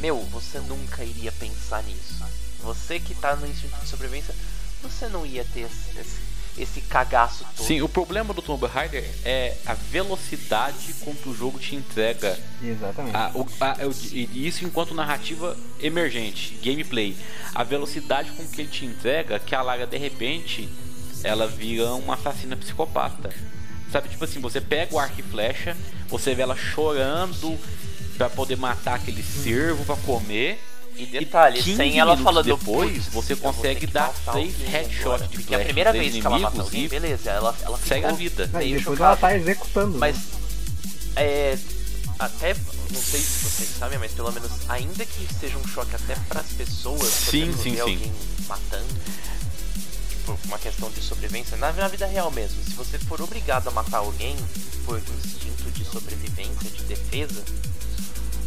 [0.00, 2.24] Meu, você nunca iria pensar nisso.
[2.58, 4.34] Você que tá no instinto de sobrevivência,
[4.82, 7.66] você não ia ter esse, esse esse cagaço todo.
[7.66, 12.38] Sim, o problema do Tomb Raider é a velocidade com que o jogo te entrega.
[12.62, 13.16] Exatamente.
[13.16, 13.76] A, o, a,
[14.34, 17.16] isso enquanto narrativa emergente, gameplay.
[17.54, 20.68] A velocidade com que ele te entrega, que a Lara de repente
[21.22, 23.30] ela vira uma assassina psicopata.
[23.90, 25.76] Sabe, tipo assim, você pega o arco e flecha,
[26.08, 27.58] você vê ela chorando
[28.16, 30.60] para poder matar aquele cervo para comer
[31.00, 35.60] E detalhe, e sem ela falando depois, você consegue dar três headshots de Porque a
[35.60, 38.46] primeira vez que ela mata alguém, beleza, ela, ela segue a vida.
[38.46, 39.04] Depois chocada.
[39.04, 39.96] ela tá executando.
[39.96, 40.16] Mas
[41.16, 41.56] é,
[42.18, 42.54] até
[42.90, 46.40] não sei se vocês sabem, mas pelo menos ainda que seja um choque até para
[46.40, 47.80] as pessoas, sim, sim, sim.
[47.80, 48.12] alguém
[48.46, 48.94] matando,
[50.26, 53.70] por uma questão de sobrevivência, na, na vida real mesmo, se você for obrigado a
[53.70, 54.36] matar alguém
[54.84, 57.42] por instinto de sobrevivência, de defesa,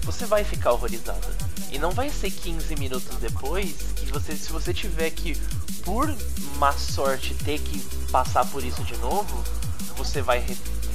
[0.04, 1.28] você vai ficar horrorizada.
[1.72, 5.36] E não vai ser 15 minutos depois que você, se você tiver que,
[5.84, 6.16] por
[6.58, 7.80] má sorte, ter que
[8.12, 9.44] passar por isso de novo,
[9.98, 10.46] você vai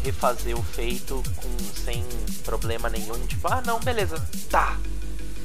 [0.04, 2.04] refazer o feito com sem
[2.44, 4.16] problema nenhum, tipo, ah não, beleza,
[4.48, 4.78] tá.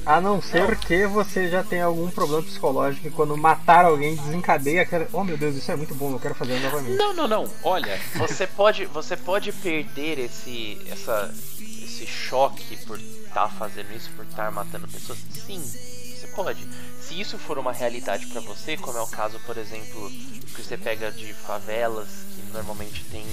[0.06, 0.76] A não ser não.
[0.76, 5.08] que você já tenha algum problema psicológico e quando matar alguém desencadeia aquela.
[5.12, 6.96] Oh meu Deus, isso é muito bom, eu quero fazer novamente.
[6.96, 7.50] Não, não, não.
[7.62, 7.98] Olha.
[8.16, 14.24] Você pode, você pode perder esse, essa, esse choque por estar tá fazendo isso, por
[14.24, 15.18] estar tá matando pessoas.
[15.30, 16.68] Sim, você pode.
[17.14, 20.76] Se isso for uma realidade para você, como é o caso, por exemplo, que você
[20.76, 23.24] pega de favelas, que normalmente tem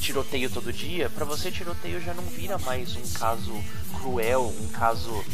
[0.00, 3.52] tiroteio todo dia, para você tiroteio já não vira mais um caso
[3.98, 5.24] cruel, um caso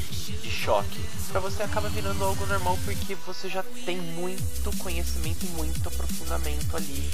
[0.43, 0.99] de choque.
[1.31, 6.75] Para você acaba virando algo normal porque você já tem muito conhecimento e muito aprofundamento
[6.75, 7.11] ali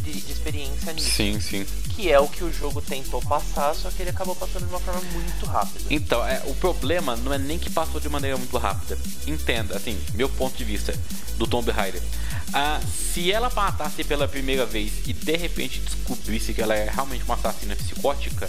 [0.00, 1.10] de experiência nisso.
[1.10, 1.66] Sim, sim.
[1.94, 4.80] Que é o que o jogo tentou passar, só que ele acabou passando de uma
[4.80, 5.84] forma muito rápida.
[5.90, 8.98] Então, é, o problema não é nem que passou de maneira muito rápida.
[9.26, 10.94] Entenda, assim, meu ponto de vista
[11.36, 12.02] do Tomb Raider.
[12.52, 12.80] Ah,
[13.12, 17.34] se ela matasse pela primeira vez e de repente descobrisse que ela é realmente uma
[17.34, 18.48] assassina psicótica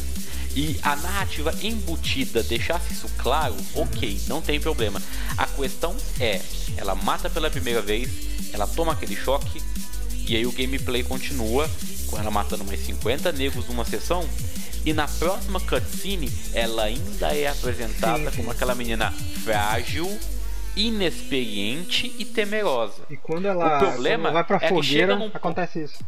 [0.56, 5.02] e a narrativa embutida deixasse isso claro, ok, não tem problema.
[5.38, 6.42] A questão é,
[6.78, 8.10] ela mata pela primeira vez,
[8.52, 9.62] ela toma aquele choque
[10.30, 11.68] e aí o gameplay continua
[12.08, 14.24] com ela matando mais 50 negros numa sessão
[14.86, 19.12] e na próxima cutscene ela ainda é apresentada como aquela menina
[19.44, 20.08] frágil
[20.76, 23.02] inexperiente e temerosa.
[23.10, 26.00] E quando ela, o problema vai pra é fogueira, num, acontece isso.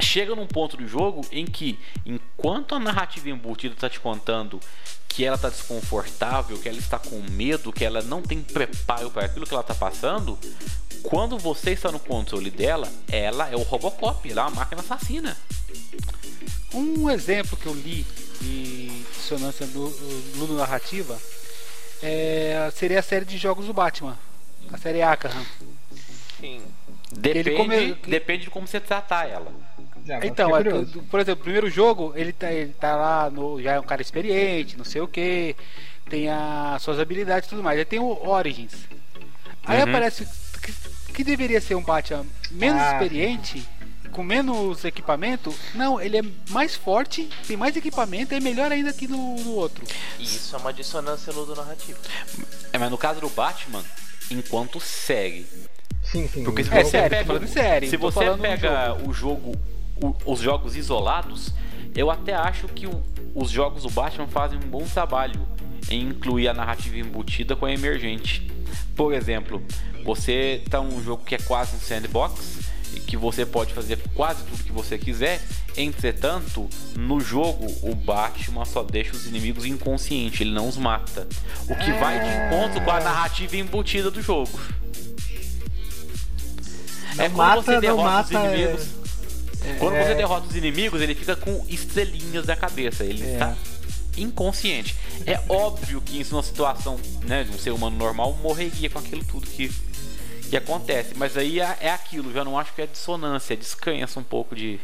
[0.00, 4.60] Chega num ponto do jogo em que, enquanto a narrativa embutida está te contando
[5.08, 9.26] que ela está desconfortável, que ela está com medo, que ela não tem preparo para
[9.26, 10.38] aquilo que ela está passando,
[11.04, 15.36] quando você está no controle dela, ela é o Robocop, ela é uma máquina assassina.
[16.72, 18.04] Um exemplo que eu li
[18.40, 21.16] de dissonância no narrativa
[22.02, 24.18] é, seria a série de jogos do Batman.
[24.72, 25.30] A série Arkham.
[26.40, 26.62] Sim.
[27.12, 27.94] Depende, come...
[28.06, 29.52] depende de como você tratar ela.
[30.04, 30.62] Já, então, é,
[31.10, 34.02] por exemplo, o primeiro jogo, ele tá, ele tá lá, no, já é um cara
[34.02, 35.54] experiente, não sei o que,
[36.10, 37.78] tem as suas habilidades e tudo mais.
[37.78, 38.74] Aí tem o Origins.
[39.64, 39.88] Aí uhum.
[39.88, 40.26] aparece
[41.14, 42.92] que, que, deveria ser um Batman menos ah.
[42.92, 43.66] experiente,
[44.10, 49.08] com menos equipamento, não, ele é mais forte, tem mais equipamento, é melhor ainda que
[49.08, 49.84] no, no outro.
[50.18, 51.98] E isso é uma dissonância ludo-narrativa.
[52.72, 53.82] É, mas no caso do Batman,
[54.30, 55.46] enquanto segue.
[56.02, 56.44] Sim, sim.
[56.44, 59.10] Porque se é, você série, pega, série, se você pega jogo.
[59.10, 59.52] o jogo,
[60.02, 61.52] o, os jogos isolados,
[61.96, 63.02] eu até acho que o,
[63.34, 65.40] os jogos do Batman fazem um bom trabalho
[65.90, 68.53] em incluir a narrativa embutida com a emergente.
[68.94, 69.62] Por exemplo,
[70.04, 72.58] você tá um jogo que é quase um sandbox,
[73.06, 75.40] que você pode fazer quase tudo que você quiser.
[75.76, 81.26] Entretanto, no jogo, o Batman só deixa os inimigos inconscientes, ele não os mata.
[81.68, 81.98] O que é...
[81.98, 84.58] vai de encontro com a narrativa embutida do jogo.
[87.16, 88.86] Não é quando mata, você derrota mata, os inimigos.
[89.64, 89.74] É...
[89.74, 93.04] Quando você derrota os inimigos, ele fica com estrelinhas na cabeça.
[93.04, 93.73] Ele está é.
[94.16, 94.96] Inconsciente.
[95.26, 99.24] É óbvio que isso numa situação né, de um ser humano normal morreria com aquilo
[99.24, 99.70] tudo que
[100.54, 101.14] que acontece.
[101.16, 104.54] Mas aí é, é aquilo, já não acho que é dissonância, é descansa um pouco
[104.54, 104.80] de.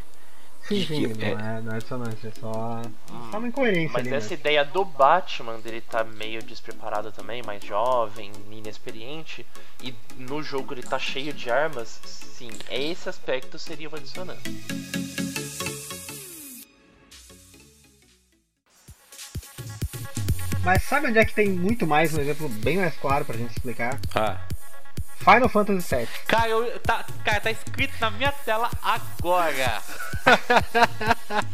[0.67, 3.31] Sim, sim, não é, é, não é dissonância, é só, hum.
[3.31, 3.93] só uma incoerência.
[3.93, 4.35] Mas ali, essa né?
[4.35, 9.45] ideia do Batman, dele tá meio despreparado também, mais jovem, inexperiente,
[9.83, 14.53] e no jogo ele tá cheio de armas, sim, esse aspecto seria uma dissonância.
[20.63, 23.53] Mas sabe onde é que tem muito mais, um exemplo bem mais claro pra gente
[23.53, 23.99] explicar?
[24.15, 24.39] Ah.
[25.19, 26.09] Final Fantasy VII.
[26.27, 29.83] Cara, eu, tá, cara, tá escrito na minha tela agora.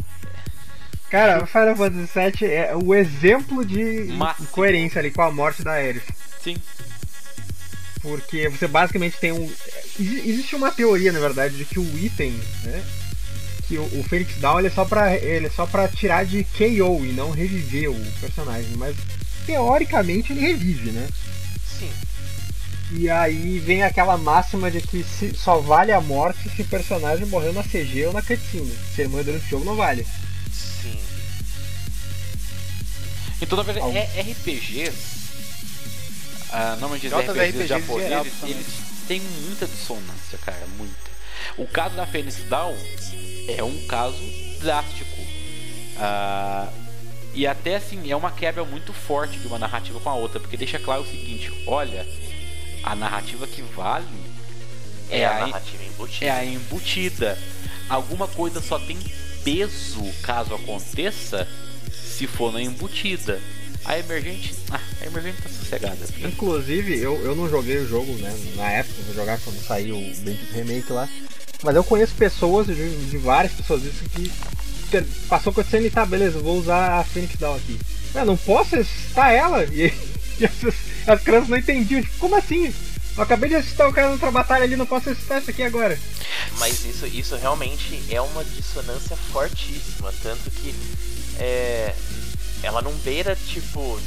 [1.11, 4.49] cara, Final Fantasy VII é o exemplo de Máximo.
[4.49, 6.09] coerência ali com a morte da Aerith.
[6.41, 6.57] Sim.
[8.01, 9.53] Porque você basicamente tem um.
[9.99, 12.31] Existe uma teoria, na verdade, de que o item,
[12.63, 12.85] né?
[13.69, 16.45] Que o, o Phoenix Down ele é, só pra, ele é só pra tirar de
[16.45, 18.77] KO e não reviver o personagem.
[18.77, 18.97] Mas
[19.45, 21.09] teoricamente ele revive, né?
[21.79, 21.91] Sim.
[22.93, 27.27] E aí vem aquela máxima de que se, só vale a morte se o personagem
[27.27, 28.77] morreu na CG ou na cutscene.
[28.95, 30.07] Se ele morreu durante o jogo, não vale.
[30.53, 30.99] Sim.
[33.41, 35.17] Então, na verdade, é RPGs.
[36.51, 38.67] Ah, normalmente os RPGs japoneses, eles
[39.09, 40.95] têm muita dissonância, cara, muita.
[41.59, 42.77] O caso da Phoenix Down
[43.49, 44.23] é um caso
[44.61, 45.17] drástico.
[45.99, 46.71] Ah,
[47.35, 50.57] e até assim, é uma quebra muito forte de uma narrativa com a outra, porque
[50.57, 52.07] deixa claro o seguinte: olha,
[52.83, 54.07] a narrativa que vale
[55.11, 56.27] é, é a, a narrativa embutida.
[56.27, 57.39] É a embutida.
[57.89, 58.99] Alguma coisa só tem
[59.45, 61.47] peso caso aconteça
[61.93, 63.41] se for na embutida.
[63.85, 64.55] A emergente.
[64.71, 65.99] Ah, a emergente tá sossegada.
[66.19, 68.35] Inclusive, eu, eu não joguei o jogo, né?
[68.57, 71.09] Na época, vou jogar quando saiu o Bendito Remake lá.
[71.63, 74.31] Mas eu conheço pessoas, de, de várias pessoas isso que
[75.29, 77.79] passou com a cena e tá, beleza, vou usar a Phoenix Down aqui.
[78.15, 79.65] Eu não posso ressuscitar ela?
[79.65, 79.93] E,
[80.39, 80.53] e as,
[81.07, 82.03] as, crianças não entendiam.
[82.03, 82.73] Tipo, como assim?
[83.17, 85.99] Eu acabei de ressuscitar o cara outra batalha ali, não posso ressuscitar isso aqui agora.
[86.59, 90.13] Mas isso, isso realmente é uma dissonância fortíssima.
[90.23, 90.75] Tanto que
[91.39, 91.95] é,
[92.63, 94.01] ela não beira, tipo,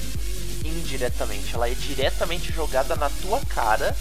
[0.63, 1.53] indiretamente.
[1.53, 3.95] Ela é diretamente jogada na tua cara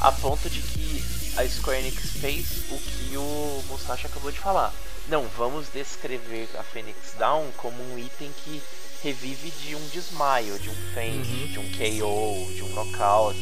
[0.00, 1.04] a ponto de que
[1.36, 4.72] a Square Enix fez o que o Musashi acabou de falar.
[5.08, 8.62] Não, vamos descrever a Phoenix Down como um item que
[9.02, 11.46] revive de um desmaio, de um faint, uhum.
[11.46, 13.38] de um KO, de um knockout.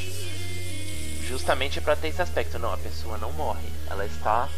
[1.29, 2.59] Justamente para ter esse aspecto.
[2.59, 3.69] Não, a pessoa não morre.
[3.89, 4.49] Ela está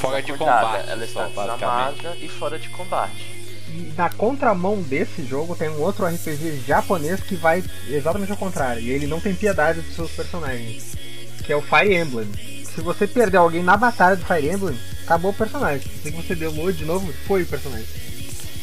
[0.00, 0.88] fora de combate.
[0.88, 3.36] Ela está desarmada e fora de combate.
[3.68, 8.80] E na contramão desse jogo tem um outro RPG japonês que vai exatamente ao contrário.
[8.80, 10.96] E ele não tem piedade dos seus personagens.
[11.44, 12.28] Que é o Fire Emblem.
[12.74, 15.90] Se você perder alguém na batalha do Fire Emblem, acabou o personagem.
[16.02, 17.86] Se você load de novo, foi o personagem.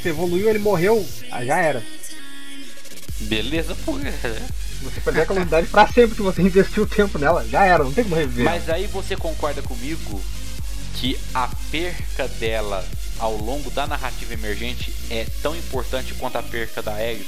[0.01, 1.81] Você evoluiu, ele morreu, ah, já era.
[3.21, 3.93] Beleza, pô.
[4.83, 7.93] Você perdeu aquela unidade pra sempre que você investiu o tempo nela, já era, não
[7.93, 8.43] tem como reviver.
[8.43, 10.21] Mas aí você concorda comigo
[10.95, 12.85] que a perca dela
[13.17, 17.25] ao longo da narrativa emergente é tão importante quanto a perca da Ares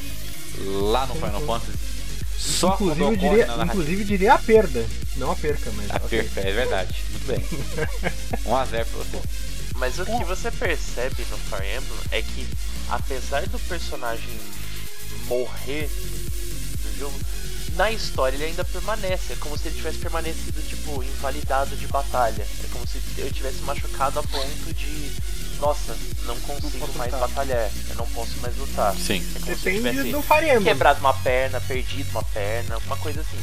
[0.58, 1.42] lá no Final.
[1.42, 1.95] Fantasy?
[2.38, 4.86] Só inclusive, eu diria, inclusive diria a perda,
[5.18, 5.90] não a perca, mas.
[5.92, 6.24] A okay.
[6.24, 6.96] perca, é verdade.
[7.12, 7.46] Muito bem.
[8.46, 9.22] 1 a 0 pra você.
[9.76, 12.48] Mas o que você percebe no Fire Emblem é que
[12.90, 14.40] apesar do personagem
[15.28, 15.90] morrer
[16.84, 17.20] no jogo,
[17.76, 19.34] na história ele ainda permanece.
[19.34, 22.48] É como se ele tivesse permanecido, tipo, invalidado de batalha.
[22.64, 25.12] É como se eu tivesse machucado a ponto de.
[25.66, 27.28] Nossa, não consigo não mais lutar.
[27.28, 27.72] batalhar.
[27.90, 28.96] Eu não posso mais lutar.
[28.96, 29.26] Sim.
[29.36, 33.40] É como Depende se eu tivesse quebrado uma perna, perdido uma perna, alguma coisa assim.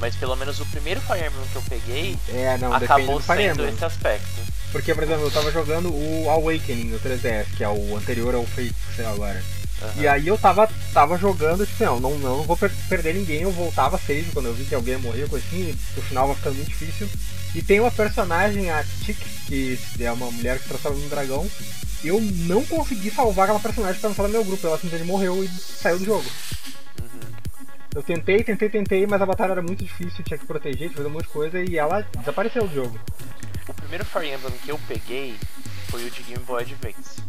[0.00, 3.84] Mas pelo menos o primeiro Fire Emblem que eu peguei é, não, acabou sendo esse
[3.84, 4.40] aspecto.
[4.72, 8.44] Porque, por exemplo, eu tava jogando o Awakening no 3DS, que é o anterior ao
[8.44, 9.42] Fate, sei lá agora.
[9.82, 10.02] Uhum.
[10.02, 13.52] E aí eu tava, tava jogando, tipo, não, não, não vou per perder ninguém, eu
[13.52, 16.56] voltava save quando eu vi que alguém ia morrer, coisa assim, o final vai ficando
[16.56, 17.08] muito difícil.
[17.54, 21.48] E tem uma personagem, a Tik, que é uma mulher que se transforma num dragão.
[22.02, 25.44] Eu não consegui salvar aquela personagem pra não falar no meu grupo, ela simplesmente morreu
[25.44, 26.24] e saiu do jogo.
[27.00, 27.20] Uhum.
[27.94, 30.96] Eu tentei, tentei, tentei, mas a batalha era muito difícil, tinha que proteger, tinha que
[30.96, 32.98] fazer um monte de coisa e ela desapareceu do jogo.
[33.68, 35.36] O primeiro Fire Emblem que eu peguei
[35.88, 37.20] foi o de Game Boy Advance.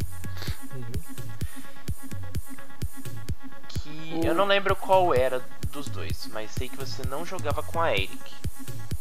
[4.24, 7.94] Eu não lembro qual era dos dois, mas sei que você não jogava com a
[7.94, 8.34] Eric.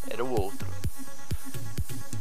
[0.08, 0.66] Era o outro.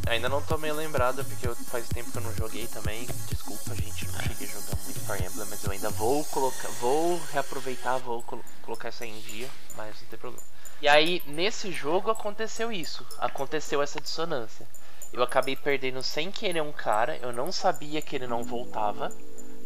[0.08, 3.08] Ainda não tô meio lembrado porque faz tempo que eu não joguei também.
[3.28, 7.20] Desculpa, gente, não cheguei a jogar muito Fire Emblem, mas eu ainda vou colocar, vou
[7.32, 10.44] reaproveitar, vou colo colocar essa em dia, mas não tem problema.
[10.82, 14.68] E aí, nesse jogo aconteceu isso, aconteceu essa dissonância.
[15.12, 19.12] Eu acabei perdendo sem querer um cara, eu não sabia que ele não voltava.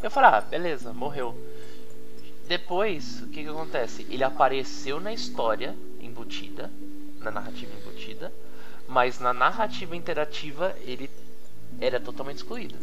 [0.02, 1.36] Eu falei, ah, beleza, morreu.
[2.50, 4.08] Depois, o que, que acontece?
[4.10, 6.72] Ele apareceu na história embutida,
[7.20, 8.34] na narrativa embutida,
[8.88, 11.08] mas na narrativa interativa ele
[11.80, 12.74] era totalmente excluído.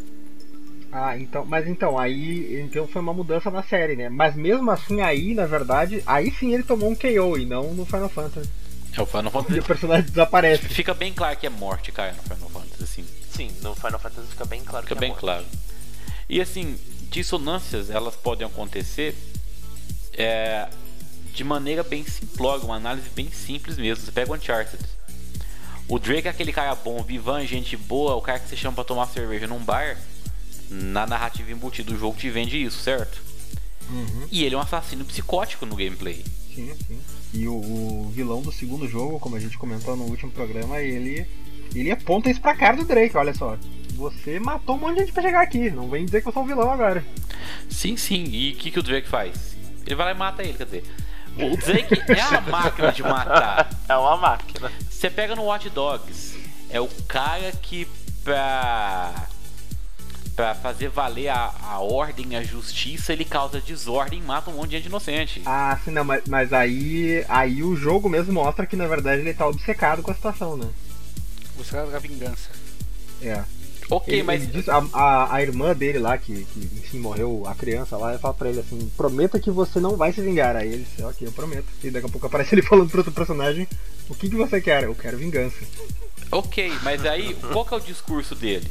[0.89, 4.07] Ah, então, mas então, aí então foi uma mudança na série, né?
[4.07, 7.85] Mas mesmo assim aí, na verdade, aí sim ele tomou um KO e não no
[7.85, 8.49] Final Fantasy.
[8.93, 9.57] É o Final Fantasy.
[9.57, 10.69] E o personagem desaparece.
[10.69, 13.05] Fica bem claro que é morte, cara, no Final Fantasy, assim.
[13.31, 15.19] Sim, no Final Fantasy fica bem claro fica que é bem morte.
[15.19, 15.45] claro.
[16.29, 19.13] E assim, dissonâncias, elas podem acontecer
[20.17, 20.67] é,
[21.33, 24.03] de maneira bem simplória, uma análise bem simples mesmo.
[24.03, 24.83] Você pega o Uncharted.
[25.87, 28.83] O Drake é aquele cara bom, vivan, gente boa, o cara que você chama pra
[28.83, 29.97] tomar cerveja num bar.
[30.69, 33.21] Na narrativa embutida do jogo te vende isso, certo?
[33.89, 34.27] Uhum.
[34.29, 36.25] E ele é um assassino psicótico no gameplay.
[36.53, 36.99] Sim, sim.
[37.33, 41.25] E o, o, vilão do segundo jogo, como a gente comentou no último programa, ele,
[41.73, 43.57] ele aponta isso pra cara do Drake, olha só.
[43.93, 46.43] Você matou um monte de gente pra chegar aqui, não vem dizer que eu sou
[46.43, 47.05] o vilão agora.
[47.69, 48.25] Sim, sim.
[48.25, 49.56] E o que, que o Drake faz?
[49.87, 50.83] Ele vai lá e mata ele, quer dizer.
[51.37, 53.69] O Drake é uma máquina de matar.
[53.87, 54.69] É uma máquina.
[54.89, 56.37] Você pega no Watch Dogs,
[56.69, 57.87] é o cara que
[58.21, 59.13] pra
[60.35, 64.69] para fazer valer a, a ordem, a justiça, ele causa desordem e mata um monte
[64.69, 65.41] de gente inocente.
[65.43, 69.33] Ah, sim, não, mas, mas aí, aí o jogo mesmo mostra que na verdade ele
[69.33, 70.69] tá obcecado com a situação, né?
[71.57, 72.51] Obcecado com a vingança.
[73.19, 73.43] É.
[73.89, 74.43] Ok, ele, mas.
[74.43, 78.17] Ele diz, a, a, a, irmã dele lá, que, que enfim morreu, a criança lá,
[78.19, 80.55] fala pra ele assim: prometa que você não vai se vingar.
[80.55, 81.65] Aí ele diz: ok, eu prometo.
[81.83, 83.67] E daqui a pouco aparece ele falando pro outro personagem:
[84.09, 84.83] o que, que você quer?
[84.83, 85.57] Eu quero vingança.
[86.31, 88.67] Ok, mas aí qual que é o discurso dele?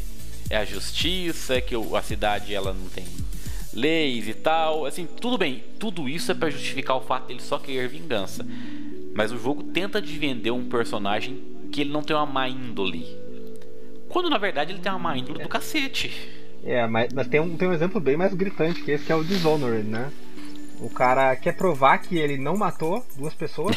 [0.51, 3.07] É a justiça, é que a cidade ela não tem
[3.73, 4.85] leis e tal.
[4.85, 8.47] Assim, tudo bem, tudo isso é para justificar o fato dele só querer vingança.
[9.15, 11.43] Mas o jogo tenta de vender um personagem
[11.73, 13.26] que ele não tem uma má índole
[14.17, 16.11] quando na verdade ele tem uma má índole do cacete.
[16.65, 19.15] É, mas, mas tem, um, tem um exemplo bem mais gritante que esse, que é
[19.15, 20.11] o Dishonored, né?
[20.81, 23.77] O cara quer provar que ele não matou duas pessoas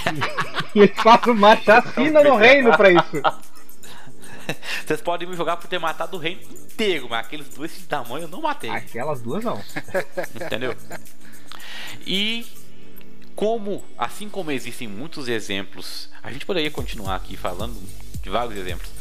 [0.74, 3.22] e, ele faz uma chacina no reino pra isso.
[4.88, 8.24] Vocês podem me jogar por ter matado o reino inteiro, mas aqueles dois de tamanho
[8.24, 8.70] eu não matei.
[8.70, 9.62] Aquelas duas não.
[10.40, 10.74] Entendeu?
[12.08, 12.46] E
[13.36, 17.76] como, assim como existem muitos exemplos, a gente poderia continuar aqui falando
[18.24, 18.99] de vários exemplos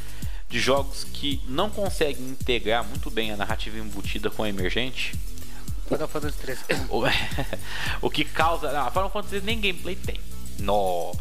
[0.48, 5.14] de jogos que não conseguem integrar muito bem a narrativa embutida com a emergente.
[5.86, 6.58] Final Fantasy 3.
[6.90, 7.02] O,
[8.06, 8.72] o que causa.
[8.72, 10.20] Não, Final Fantasy nem gameplay tem.
[10.58, 11.14] No.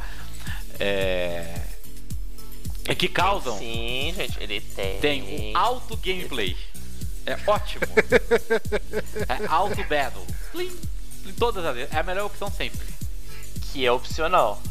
[0.79, 1.61] É.
[2.85, 3.57] É que causam.
[3.57, 4.99] Sim, gente, ele tem.
[4.99, 6.55] Tem um alto gameplay.
[7.25, 7.83] É ótimo.
[9.27, 10.25] é alto battle.
[11.25, 11.93] Em todas as vezes.
[11.93, 12.87] É a melhor opção sempre.
[13.71, 14.61] Que é opcional.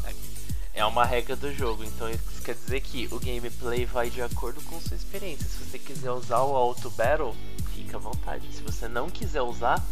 [0.73, 2.09] É uma regra do jogo, então
[2.47, 5.45] quer dizer que o gameplay vai de acordo com sua experiência.
[5.45, 7.35] Se você quiser usar o Auto Battle,
[7.75, 8.47] fica à vontade.
[8.53, 9.83] Se você não quiser usar,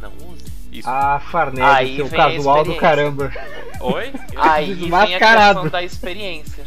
[0.00, 0.42] não use.
[0.72, 0.88] Isso.
[0.88, 3.30] Ah, Farnese, seu casual do caramba.
[3.82, 4.10] Oi?
[4.38, 6.64] Aí vem a questão da experiência.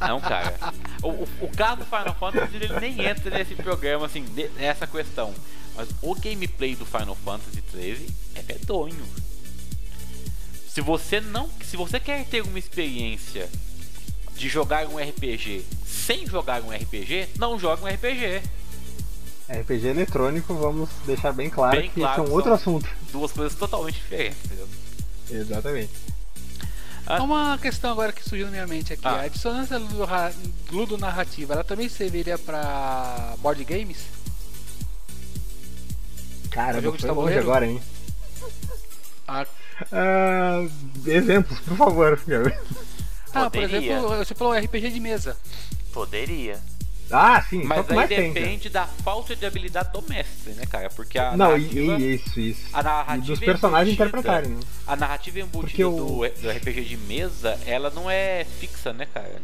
[0.00, 0.56] Não, cara.
[1.04, 4.24] O, o, o caso do Final Fantasy ele nem entra nesse programa, assim,
[4.56, 5.32] nessa questão.
[5.76, 9.06] Mas o gameplay do Final Fantasy 13 é medonho.
[10.66, 13.48] Se você não, se você quer ter uma experiência
[14.36, 15.64] de jogar um RPG
[16.02, 18.42] sem jogar um RPG, não joga um RPG.
[19.48, 22.88] RPG eletrônico, vamos deixar bem claro bem que claro, é um outro assunto.
[23.12, 24.38] Duas coisas totalmente diferentes.
[24.44, 24.68] Entendeu?
[25.30, 25.90] Exatamente.
[27.06, 27.22] Ah.
[27.22, 29.06] Uma questão agora que surgiu na minha mente aqui.
[29.06, 29.22] Ah.
[29.22, 29.80] A dissonância
[30.70, 33.98] ludonarrativa, ela também serviria para board games?
[36.50, 37.80] Cara, o jogo de tabuleiro agora, hein?
[39.26, 39.46] Ah.
[39.90, 40.70] Uh,
[41.08, 42.20] exemplos, por favor.
[43.34, 45.36] Ah, por exemplo, você falou RPG de mesa.
[45.92, 46.58] Poderia.
[47.10, 50.88] Ah, sim, mas aí depende da falta de habilidade do mestre, né, cara?
[50.88, 52.62] Porque a Não, narrativa, isso, isso.
[52.72, 54.60] A narrativa e dos personagens interpretarem, né?
[54.86, 59.42] A narrativa embutida do, do RPG de mesa, ela não é fixa, né, cara?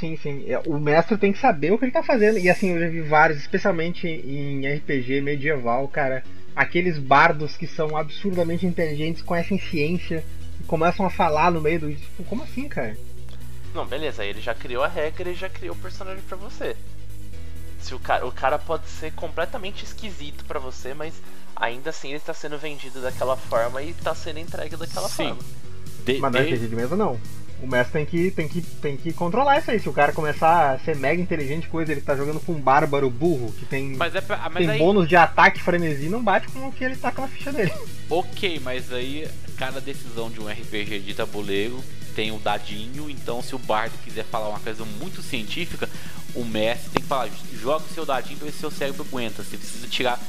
[0.00, 0.44] Sim, sim.
[0.48, 2.36] É, o mestre tem que saber o que ele tá fazendo.
[2.36, 6.24] E assim, eu já vi vários, especialmente em RPG medieval, cara.
[6.56, 10.24] Aqueles bardos que são absurdamente inteligentes, conhecem ciência,
[10.72, 11.94] começam a falar no meio do.
[11.94, 12.96] Tipo, como assim, cara?
[13.74, 16.74] Não, beleza, ele já criou a regra e já criou o personagem para você.
[17.78, 21.12] Se o cara, o cara pode ser completamente esquisito para você, mas
[21.54, 25.28] ainda assim ele está sendo vendido daquela forma e está sendo entregue daquela Sim.
[25.28, 25.42] forma.
[26.06, 27.20] De, mas não é de mesa não.
[27.62, 29.78] O mestre tem que, tem, que, tem que controlar isso aí.
[29.78, 33.08] Se o cara começar a ser mega inteligente, coisa, ele tá jogando com um bárbaro
[33.08, 34.78] burro que tem, mas é pra, mas tem aí...
[34.78, 37.72] bônus de ataque frenesi, não bate com o que ele tá com a ficha dele.
[38.10, 41.82] Ok, mas aí cada decisão de um RPG de tabuleiro
[42.16, 45.88] tem o dadinho, então se o bardo quiser falar uma coisa muito científica,
[46.34, 49.42] o mestre tem que falar, joga o seu dadinho pra ver se seu cérebro aguenta.
[49.42, 50.20] Você precisa tirar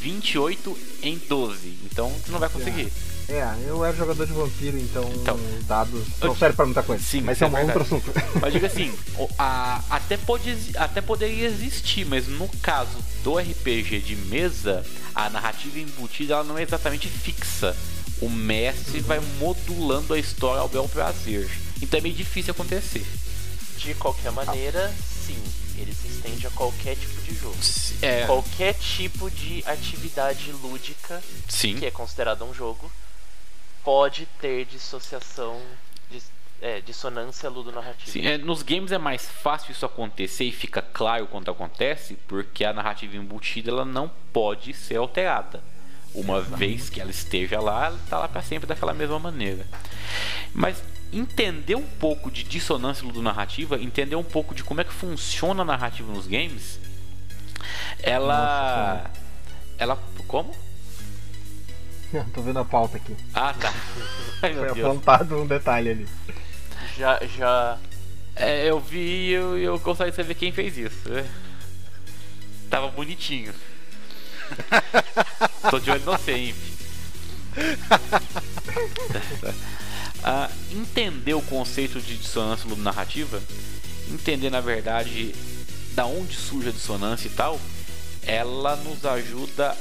[0.00, 2.86] 28 em 12, então você não vai conseguir.
[2.86, 3.09] É.
[3.30, 7.02] É, eu era jogador de vampiro, então, então dados não servem pra muita coisa.
[7.02, 8.12] Sim, mas é um é outro assunto.
[8.40, 8.92] Mas diga assim,
[9.38, 14.84] a, até, pode, até poderia existir, mas no caso do RPG de mesa,
[15.14, 17.76] a narrativa embutida ela não é exatamente fixa.
[18.20, 19.04] O mestre uhum.
[19.04, 21.48] vai modulando a história ao bel prazer.
[21.80, 23.06] Então é meio difícil acontecer.
[23.78, 24.92] De qualquer maneira,
[25.24, 25.40] sim,
[25.78, 27.56] ele se estende a qualquer tipo de jogo.
[28.02, 28.26] É...
[28.26, 31.76] Qualquer tipo de atividade lúdica sim.
[31.76, 32.90] que é considerada um jogo
[33.84, 35.60] pode ter dissociação,
[36.60, 38.10] é, dissonância ludonarrativa.
[38.10, 42.64] Sim, é, nos games é mais fácil isso acontecer e fica claro quando acontece, porque
[42.64, 45.62] a narrativa embutida ela não pode ser alterada.
[46.12, 46.56] Uma Exato.
[46.56, 49.64] vez que ela esteja lá, ela está lá para sempre daquela mesma maneira.
[50.52, 50.82] Mas
[51.12, 55.64] entender um pouco de dissonância ludonarrativa, entender um pouco de como é que funciona a
[55.64, 56.80] narrativa nos games,
[58.02, 58.94] ela.
[58.94, 59.10] Nossa,
[59.78, 59.98] ela.
[60.26, 60.54] Como?
[62.34, 63.16] Tô vendo a pauta aqui.
[63.34, 63.72] Ah, tá.
[64.42, 66.08] Ai, Foi apontado um detalhe ali.
[66.96, 67.78] Já, já.
[68.34, 71.08] É, eu vi e eu, eu gostaria de saber quem fez isso.
[72.68, 73.52] Tava bonitinho.
[75.70, 76.54] Tô de olho no você,
[80.20, 83.40] uh, entender o conceito de dissonância narrativa,
[84.10, 85.34] entender na verdade
[85.92, 87.60] da onde surge a dissonância e tal,
[88.26, 89.76] ela nos ajuda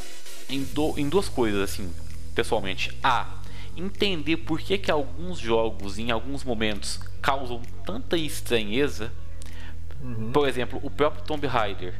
[0.49, 1.91] em, do, em duas coisas, assim,
[2.39, 2.97] pessoalmente.
[3.03, 3.27] A.
[3.75, 9.11] Entender por que, que alguns jogos, em alguns momentos, causam tanta estranheza.
[10.01, 10.31] Uhum.
[10.31, 11.93] Por exemplo, o próprio Tomb Raider.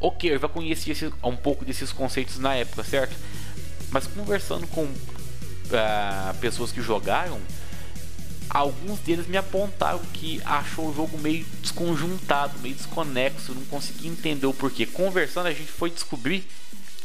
[0.00, 3.16] Ok, eu já conhecia esse, um pouco desses conceitos na época, certo?
[3.90, 7.40] Mas conversando com uh, pessoas que jogaram,
[8.50, 14.46] alguns deles me apontaram que achou o jogo meio desconjuntado, meio desconexo, não conseguia entender
[14.46, 14.86] o porquê.
[14.86, 16.44] Conversando, a gente foi descobrir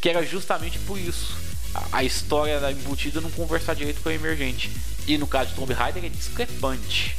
[0.02, 1.43] que era justamente por isso.
[1.91, 4.72] A, história da embutida não conversar direito com a emergente.
[5.08, 7.16] E no caso de Tomb Raider é discrepante.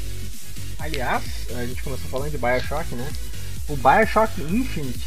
[0.79, 1.25] Aliás,
[1.57, 3.11] a gente começou falando de Bioshock, né?
[3.69, 5.01] O Bioshock Infinite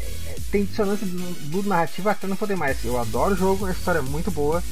[0.00, 2.84] é, é, tem dissonância do, narrativo até não poder mais.
[2.84, 4.62] Eu adoro o jogo, a história é muito boa,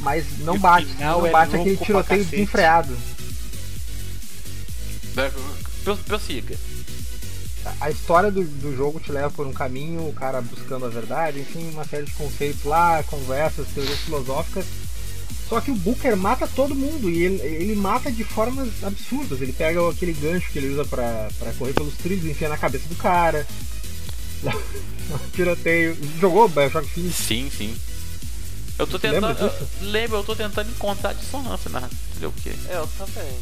[0.00, 0.86] mas não bate.
[0.98, 2.96] Não é bate aquele tiroteio desenfreado.
[6.06, 6.58] Prossiga.
[7.80, 11.40] A história do, do jogo te leva por um caminho, o cara buscando a verdade,
[11.40, 14.64] enfim, uma série de conceitos lá, conversas, teorias filosóficas.
[15.48, 19.40] Só que o Booker mata todo mundo e ele, ele mata de formas absurdas.
[19.40, 22.88] Ele pega aquele gancho que ele usa para correr pelos trilhos e enfia na cabeça
[22.88, 23.46] do cara.
[25.34, 25.96] Tiroteio.
[26.20, 27.14] Jogou Bioshock Infinite?
[27.14, 27.76] Sim, sim.
[28.78, 29.38] Eu tô tentando.
[29.38, 29.52] Eu,
[29.82, 31.88] lembra, eu tô tentando encontrar dissonância na.
[32.10, 32.52] Entendeu o quê?
[32.68, 33.32] É, eu também.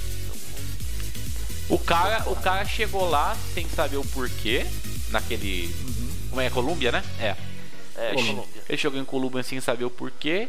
[1.68, 4.66] O cara, o cara chegou lá sem saber o porquê,
[5.10, 5.66] naquele.
[5.66, 6.10] Uhum.
[6.30, 6.50] Como é?
[6.50, 7.02] Colômbia, né?
[7.18, 7.36] É.
[7.96, 10.48] É, ele, ele chegou em Colômbia sem saber o porquê.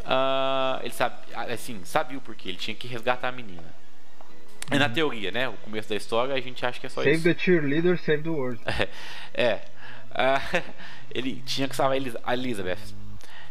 [0.00, 1.16] Uh, ele sabe,
[1.52, 3.62] assim, sabia o porquê, ele tinha que resgatar a menina.
[3.62, 4.76] Uhum.
[4.76, 5.48] É na teoria, né?
[5.48, 7.22] O começo da história a gente acha que é só save isso.
[7.22, 8.60] Save the cheerleader, save the world.
[9.32, 9.62] é.
[10.10, 10.62] Uh,
[11.10, 12.94] ele tinha que salvar a Elizabeth.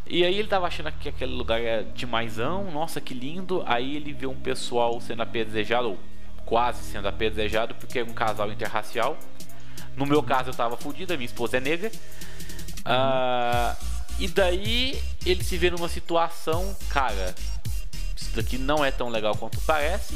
[0.08, 3.64] E aí ele tava achando que aquele lugar é demaisão, nossa que lindo.
[3.66, 6.00] Aí ele vê um pessoal sendo apedrejado, ou
[6.46, 9.18] quase sendo apedrejado, porque é um casal interracial.
[9.96, 11.92] No meu caso eu tava fudido, a minha esposa é negra.
[12.86, 13.76] Uh,
[14.20, 17.36] e daí ele se vê numa situação, cara,
[18.16, 20.16] isso daqui não é tão legal quanto parece.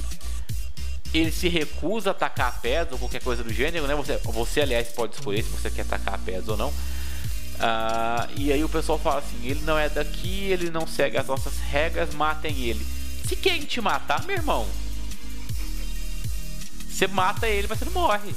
[1.14, 3.96] Ele se recusa a atacar pedras ou qualquer coisa do gênero, né?
[3.96, 6.70] Você, você aliás, pode escolher se você quer atacar pedras ou não.
[6.70, 11.28] Uh, e aí o pessoal fala assim: ele não é daqui, ele não segue as
[11.28, 12.86] nossas regras, matem ele.
[13.28, 14.68] Se querem te matar, meu irmão,
[17.00, 18.36] você mata ele, mas você não morre.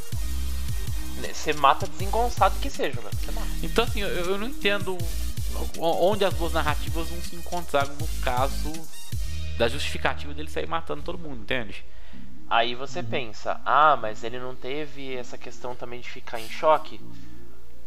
[1.32, 3.16] Você mata desengonçado que seja, velho.
[3.60, 4.97] Então, assim, eu, eu, não entendo
[5.78, 8.72] onde as duas narrativas vão se encontrar no caso
[9.59, 11.84] da justificativa dele sair matando todo mundo, entende?
[12.48, 17.01] Aí você pensa, ah, mas ele não teve essa questão também de ficar em choque?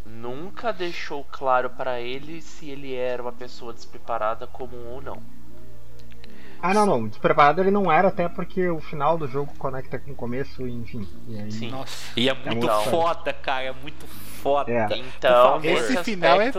[0.06, 5.22] nunca deixou claro para ele se ele era uma pessoa despreparada comum ou não.
[6.66, 7.08] Ah, não, não.
[7.08, 11.08] Despreparado ele não era, até porque o final do jogo conecta com o começo, enfim.
[11.28, 11.52] E aí...
[11.52, 11.70] Sim.
[11.70, 12.12] Nossa.
[12.18, 13.66] E é muito é foda, cara.
[13.66, 14.08] É muito
[14.42, 14.72] foda.
[14.72, 14.88] É.
[14.98, 16.52] Então, esse final é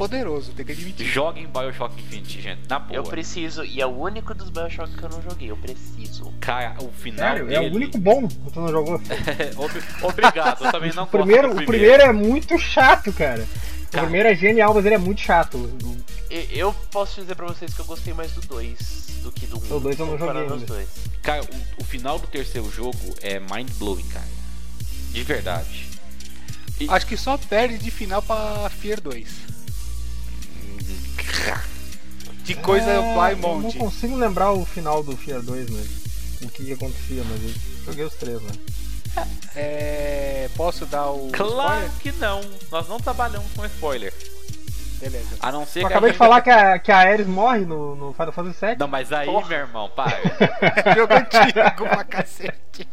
[0.00, 1.04] poderoso, tem que admitir.
[1.04, 2.96] Joguem Bioshock Infinite, gente, na boa.
[2.96, 6.32] Eu preciso, e é o único dos Bioshock que eu não joguei, eu preciso.
[6.40, 7.46] Cara, o final Sério?
[7.46, 7.66] dele...
[7.66, 8.94] É o único bom que você não jogou.
[10.02, 13.46] Obrigado, eu também não o primeiro, gosto O primeiro é muito chato, cara.
[13.90, 14.04] cara.
[14.04, 15.58] O primeiro é genial, mas ele é muito chato.
[16.30, 18.78] Eu posso dizer pra vocês que eu gostei mais do 2
[19.22, 19.72] do que do 1.
[19.72, 20.56] Um, o 2 eu não joguei ainda.
[20.58, 20.88] Dois.
[21.22, 24.28] Cara, o, o, final do terceiro jogo é mind-blowing, cara.
[25.10, 25.88] De verdade.
[26.78, 26.88] E...
[26.88, 29.28] Acho que só perde de final pra Fear 2.
[32.44, 33.76] Que coisa é, vai monte.
[33.76, 35.86] Eu não consigo lembrar o final do Fear 2, né?
[36.42, 37.54] O que acontecia, mas eu
[37.86, 38.52] joguei os três, né?
[39.54, 41.30] É, posso dar o.
[41.32, 41.90] Claro spoiler?
[42.00, 42.40] que não.
[42.70, 44.14] Nós não trabalhamos com spoiler.
[45.00, 45.36] Beleza.
[45.40, 47.96] A não ser eu que acabei de falar que a, que a Ares morre no,
[47.96, 48.76] no Final Fantasy VII.
[48.78, 49.48] Não, mas aí, Porra.
[49.48, 50.20] meu irmão, para.
[50.94, 52.88] Jogo antigo pra cacete.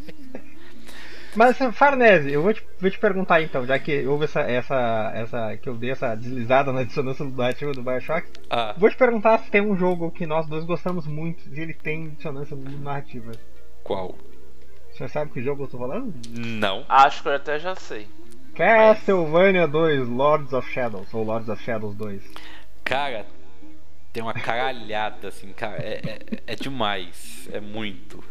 [1.35, 5.57] Mas, Farnese, eu vou te, vou te perguntar então, já que houve essa, essa, essa.
[5.57, 8.27] que eu dei essa deslizada na dissonância narrativa do Bioshock.
[8.49, 8.73] Ah.
[8.75, 12.09] Vou te perguntar se tem um jogo que nós dois gostamos muito e ele tem
[12.09, 13.33] dissonância narrativa.
[13.83, 14.15] Qual?
[14.91, 16.11] Você sabe que jogo eu tô falando?
[16.31, 16.83] Não.
[16.89, 18.07] Acho que eu até já sei.
[18.57, 22.23] Castlevania 2, Lords of Shadows, ou Lords of Shadows 2.
[22.83, 23.25] Cara,
[24.11, 25.77] tem uma caralhada assim, cara.
[25.77, 27.47] É, é, é demais.
[27.53, 28.23] É muito.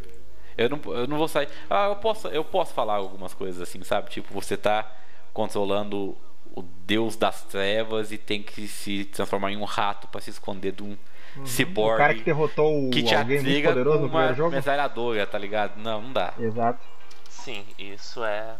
[0.58, 1.48] Eu não, eu não vou sair.
[1.70, 4.10] Ah, eu posso, eu posso falar algumas coisas assim, sabe?
[4.10, 4.90] Tipo, você tá
[5.32, 6.16] controlando
[6.56, 10.72] o deus das trevas e tem que se transformar em um rato para se esconder
[10.72, 10.96] de um
[11.36, 11.46] uhum.
[11.46, 11.94] cyborg.
[11.94, 14.50] O cara que derrotou que te alguém muito poderoso no primeiro jogo.
[14.50, 15.76] metralhadora, tá ligado?
[15.76, 16.32] Não, não dá.
[16.40, 16.80] Exato.
[17.28, 18.56] Sim, isso é.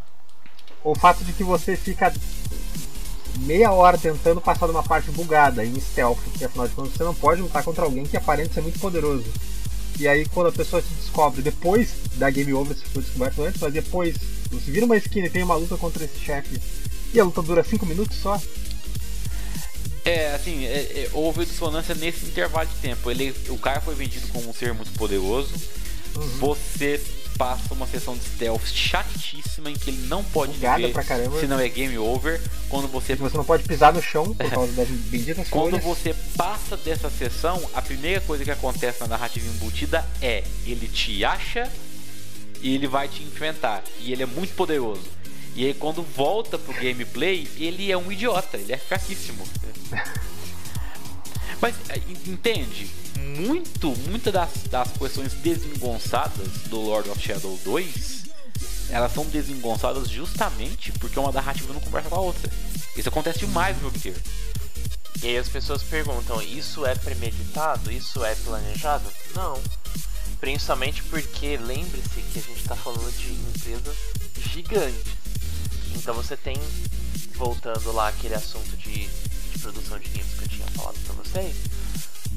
[0.87, 2.15] O fato de que você fica
[3.41, 7.03] meia hora tentando passar de uma parte bugada em stealth, porque afinal de contas você
[7.03, 9.25] não pode lutar contra alguém que aparenta ser muito poderoso.
[9.99, 13.61] E aí quando a pessoa te descobre, depois da game over, se for descoberto antes,
[13.61, 14.17] mas depois
[14.49, 16.61] você vira uma esquina e tem uma luta contra esse chefe
[17.13, 18.41] e a luta dura 5 minutos só.
[20.05, 23.11] É, assim, é, é, houve dissonância nesse intervalo de tempo.
[23.11, 25.53] Ele, o cara foi vendido como um ser muito poderoso.
[26.15, 26.29] Uhum.
[26.39, 27.03] Você
[27.37, 31.59] passa uma sessão de stealth chatíssima em que ele não pode Bugada viver se não
[31.59, 32.41] é game over.
[32.69, 36.77] Quando você você não pode pisar no chão por causa das benditas Quando você passa
[36.77, 41.71] dessa sessão, a primeira coisa que acontece na narrativa embutida é ele te acha
[42.61, 43.83] e ele vai te enfrentar.
[44.01, 45.05] E ele é muito poderoso.
[45.55, 49.47] E aí quando volta pro gameplay, ele é um idiota, ele é fraquíssimo.
[51.61, 52.91] Mas é, entende?
[53.39, 58.25] Muito, muitas das, das questões desengonçadas do Lord of Shadow 2,
[58.91, 62.51] elas são desengonçadas justamente porque uma narrativa não conversa com a outra.
[62.97, 64.17] Isso acontece demais no jogo.
[65.23, 67.91] E aí as pessoas perguntam, isso é premeditado?
[67.91, 69.11] Isso é planejado?
[69.35, 69.61] Não.
[70.39, 73.97] Principalmente porque lembre-se que a gente está falando de empresas
[74.53, 75.13] gigantes.
[75.95, 76.57] Então você tem,
[77.35, 79.09] voltando lá aquele assunto de
[79.67, 81.57] produção de games que eu tinha falado para vocês,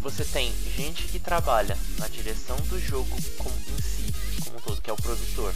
[0.02, 4.12] você tem gente que trabalha na direção do jogo como, em si,
[4.44, 5.54] como um todo, que é o produtor.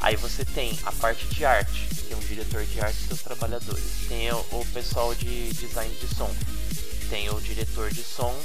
[0.00, 3.84] Aí você tem a parte de arte, tem um diretor de arte e seus trabalhadores.
[4.08, 6.34] Tem o, o pessoal de design de som.
[7.08, 8.36] Tem o diretor de som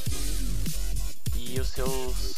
[1.35, 2.35] e, e os seus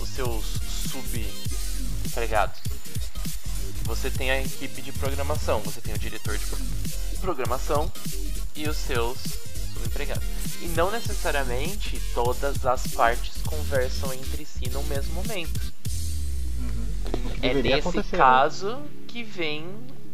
[0.00, 0.44] os seus
[0.90, 2.58] sub-empregados.
[3.82, 6.46] Você tem a equipe de programação, você tem o diretor de
[7.20, 7.92] programação
[8.56, 9.18] e os seus
[9.72, 10.24] subempregados.
[10.62, 15.60] E não necessariamente todas as partes conversam entre si no mesmo momento.
[16.60, 16.86] Uhum.
[17.42, 18.04] É nesse né?
[18.12, 18.88] caso né?
[19.06, 19.66] que vem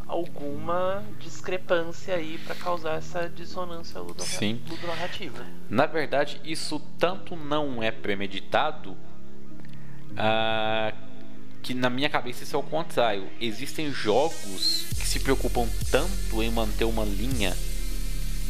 [0.06, 5.46] alguma discrepância aí para causar essa dissonância ludonarrativa.
[5.70, 8.96] Na verdade, isso tanto não é premeditado
[10.12, 10.94] Uh,
[11.62, 13.28] que na minha cabeça isso é o contrário.
[13.40, 17.56] Existem jogos que se preocupam tanto em manter uma linha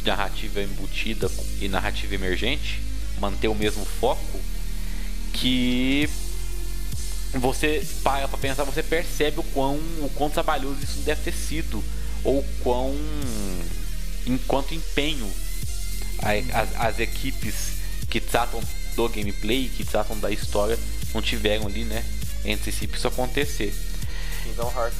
[0.05, 2.81] narrativa embutida e narrativa emergente,
[3.19, 4.39] manter o mesmo foco,
[5.33, 6.09] que
[7.33, 11.83] você para pra pensar, você percebe o quão, o quão trabalhoso isso deve ter sido,
[12.23, 12.95] ou quão
[14.25, 15.29] enquanto empenho
[16.19, 17.73] as, as equipes
[18.09, 18.61] que tratam
[18.95, 20.77] do gameplay, que tratam da história,
[21.13, 22.03] não tiveram ali, né?
[22.45, 23.73] Entre si pra isso acontecer.
[24.43, 24.97] Kingdom Hearts.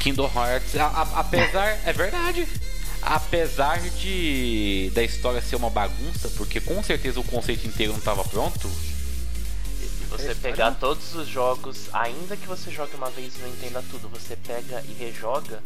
[0.00, 1.78] Kingdom Hearts, a, a, apesar.
[1.84, 2.46] é verdade.
[3.06, 8.24] Apesar de da história ser uma bagunça, porque com certeza o conceito inteiro não estava
[8.24, 8.68] pronto.
[8.68, 13.80] Se você pegar todos os jogos, ainda que você jogue uma vez e não entenda
[13.92, 15.62] tudo, você pega e rejoga,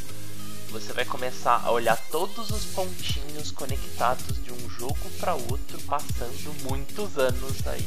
[0.71, 6.55] você vai começar a olhar todos os pontinhos conectados de um jogo para outro, passando
[6.69, 7.87] muitos anos aí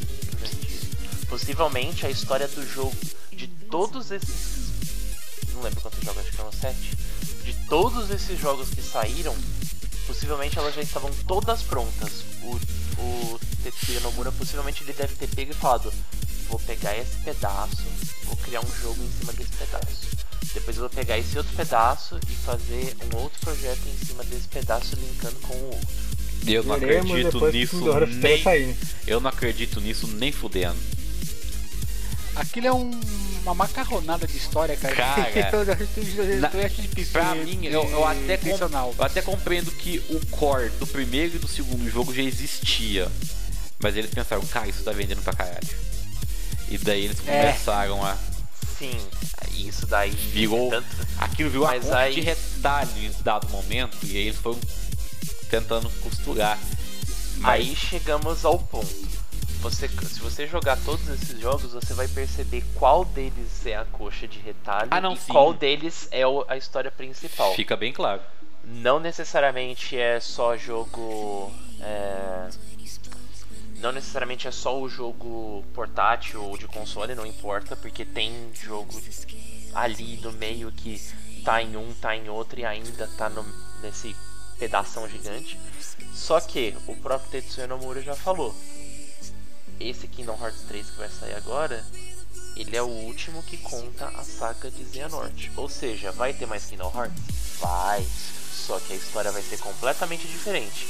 [1.30, 2.96] Possivelmente a história do jogo,
[3.32, 4.72] de todos esses.
[5.54, 6.98] Não lembro quantos jogos, acho que foram sete.
[7.74, 9.36] Todos esses jogos que saíram,
[10.06, 12.24] possivelmente elas já estavam todas prontas.
[12.44, 12.56] O,
[13.02, 15.92] o Tetsuya Nomura possivelmente ele deve ter pego e falado:
[16.50, 17.82] Vou pegar esse pedaço,
[18.26, 20.08] vou criar um jogo em cima desse pedaço.
[20.54, 24.48] Depois eu vou pegar esse outro pedaço e fazer um outro projeto em cima desse
[24.50, 25.88] pedaço linkando com o outro.
[26.46, 27.78] Eu não acredito nisso
[28.22, 28.78] nem.
[29.08, 30.78] Eu não acredito nisso nem fudendo.
[32.36, 33.00] Aquilo é um,
[33.44, 34.96] uma macarronada de história, cara.
[34.96, 36.50] Cara, eu, na,
[37.12, 41.48] pra mim, eu, eu, até eu até compreendo que o core do primeiro e do
[41.48, 43.12] segundo jogo já existia.
[43.80, 45.68] Mas eles pensaram, cara, isso tá vendendo pra caralho.
[46.70, 47.42] E daí eles é.
[47.42, 48.12] começaram é.
[48.12, 48.18] a.
[48.80, 48.98] Sim,
[49.54, 50.10] isso daí.
[50.10, 50.70] Virou.
[50.70, 50.88] Tanto...
[51.20, 52.16] Aquilo virou Mas a aí...
[52.16, 53.98] de retalho em dado momento.
[54.04, 54.60] E aí eles foram
[55.50, 56.58] tentando costurar.
[57.38, 57.62] Mas...
[57.62, 59.23] Aí chegamos ao ponto
[59.64, 64.28] você, se você jogar todos esses jogos, você vai perceber qual deles é a coxa
[64.28, 65.32] de retalho ah, não, e sim.
[65.32, 67.56] qual deles é a história principal.
[67.56, 68.22] Fica bem claro.
[68.66, 71.50] Não necessariamente é só jogo.
[71.80, 72.50] É...
[73.78, 79.02] Não necessariamente é só o jogo portátil ou de console, não importa, porque tem jogo
[79.74, 81.02] ali no meio que
[81.44, 83.46] tá em um, tá em outro e ainda tá no,
[83.82, 84.16] nesse
[84.58, 85.58] pedação gigante.
[86.14, 88.56] Só que o próprio Tetsuya Nomura já falou,
[89.80, 91.86] esse Kingdom Hearts 3 que vai sair agora,
[92.56, 95.52] ele é o último que conta a saga de Xehanort.
[95.56, 97.22] Ou seja, vai ter mais Kingdom Hearts?
[97.60, 98.06] Vai.
[98.54, 100.88] Só que a história vai ser completamente diferente.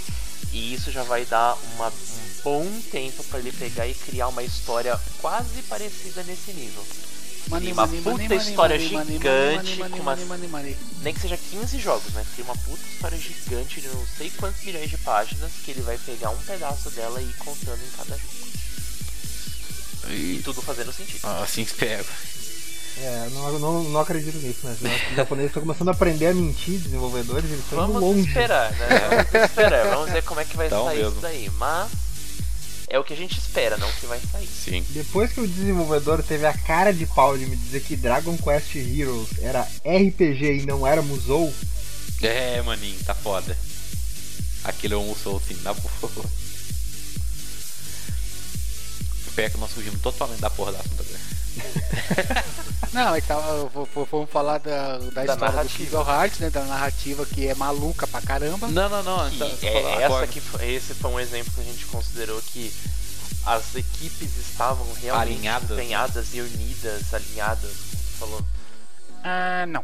[0.52, 4.44] E isso já vai dar uma, um bom tempo para ele pegar e criar uma
[4.44, 6.84] história quase parecida nesse nível.
[7.48, 10.16] Money, uma money, puta money, história gigante com uma...
[11.02, 12.26] Nem que seja 15 jogos, né?
[12.36, 15.98] Tem uma puta história gigante de não sei quantos milhões de páginas que ele vai
[15.98, 18.63] pegar um pedaço dela e ir contando em cada jogo.
[20.10, 21.20] E, tudo fazendo sentido.
[21.24, 22.06] Ah, assim espero.
[22.98, 24.78] É, não, não, não acredito nisso, né?
[25.10, 28.28] Os japoneses estão começando a aprender a mentir, desenvolvedores, eles estão Vamos longe.
[28.28, 28.88] esperar, né?
[29.32, 31.12] Vamos esperar, vamos ver como é que vai então sair mesmo.
[31.12, 31.52] isso daí.
[31.58, 31.92] Mas
[32.88, 34.48] é o que a gente espera, não o que vai sair.
[34.48, 34.86] Sim.
[34.90, 38.76] Depois que o desenvolvedor teve a cara de pau de me dizer que Dragon Quest
[38.76, 41.52] Heroes era RPG e não era Musou.
[42.22, 43.58] É, maninho, tá foda.
[44.64, 46.26] Aquilo é um Musou, sim, na boa.
[49.36, 52.44] Pé que nós fugimos totalmente da porra da assunto agora.
[52.94, 53.72] Não, então
[54.12, 55.64] vamos falar da, da, da história narrativa.
[55.64, 56.50] do Kingdom Hearts, né?
[56.52, 58.68] Da narrativa que é maluca pra caramba.
[58.68, 59.30] Não, não, não.
[59.30, 62.72] Então, é, essa que esse foi um exemplo que a gente considerou que
[63.46, 65.76] as equipes estavam realmente alinhadas, né?
[65.76, 66.38] empenhadas né?
[66.38, 67.72] e unidas, alinhadas,
[68.20, 68.46] falou.
[69.24, 69.84] Ah, não.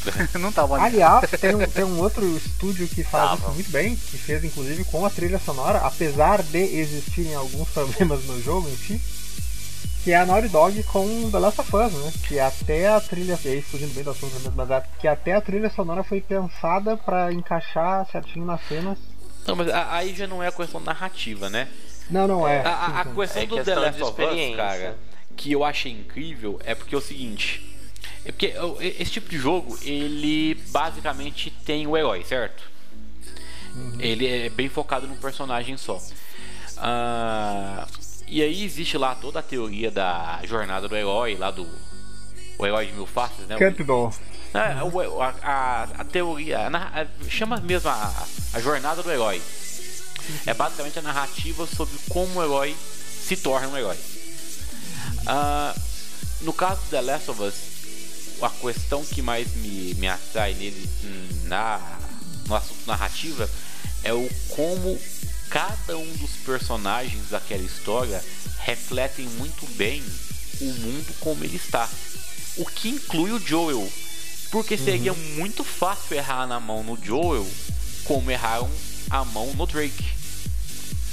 [0.38, 3.42] não tava Aliás, tem um, tem um outro estúdio que faz tava.
[3.42, 8.24] isso muito bem, que fez inclusive com a trilha sonora, apesar de existirem alguns problemas
[8.24, 9.00] no jogo em si
[10.08, 12.12] que é a Naughty Dog com The Last of Us, né?
[12.26, 15.34] Que até a trilha, e aí fugindo bem do assunto mesmo, mas é, que até
[15.34, 18.96] a trilha sonora foi pensada para encaixar certinho nas cenas.
[19.46, 21.68] Não, mas aí já não é a questão narrativa, né?
[22.10, 22.62] Não, não é.
[22.62, 24.96] A, a questão é do The Last of Us, cara,
[25.36, 27.67] que eu achei incrível é porque é o seguinte.
[28.28, 28.54] É porque
[29.00, 32.62] esse tipo de jogo, ele basicamente tem o herói, certo?
[33.74, 33.96] Uhum.
[33.98, 35.98] Ele é bem focado no personagem só.
[36.76, 37.88] Ah,
[38.26, 41.66] e aí existe lá toda a teoria da jornada do herói, lá do
[42.58, 43.56] o herói de mil faces, né?
[44.52, 49.40] É, o, a, a, a, teoria, a, chama mesmo a, a jornada do herói.
[50.44, 53.96] É basicamente a narrativa sobre como o herói se torna um herói.
[55.22, 55.80] Uh,
[56.42, 57.77] no caso de The Last of Us,
[58.42, 60.88] a questão que mais me, me atrai nele
[61.44, 61.80] na,
[62.46, 63.48] no assunto narrativa
[64.02, 64.98] é o como
[65.50, 68.22] cada um dos personagens daquela história
[68.60, 70.02] refletem muito bem
[70.60, 71.88] o mundo como ele está.
[72.56, 73.90] O que inclui o Joel.
[74.50, 75.34] Porque seria uhum.
[75.36, 77.46] muito fácil errar na mão no Joel,
[78.04, 78.70] como erraram
[79.10, 80.17] a mão no Drake.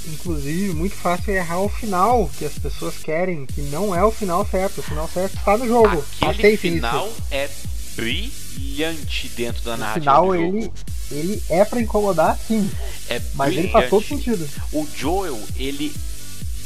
[0.06, 4.46] Inclusive, muito fácil errar o final que as pessoas querem, que não é o final
[4.46, 4.78] certo.
[4.78, 6.04] O final certo está no jogo.
[6.20, 7.22] Aquele final isso.
[7.30, 7.50] é
[7.96, 10.00] brilhante dentro da narrativa.
[10.00, 10.58] Final, do jogo.
[10.58, 10.72] ele
[11.10, 12.68] ele é para incomodar sim.
[13.08, 13.58] É mas brilhante.
[13.58, 14.48] ele faz todo sentido.
[14.72, 15.92] O Joel, ele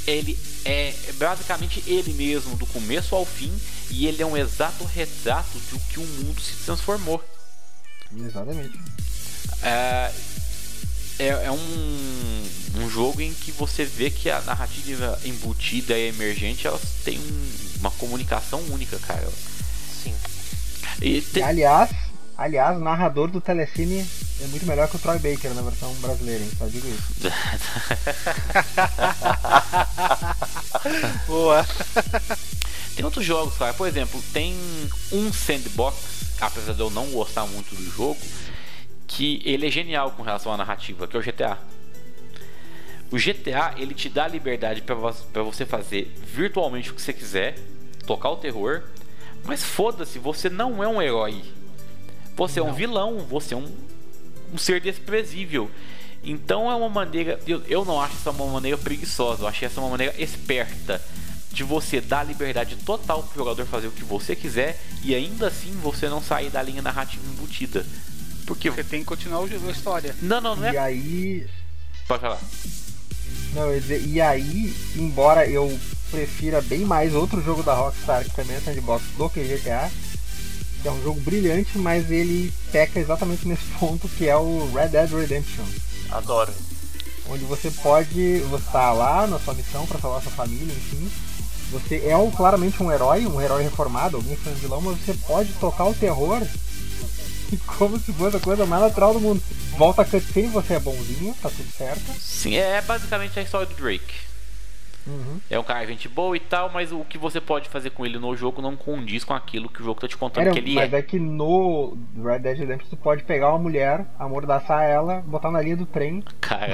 [0.07, 3.53] ele é basicamente ele mesmo do começo ao fim
[3.91, 7.23] e ele é um exato retrato do que o mundo se transformou.
[8.17, 8.79] Exatamente.
[9.63, 10.13] É,
[11.19, 12.43] é, é um
[12.91, 17.91] jogo em que você vê que a narrativa embutida e emergente elas têm um, uma
[17.93, 19.29] comunicação única, cara.
[20.03, 20.15] Sim.
[21.01, 21.43] E te...
[21.43, 21.91] Aliás,
[22.41, 24.01] Aliás, o narrador do Telecine
[24.41, 26.51] é muito melhor que o Troy Baker na versão brasileira, hein?
[26.57, 27.03] Só digo isso.
[31.29, 31.67] Boa.
[32.97, 33.75] Tem outros jogos, cara.
[33.75, 34.55] Por exemplo, tem
[35.13, 35.97] um sandbox,
[36.41, 38.19] apesar de eu não gostar muito do jogo,
[39.07, 41.59] que ele é genial com relação à narrativa, que é o GTA.
[43.11, 47.59] O GTA, ele te dá liberdade para você fazer virtualmente o que você quiser,
[48.07, 48.83] tocar o terror,
[49.45, 51.43] mas foda-se, você não é um herói
[52.47, 52.69] você não.
[52.69, 53.71] é um vilão, você é um,
[54.53, 55.71] um ser desprezível.
[56.25, 57.39] Então é uma maneira.
[57.47, 61.01] Eu, eu não acho essa uma maneira preguiçosa, eu achei essa uma maneira esperta
[61.53, 65.73] de você dar liberdade total pro jogador fazer o que você quiser e ainda assim
[65.83, 67.85] você não sair da linha narrativa embutida.
[68.47, 70.15] Porque você tem que continuar a história.
[70.23, 70.73] Não, não, não é.
[70.73, 71.47] E aí.
[72.07, 72.41] Pode falar.
[73.55, 75.77] Não, e aí, embora eu
[76.11, 79.91] prefira bem mais outro jogo da Rockstar que também é sandbox do que GTA,
[80.83, 84.89] que é um jogo brilhante, mas ele peca exatamente nesse ponto que é o Red
[84.89, 85.65] Dead Redemption.
[86.11, 86.53] Adoro.
[87.29, 91.11] Onde você pode, você tá lá na sua missão para salvar sua família, enfim.
[91.71, 95.15] Você é um, claramente um herói, um herói reformado, alguém foi um vilão, mas você
[95.15, 96.43] pode tocar o terror
[97.79, 99.43] como se fosse a coisa mais natural do mundo.
[99.77, 102.13] Volta a cutscene, você é bonzinho, tá tudo certo.
[102.19, 104.31] Sim, é basicamente a história do Drake.
[105.07, 105.41] Uhum.
[105.49, 108.19] É um cara gente boa e tal, mas o que você pode fazer com ele
[108.19, 110.75] no jogo não condiz com aquilo que o jogo tá te contando Era, que ele
[110.75, 110.87] mas é.
[110.91, 115.51] Mas é que no Red Dead Redemption você pode pegar uma mulher, amordaçar ela, botar
[115.51, 116.23] na linha do trem,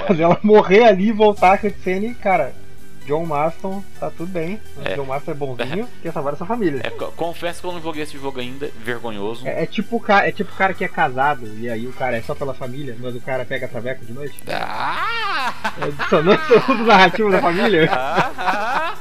[0.07, 2.66] fazer ela morrer ali e voltar a cutscene, cara
[3.07, 4.61] John Marston tá tudo bem.
[4.85, 4.95] É.
[4.95, 6.03] John Marston é bonzinho, é.
[6.03, 6.81] quer salvar essa família.
[6.85, 9.47] É, confesso que eu não joguei esse jogo ainda, vergonhoso.
[9.47, 12.23] É, é tipo é tipo o cara que é casado, e aí o cara é
[12.23, 14.43] só pela família, mas o cara pega traveco de noite.
[14.49, 15.73] Ah!
[15.81, 17.89] É dissonância do narrativo da família.
[17.99, 18.95] Ah.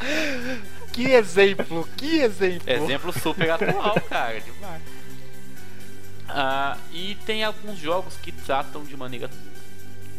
[0.91, 2.69] Que exemplo, que exemplo.
[2.69, 4.81] Exemplo super atual, cara, demais.
[6.29, 9.29] Ah, e tem alguns jogos que tratam de maneira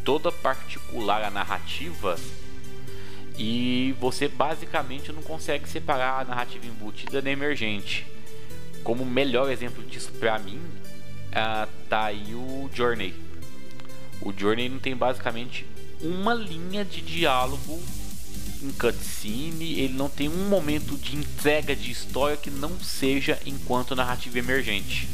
[0.05, 2.17] toda particular a narrativa
[3.39, 8.07] e você basicamente não consegue separar a narrativa embutida da emergente.
[8.83, 13.15] Como melhor exemplo disso para mim, uh, tá aí o Journey.
[14.23, 15.67] O Journey não tem basicamente
[16.01, 17.83] uma linha de diálogo
[18.63, 23.95] em cutscene, ele não tem um momento de entrega de história que não seja enquanto
[23.95, 25.09] narrativa emergente.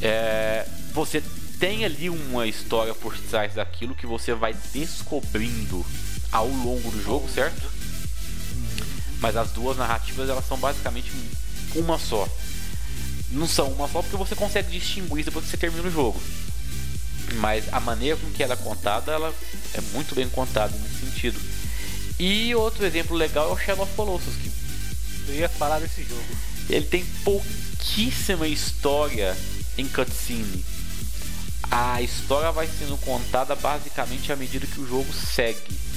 [0.00, 1.22] É, você
[1.60, 5.86] tem ali uma história por trás daquilo que você vai descobrindo
[6.32, 7.70] ao longo do jogo, certo?
[9.20, 11.12] Mas as duas narrativas elas são basicamente
[11.76, 12.26] uma só.
[13.30, 16.20] Não são uma só porque você consegue distinguir depois que você termina o jogo.
[17.34, 19.32] Mas a maneira com que ela é contada, ela
[19.74, 21.40] é muito bem contada nesse sentido.
[22.18, 24.50] E outro exemplo legal é o Shadow of Colossus, que
[25.28, 26.24] eu ia falar desse jogo.
[26.68, 29.36] Ele tem pouquíssima história
[29.78, 30.64] em cutscene.
[31.70, 35.91] A história vai sendo contada basicamente à medida que o jogo segue.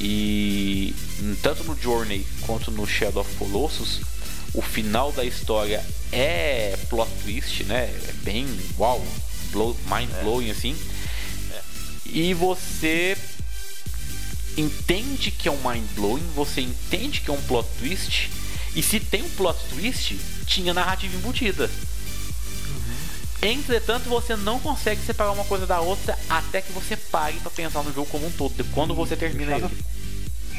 [0.00, 0.94] E
[1.42, 4.00] tanto no Journey quanto no Shadow of Colossus,
[4.54, 7.84] o final da história é plot twist, né?
[7.84, 8.46] É bem
[8.78, 9.04] uau,
[9.50, 10.52] blow, mind blowing é.
[10.52, 10.76] assim.
[11.52, 11.60] É.
[12.06, 13.16] E você
[14.56, 18.30] entende que é um mind blowing, você entende que é um plot twist.
[18.74, 20.16] E se tem um plot twist,
[20.46, 21.70] tinha narrativa embutida.
[23.40, 27.82] Entretanto, você não consegue separar uma coisa da outra até que você pare para pensar
[27.84, 29.68] no jogo como um todo, quando você termina ele.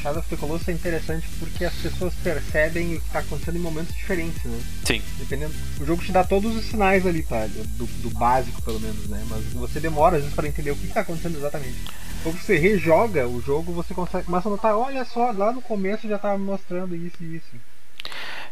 [0.01, 3.61] Shadow of the Colossus é interessante porque as pessoas percebem o que está acontecendo em
[3.61, 4.59] momentos diferentes, né?
[4.85, 5.01] Sim.
[5.17, 7.47] Dependendo, o jogo te dá todos os sinais ali, tá?
[7.47, 9.21] Do, do básico, pelo menos, né?
[9.29, 11.77] Mas você demora às vezes para entender o que está acontecendo exatamente.
[12.23, 16.07] Quando você rejoga o jogo, você consegue, começa a notar, olha só, lá no começo
[16.07, 17.68] já estava mostrando isso e isso.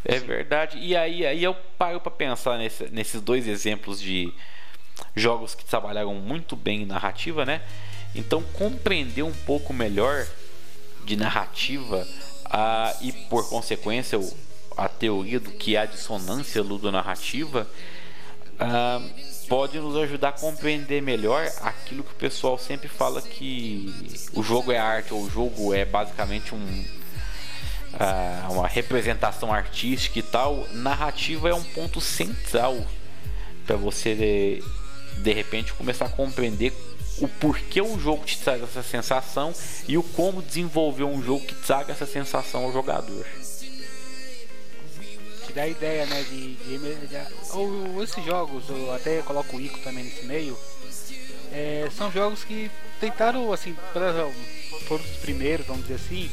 [0.07, 0.77] É verdade.
[0.79, 4.33] E aí, aí eu paro para pensar nesse, nesses dois exemplos de
[5.13, 7.61] jogos que trabalharam muito bem em narrativa, né?
[8.15, 10.25] Então compreender um pouco melhor
[11.03, 12.07] de narrativa
[12.45, 14.17] a, e por consequência
[14.77, 17.67] a teoria do que é a dissonância ludonarrativa
[18.57, 19.01] a,
[19.49, 23.93] pode nos ajudar a compreender melhor aquilo que o pessoal sempre fala que
[24.33, 26.85] o jogo é arte ou o jogo é basicamente um,
[27.99, 30.67] a, uma representação artística e tal.
[30.71, 32.77] Narrativa é um ponto central
[33.65, 34.63] para você de,
[35.21, 36.73] de repente começar a compreender
[37.19, 39.53] o porquê o jogo te traz essa sensação
[39.87, 43.25] e o como desenvolver um jogo que traga essa sensação ao jogador.
[45.45, 47.17] Te dá a ideia, né, de, de, de
[47.53, 50.57] ou esses jogos, eu até coloco o Ico também nesse meio,
[51.51, 52.69] é, são jogos que
[52.99, 53.75] tentaram, assim,
[54.87, 56.29] foram os primeiros, vamos dizer assim,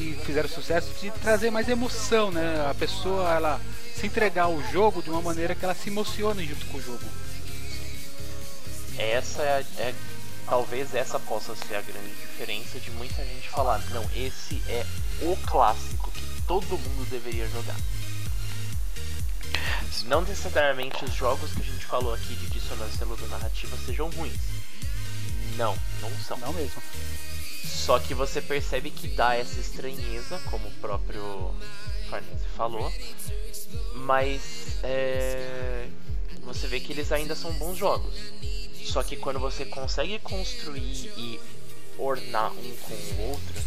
[0.00, 2.66] que fizeram sucesso de trazer mais emoção, né?
[2.70, 3.60] A pessoa ela
[3.94, 7.04] se entregar ao jogo de uma maneira que ela se emocione junto com o jogo
[9.00, 9.94] essa é, é,
[10.46, 14.84] talvez essa possa ser a grande diferença de muita gente falar, não, esse é
[15.22, 17.76] o clássico que todo mundo deveria jogar.
[20.04, 24.40] Não necessariamente os jogos que a gente falou aqui de dissonância narrativa sejam ruins.
[25.56, 26.38] Não, não são.
[26.38, 26.82] Não mesmo.
[27.64, 31.54] Só que você percebe que dá essa estranheza, como o próprio
[32.08, 32.92] Farnese falou.
[33.94, 35.86] Mas é...
[36.42, 38.14] você vê que eles ainda são bons jogos.
[38.84, 41.40] Só que quando você consegue construir e
[41.96, 43.62] ornar um com o outro,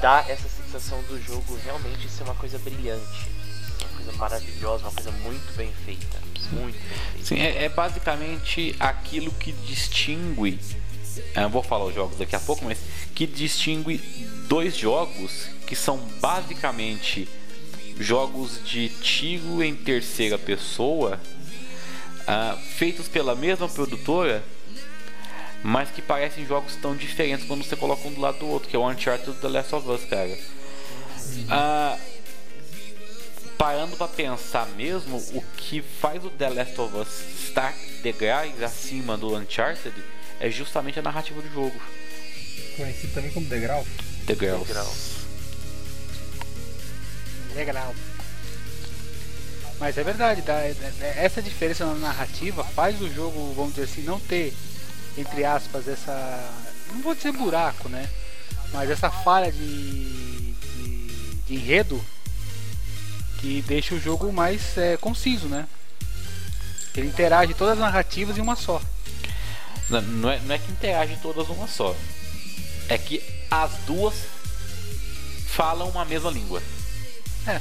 [0.00, 3.28] dá essa sensação do jogo realmente ser uma coisa brilhante,
[3.80, 6.18] uma coisa maravilhosa, uma coisa muito bem feita.
[6.52, 7.26] Muito bem feita.
[7.26, 10.58] Sim, é, é basicamente aquilo que distingue.
[11.34, 12.78] Eu vou falar os jogos daqui a pouco, mas
[13.14, 13.98] que distingue
[14.48, 17.28] dois jogos que são basicamente
[17.98, 21.20] jogos de tiro em terceira pessoa
[22.24, 24.42] uh, feitos pela mesma produtora,
[25.62, 28.76] mas que parecem jogos tão diferentes quando você coloca um do lado do outro, que
[28.76, 30.38] é o Uncharted do The Last of Us, cara.
[31.48, 31.98] Uh,
[33.56, 37.08] parando para pensar mesmo, o que faz o The Last of Us
[37.44, 39.94] estar degraus acima do Uncharted
[40.40, 41.80] é justamente a narrativa do jogo.
[42.76, 43.86] Conhecido também como degrau?
[44.26, 44.66] Degraus.
[44.66, 44.94] Degrau.
[47.54, 47.94] Degrau.
[49.78, 50.60] Mas é verdade, tá?
[51.16, 54.54] essa diferença na narrativa faz o jogo, vamos dizer assim, não ter,
[55.18, 56.52] entre aspas, essa.
[56.92, 58.08] Não vou dizer buraco, né?
[58.72, 62.04] Mas essa falha de, de, de enredo
[63.40, 65.66] que deixa o jogo mais é, conciso, né?
[66.96, 68.80] Ele interage todas as narrativas em uma só.
[69.88, 71.94] Não, é, não é que interage todas uma só.
[72.88, 74.14] É que as duas
[75.46, 76.62] falam uma mesma língua.
[77.46, 77.60] É.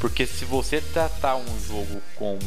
[0.00, 2.40] Porque se você tratar um jogo como.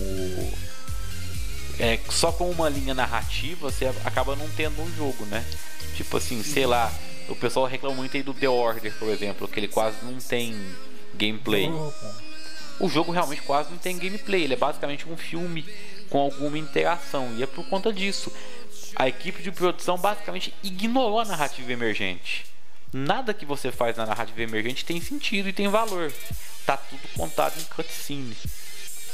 [1.79, 5.45] É, só com uma linha narrativa, você acaba não tendo um jogo, né?
[5.95, 6.91] Tipo assim, sei lá,
[7.29, 10.55] o pessoal reclama muito aí do The Order, por exemplo, que ele quase não tem
[11.15, 11.69] gameplay.
[12.79, 15.65] O jogo realmente quase não tem gameplay, ele é basicamente um filme
[16.09, 18.31] com alguma interação, e é por conta disso.
[18.99, 22.47] A equipe de produção basicamente ignorou a narrativa emergente.
[22.91, 26.11] Nada que você faz na narrativa emergente tem sentido e tem valor.
[26.65, 28.35] Tá tudo contado em cutscene.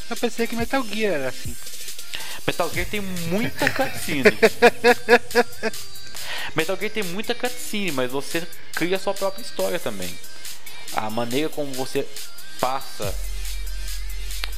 [0.10, 1.53] Eu pensei que Metal Gear era assim.
[2.47, 4.23] Metal Gear tem muita cutscene.
[6.55, 10.18] Metal Gear tem muita cutscene, mas você cria sua própria história também.
[10.95, 12.07] A maneira como você
[12.57, 13.14] passa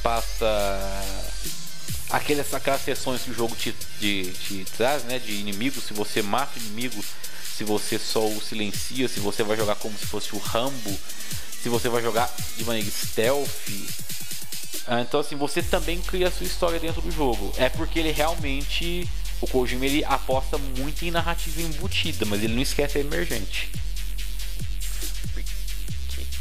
[0.04, 0.46] passa
[2.10, 5.18] aquelas, aquelas sessões que o jogo te, te, te traz, né?
[5.18, 7.02] De inimigo, se você mata o inimigo,
[7.56, 10.98] se você só o silencia, se você vai jogar como se fosse o Rambo,
[11.62, 13.48] se você vai jogar de maneira stealth.
[14.86, 17.52] Ah, então assim, você também cria a sua história dentro do jogo.
[17.56, 19.08] É porque ele realmente
[19.40, 23.70] o Kojima ele aposta muito em narrativa embutida, mas ele não esquece a emergente.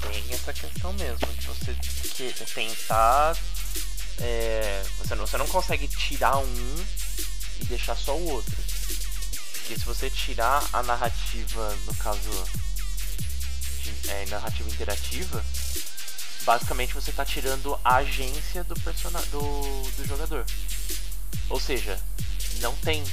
[0.01, 1.75] Tem essa questão mesmo, de você
[2.53, 3.35] tentar.
[4.19, 6.85] É, você, não, você não consegue tirar um
[7.61, 8.55] e deixar só o outro.
[9.53, 12.29] Porque se você tirar a narrativa, no caso
[13.81, 15.43] de, é, narrativa interativa,
[16.43, 20.45] basicamente você está tirando a agência do, do, do jogador.
[21.49, 21.99] Ou seja,
[22.59, 23.03] não tem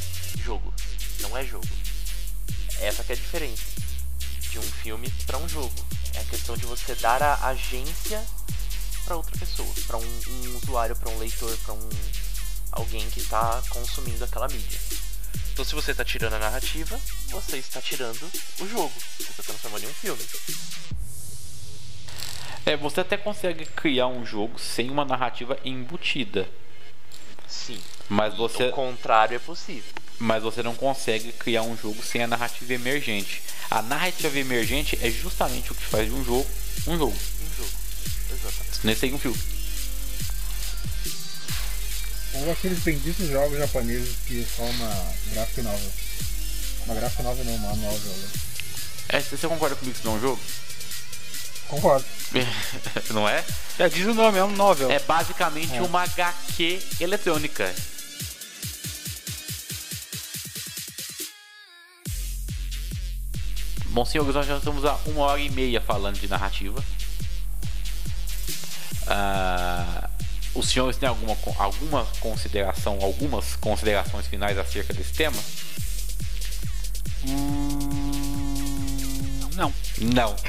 [0.44, 0.72] jogo.
[1.20, 1.68] Não é jogo.
[2.80, 3.64] Essa que é a diferença
[4.50, 5.74] de um filme para um jogo.
[6.14, 8.22] É a questão de você dar a agência
[9.04, 11.88] para outra pessoa, para um, um, usuário, para um leitor, para um
[12.70, 14.80] alguém que está consumindo aquela mídia.
[15.52, 16.98] Então, se você está tirando a narrativa,
[17.28, 18.22] você está tirando
[18.60, 18.92] o jogo.
[19.18, 20.22] Você está transformando em um filme.
[22.64, 26.48] É, você até consegue criar um jogo sem uma narrativa embutida.
[27.46, 27.78] Sim.
[28.08, 28.68] Mas você.
[28.68, 29.92] O contrário é possível.
[30.18, 33.42] Mas você não consegue criar um jogo sem a narrativa emergente.
[33.70, 36.46] A narrativa emergente é justamente o que faz de um jogo
[36.86, 37.12] um jogo.
[37.12, 37.70] Um jogo.
[38.30, 38.61] Exatamente.
[38.84, 39.38] Nem sei um filme.
[42.34, 45.90] Ou aqueles benditos jogos japoneses que são uma gráfica nova.
[46.86, 48.12] Uma gráfica nova não, uma novel.
[48.12, 48.28] Né?
[49.10, 50.40] É, você concorda comigo que não é um jogo?
[51.68, 52.04] Concordo.
[53.12, 53.44] não é?
[53.78, 54.90] Já diz o nome, é um novel.
[54.90, 55.82] É basicamente é.
[55.82, 57.72] uma HQ eletrônica.
[63.86, 66.82] Bom, senhores, nós já estamos há uma hora e meia falando de narrativa.
[69.06, 70.08] Uh,
[70.54, 75.38] os senhores têm alguma, alguma consideração, algumas considerações finais acerca desse tema?
[77.26, 77.78] Hum,
[79.54, 79.72] não.
[79.98, 80.36] Não.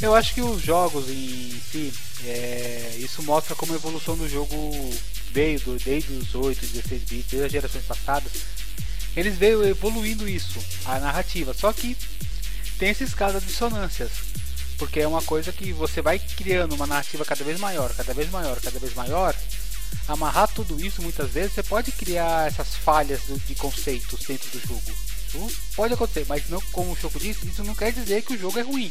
[0.00, 1.92] Eu acho que os jogos em si,
[2.24, 4.54] é, isso mostra como a evolução do jogo
[5.30, 8.32] veio do, desde os 8, 16 bits, desde as gerações passadas.
[9.14, 11.52] Eles veio evoluindo isso, a narrativa.
[11.52, 11.96] Só que
[12.80, 14.10] tem esses casos de dissonâncias.
[14.78, 18.30] Porque é uma coisa que você vai criando uma narrativa cada vez maior, cada vez
[18.30, 19.36] maior, cada vez maior.
[20.08, 24.96] Amarrar tudo isso, muitas vezes, você pode criar essas falhas de conceitos dentro do jogo.
[25.28, 28.38] Isso pode acontecer, mas não, como o Choco disse, isso não quer dizer que o
[28.38, 28.90] jogo é ruim.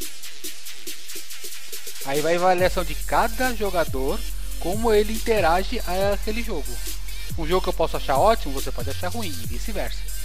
[2.06, 4.20] Aí vai a avaliação de cada jogador,
[4.60, 6.72] como ele interage a aquele jogo.
[7.38, 10.19] Um jogo que eu posso achar ótimo, você pode achar ruim, e vice-versa.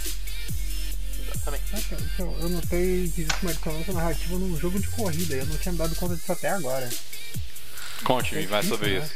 [2.17, 5.71] Eu, eu notei que existe uma dissonância narrativa num jogo de corrida, eu não tinha
[5.71, 6.89] me dado conta disso até agora.
[8.03, 9.11] Conte-me mais sobre isso.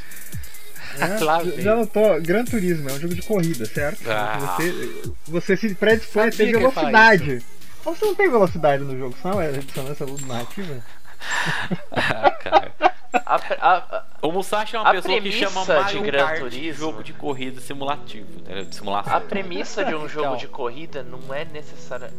[0.99, 4.09] É, claro, já notou, Gran Turismo é um jogo de corrida, certo?
[4.09, 4.57] Ah.
[4.57, 7.43] Você, você se predispõe a ter velocidade.
[7.83, 10.83] Você não tem velocidade no jogo, só é dissonância narrativa?
[11.91, 12.88] ah, cara.
[13.11, 17.03] A, a, a, o Musashi é uma pessoa que chama Mario de Kart Turismo, jogo
[17.03, 18.63] de corrida simulativo, né?
[18.63, 19.15] de simulação.
[19.15, 20.37] A premissa de um jogo então.
[20.37, 22.13] de corrida não é necessária,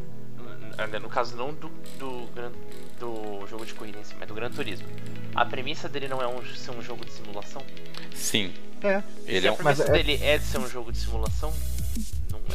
[1.01, 1.69] no caso não do,
[1.99, 2.27] do,
[2.99, 4.89] do jogo de corrida em si, mas do Gran Turismo.
[5.35, 7.63] A premissa dele não é um, ser um jogo de simulação?
[8.13, 8.53] Sim.
[8.83, 9.03] É.
[9.27, 9.93] Ele Se é a premissa é...
[9.93, 11.80] dele é de ser um jogo de simulação, é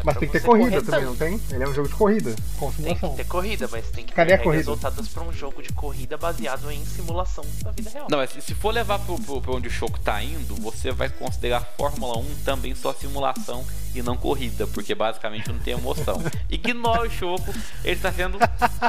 [0.04, 1.42] mas tem que ter corrida também, não tem?
[1.52, 3.10] Ele é um jogo de corrida, com simulação.
[3.10, 6.18] Tem que ter corrida, mas tem que Cadê ter resultados para um jogo de corrida
[6.18, 8.08] baseado em simulação da vida real.
[8.10, 11.10] Não, mas se for levar pro, pro, pro onde o Choco tá indo, você vai
[11.10, 16.22] considerar Fórmula 1 também só simulação e não corrida, porque basicamente não tem emoção.
[16.50, 17.54] Ignora o Choco,
[17.84, 18.38] ele está sendo.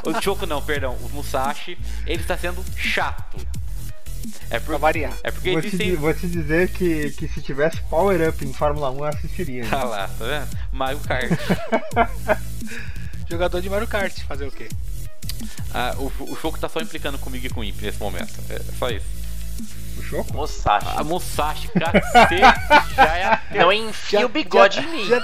[0.04, 3.36] O Choco não, perdão, o Musashi, ele está sendo chato.
[4.50, 5.12] É por, pra variar.
[5.22, 8.90] É porque vou, te, vou te dizer que, que se tivesse Power Up em Fórmula
[8.90, 9.64] 1 eu assistiria.
[9.70, 10.48] Ah lá, tá vendo?
[10.72, 11.30] Mario Kart.
[13.28, 14.68] Jogador de Mario Kart, fazer o quê?
[15.74, 18.32] Ah, o, o Choco tá só implicando comigo e com o Imp nesse momento.
[18.48, 19.04] É só isso.
[19.98, 20.32] O Choco?
[20.34, 20.86] Musashi.
[20.96, 22.40] A Musashi, cacete,
[22.94, 25.06] já é a Não enfia o bigode em mim.
[25.06, 25.20] Já,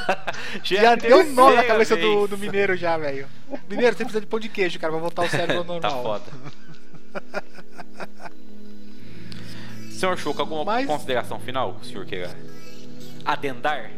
[0.63, 3.27] já, já é deu um nó na cabeça do, do mineiro já, velho.
[3.69, 6.03] Mineiro, você precisa de pão de queijo, cara, pra voltar o cérebro ao Tá normal.
[6.03, 6.33] foda.
[10.03, 12.37] Senhor Choco, alguma Mas- consideração final que o senhor queira
[13.25, 13.89] adendar?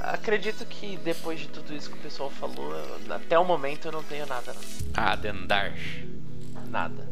[0.00, 3.92] Acredito que depois de tudo isso que o pessoal falou, eu- até o momento eu
[3.92, 4.60] não tenho nada, não.
[5.04, 5.72] Adendar.
[6.68, 7.06] Nada.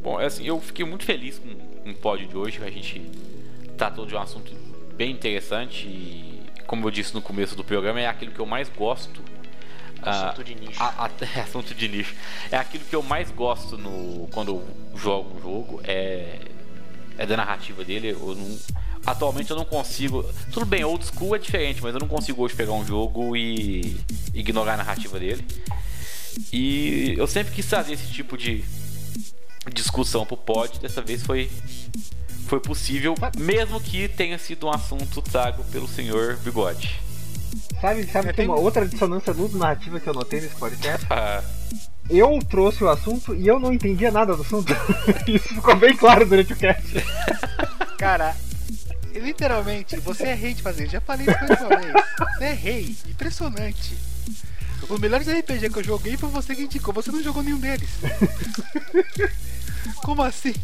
[0.00, 2.62] Bom, é assim, eu fiquei muito feliz com, com o pódio de hoje.
[2.64, 3.00] A gente
[3.76, 4.54] tratou de um assunto
[4.94, 8.68] bem interessante e, como eu disse no começo do programa, é aquilo que eu mais
[8.68, 9.20] gosto.
[10.02, 10.82] Ah, Assunto de nicho.
[10.82, 12.14] a- a- é assunto de nicho.
[12.50, 15.80] É aquilo que eu mais gosto no, quando eu jogo um jogo.
[15.84, 16.40] É,
[17.18, 18.08] é da narrativa dele.
[18.10, 18.58] Eu não-
[19.06, 20.24] atualmente eu não consigo.
[20.52, 23.96] Tudo bem, old school é diferente, mas eu não consigo hoje pegar um jogo e
[24.34, 25.44] ignorar a narrativa dele.
[26.52, 28.64] E eu sempre quis trazer esse tipo de
[29.72, 30.78] discussão pro pod.
[30.80, 31.50] Dessa vez foi,
[32.46, 37.00] foi possível, mesmo que tenha sido um assunto trago pelo senhor Bigode.
[37.82, 41.04] Sabe, sabe É, que tem uma outra dissonância narrativa que eu notei nesse podcast?
[41.10, 41.42] Ah,
[42.08, 44.72] Eu trouxe o assunto e eu não entendia nada do assunto.
[45.26, 46.94] Isso ficou bem claro durante o cast.
[47.98, 48.36] Cara,
[49.12, 50.88] literalmente, você é rei de fazer.
[50.88, 51.92] Já falei isso mais uma vez.
[52.38, 52.96] Você é rei.
[53.08, 53.96] Impressionante.
[54.88, 56.94] Os melhores RPG que eu joguei foi você que indicou.
[56.94, 57.90] Você não jogou nenhum deles.
[60.04, 60.54] Como assim?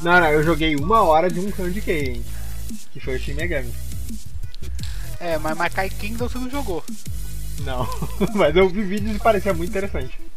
[0.00, 2.24] Não, não, eu joguei uma hora de um Candy hein?
[2.92, 3.72] Que foi o Shin Megami.
[5.20, 6.84] É, mas Makai Kingdom você não jogou.
[7.60, 7.86] Não,
[8.34, 10.18] mas eu vi vídeos e parecia muito interessante.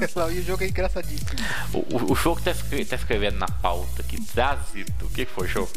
[0.00, 1.28] E o jogo é engraçadíssimo.
[1.74, 4.90] o, o, o show que tá, escre- tá escrevendo na pauta aqui, trazido.
[5.02, 5.68] O que, que foi, show?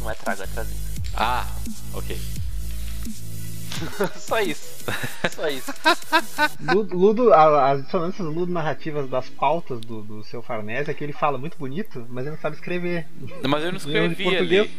[0.00, 0.76] Não é trago, é trazido.
[1.14, 1.46] Ah,
[1.94, 2.18] ok.
[4.18, 4.84] Só isso.
[5.34, 5.72] Só isso.
[6.60, 11.04] Ludo, Ludo- a- as dissonâncias ludo narrativas das pautas do, do seu Farnese é que
[11.04, 13.06] ele fala muito bonito, mas ele não sabe escrever.
[13.48, 14.70] Mas eu não de escrevi português ali.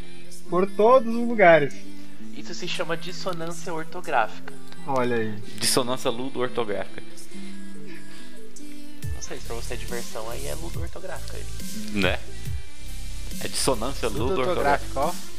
[0.50, 1.74] por todos os lugares.
[2.36, 4.54] Isso se chama dissonância ortográfica.
[4.88, 5.32] Olha aí.
[5.60, 7.04] Dissonância ludo-ortográfica.
[9.14, 11.46] Não sei se pra você é diversão aí é ludo ortográfica aí.
[11.92, 12.20] Né?
[13.42, 15.00] É dissonância ludo-ortográfica.
[15.00, 15.32] ortográfico, ó.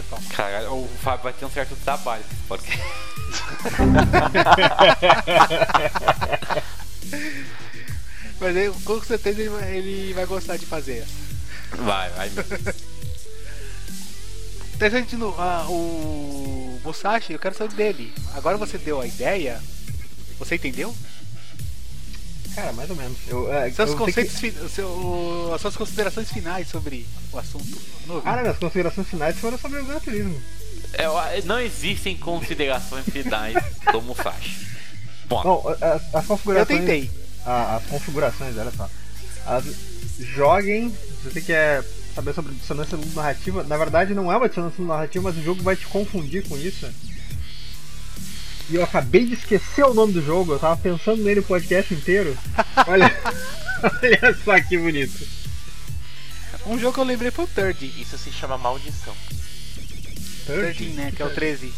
[0.00, 0.26] Palmas.
[0.28, 2.82] Caralho, o Fábio vai ter um certo trabalho podcast.
[8.40, 11.06] Mas aí, com certeza ele vai, ele vai gostar de fazer.
[11.76, 12.30] Vai, vai.
[15.16, 18.12] no, ah, o Musashi, eu quero saber dele.
[18.34, 19.60] Agora você deu a ideia.
[20.38, 20.94] Você entendeu?
[22.54, 23.16] Cara, mais ou menos.
[23.28, 27.64] Eu, é, Seus eu conceitos, fi- o seu- as suas considerações finais sobre o assunto.
[27.64, 28.10] Que...
[28.24, 30.42] Ah, não, minhas considerações finais foram sobre o Gran Turismo.
[30.92, 33.56] É, eu- não existem considerações finais
[33.90, 34.66] do Musashi.
[35.28, 35.42] Ponto.
[35.44, 36.78] Bom, as, as eu configurações.
[36.80, 37.10] tentei.
[37.46, 38.90] a- as configurações, olha só.
[39.46, 39.64] As,
[40.18, 41.82] joguem, se você quer
[42.14, 45.76] saber sobre dissonância narrativa, na verdade não é uma dissonância narrativa, mas o jogo vai
[45.76, 46.88] te confundir com isso.
[48.70, 51.92] E eu acabei de esquecer o nome do jogo, eu tava pensando nele o podcast
[51.92, 52.36] inteiro.
[52.86, 53.14] Olha,
[53.82, 55.26] olha só que bonito.
[56.66, 57.84] Um jogo que eu lembrei foi o Third.
[58.00, 59.14] Isso se chama maldição.
[60.46, 61.12] 13, né?
[61.14, 61.72] Que é o 13.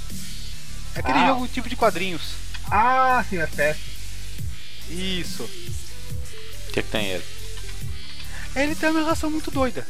[0.95, 1.27] É aquele Ah.
[1.29, 2.23] jogo tipo de quadrinhos.
[2.71, 3.79] Ah, sim, FPS.
[4.91, 5.43] Isso.
[5.45, 7.25] O que, que tem ele?
[8.57, 9.87] Ele tem uma narração muito doida.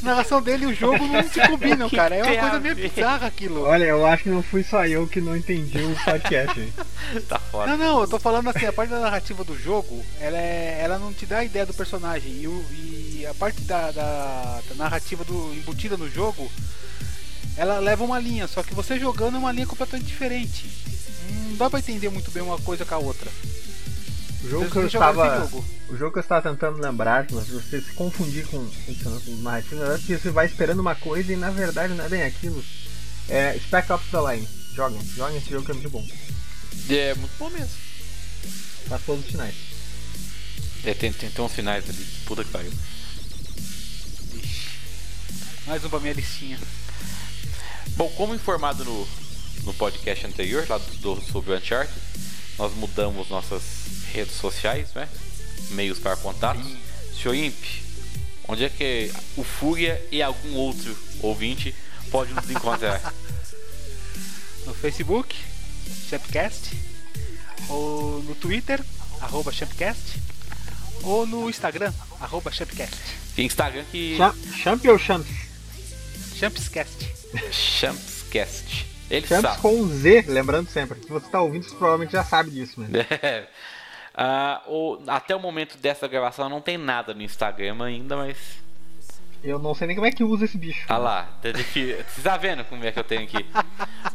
[0.00, 2.14] A narração dele e o jogo não se combinam, cara.
[2.14, 3.62] É uma coisa meio bizarra aquilo.
[3.62, 6.72] Olha, eu acho que não fui só eu que não entendi o podcast.
[7.28, 7.66] tá foda.
[7.68, 10.98] Não, não, eu tô falando assim, a parte da narrativa do jogo, ela, é, ela
[10.98, 12.32] não te dá a ideia do personagem.
[12.40, 16.50] E, o- e a parte da, da- da narrativa do, embutida no jogo,
[17.58, 20.70] ela leva uma linha, só que você jogando é uma linha completamente diferente.
[21.48, 23.30] Não dá pra entender muito bem uma coisa com a outra.
[24.46, 25.40] O jogo que eu estava.
[25.40, 25.64] jogo?
[25.88, 28.58] O jogo que eu estava tentando lembrar, que você se confundir com
[29.42, 32.62] narrativa, na verdade você vai esperando uma coisa e na verdade não é bem aquilo.
[33.28, 34.48] É Spec Ops The Line.
[34.74, 36.06] Joguem, joguem esse jogo que é muito bom.
[36.90, 37.68] É muito bom mesmo.
[38.88, 39.54] Tá todos os finais.
[40.84, 42.06] É, tem, tem, tem uns finais ali.
[42.26, 42.72] Puta que pariu.
[44.34, 44.68] Ixi.
[45.66, 46.58] Mais um pra minha listinha.
[47.96, 49.08] Bom, como informado no,
[49.64, 51.92] no podcast anterior, lá do, do- sobre o Uncharted,
[52.58, 53.62] nós mudamos nossas
[54.16, 55.08] redes sociais, né?
[55.70, 56.60] Meios para contato.
[57.20, 57.54] Senhor Imp,
[58.48, 61.74] onde é que o Fúria e algum outro ouvinte
[62.10, 63.00] pode nos encontrar?
[64.66, 65.32] No Facebook,
[66.10, 66.72] Champcast.
[67.68, 68.82] Ou no Twitter,
[69.20, 70.18] arroba Champcast.
[71.04, 72.96] Ou no Instagram, arroba Champcast.
[73.36, 74.16] Tem Instagram que.
[74.16, 74.34] Cha-
[74.64, 75.28] Champ ou Champs?
[76.36, 77.06] Champscast.
[77.52, 78.86] Champscast.
[79.08, 79.62] Ele Champs sabe.
[79.62, 81.00] com Z, lembrando sempre.
[81.00, 83.06] Se você está ouvindo, você provavelmente já sabe disso, né?
[83.22, 83.46] É.
[84.16, 88.64] Ah, o, até o momento dessa gravação não tem nada no Instagram ainda, mas.
[89.44, 90.86] Eu não sei nem como é que usa esse bicho.
[90.88, 91.98] Ah lá, tá difícil.
[92.08, 93.44] Você tá vendo como é que eu tenho aqui?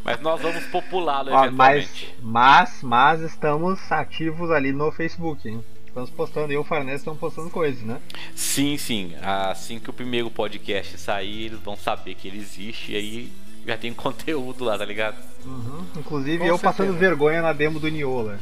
[0.04, 2.14] Mas nós vamos populá-lo eventualmente.
[2.20, 5.64] Mas, mas, mas estamos ativos ali no Facebook, hein?
[5.86, 8.02] Estamos postando, eu e o Farnese estamos postando coisas, né?
[8.34, 9.14] Sim, sim.
[9.22, 13.32] Assim que o primeiro podcast sair, eles vão saber que ele existe e aí
[13.66, 15.18] já tem conteúdo lá, tá ligado?
[15.46, 15.86] Uhum.
[15.98, 16.74] Inclusive Com eu certeza.
[16.74, 18.40] passando vergonha na demo do Niola.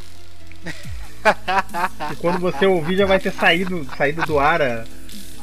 [2.11, 4.85] e quando você ouvir já vai ter saído, saído do ar a,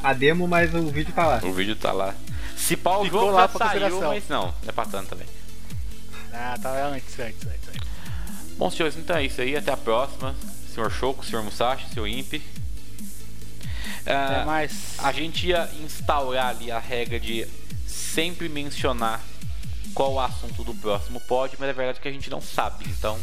[0.03, 1.39] a, demo, mas o vídeo tá lá.
[1.43, 2.13] O vídeo tá lá.
[2.55, 5.27] Se pau jogo lá já saiu, mas não, é pra tanto também.
[6.33, 7.87] Ah, tá antes, antes, antes, antes.
[8.57, 9.55] Bom, senhores, então é isso aí.
[9.55, 10.35] Até a próxima.
[10.73, 12.33] Senhor Choco, senhor Musashi, senhor Imp.
[12.33, 12.41] Uh,
[14.45, 14.95] mais.
[14.99, 17.47] A gente ia instaurar ali a regra de
[17.85, 19.21] sempre mencionar
[19.93, 23.19] qual o assunto do próximo pod, mas é verdade que a gente não sabe, então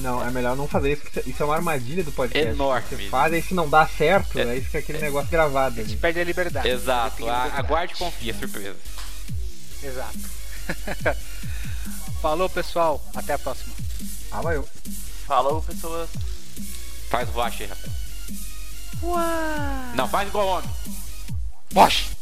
[0.00, 2.50] não, é melhor não fazer isso, isso é uma armadilha do podcast.
[2.50, 2.86] Enorme.
[2.88, 5.80] Você faz, aí se não dá certo, é, aí fica aquele é, negócio gravado.
[5.80, 6.68] A gente perde a liberdade.
[6.68, 7.56] Exato, a, liberdade.
[7.56, 8.76] aguarde e confia, surpresa.
[9.82, 10.18] Exato.
[12.22, 13.04] Falou, pessoal.
[13.14, 13.74] Até a próxima.
[14.30, 14.68] Fala eu.
[15.26, 16.08] Falou, pessoas.
[17.10, 17.92] Faz o aí, Rafael.
[19.02, 19.96] Uau.
[19.96, 20.70] Não, faz igual homem.
[21.72, 22.21] Vash.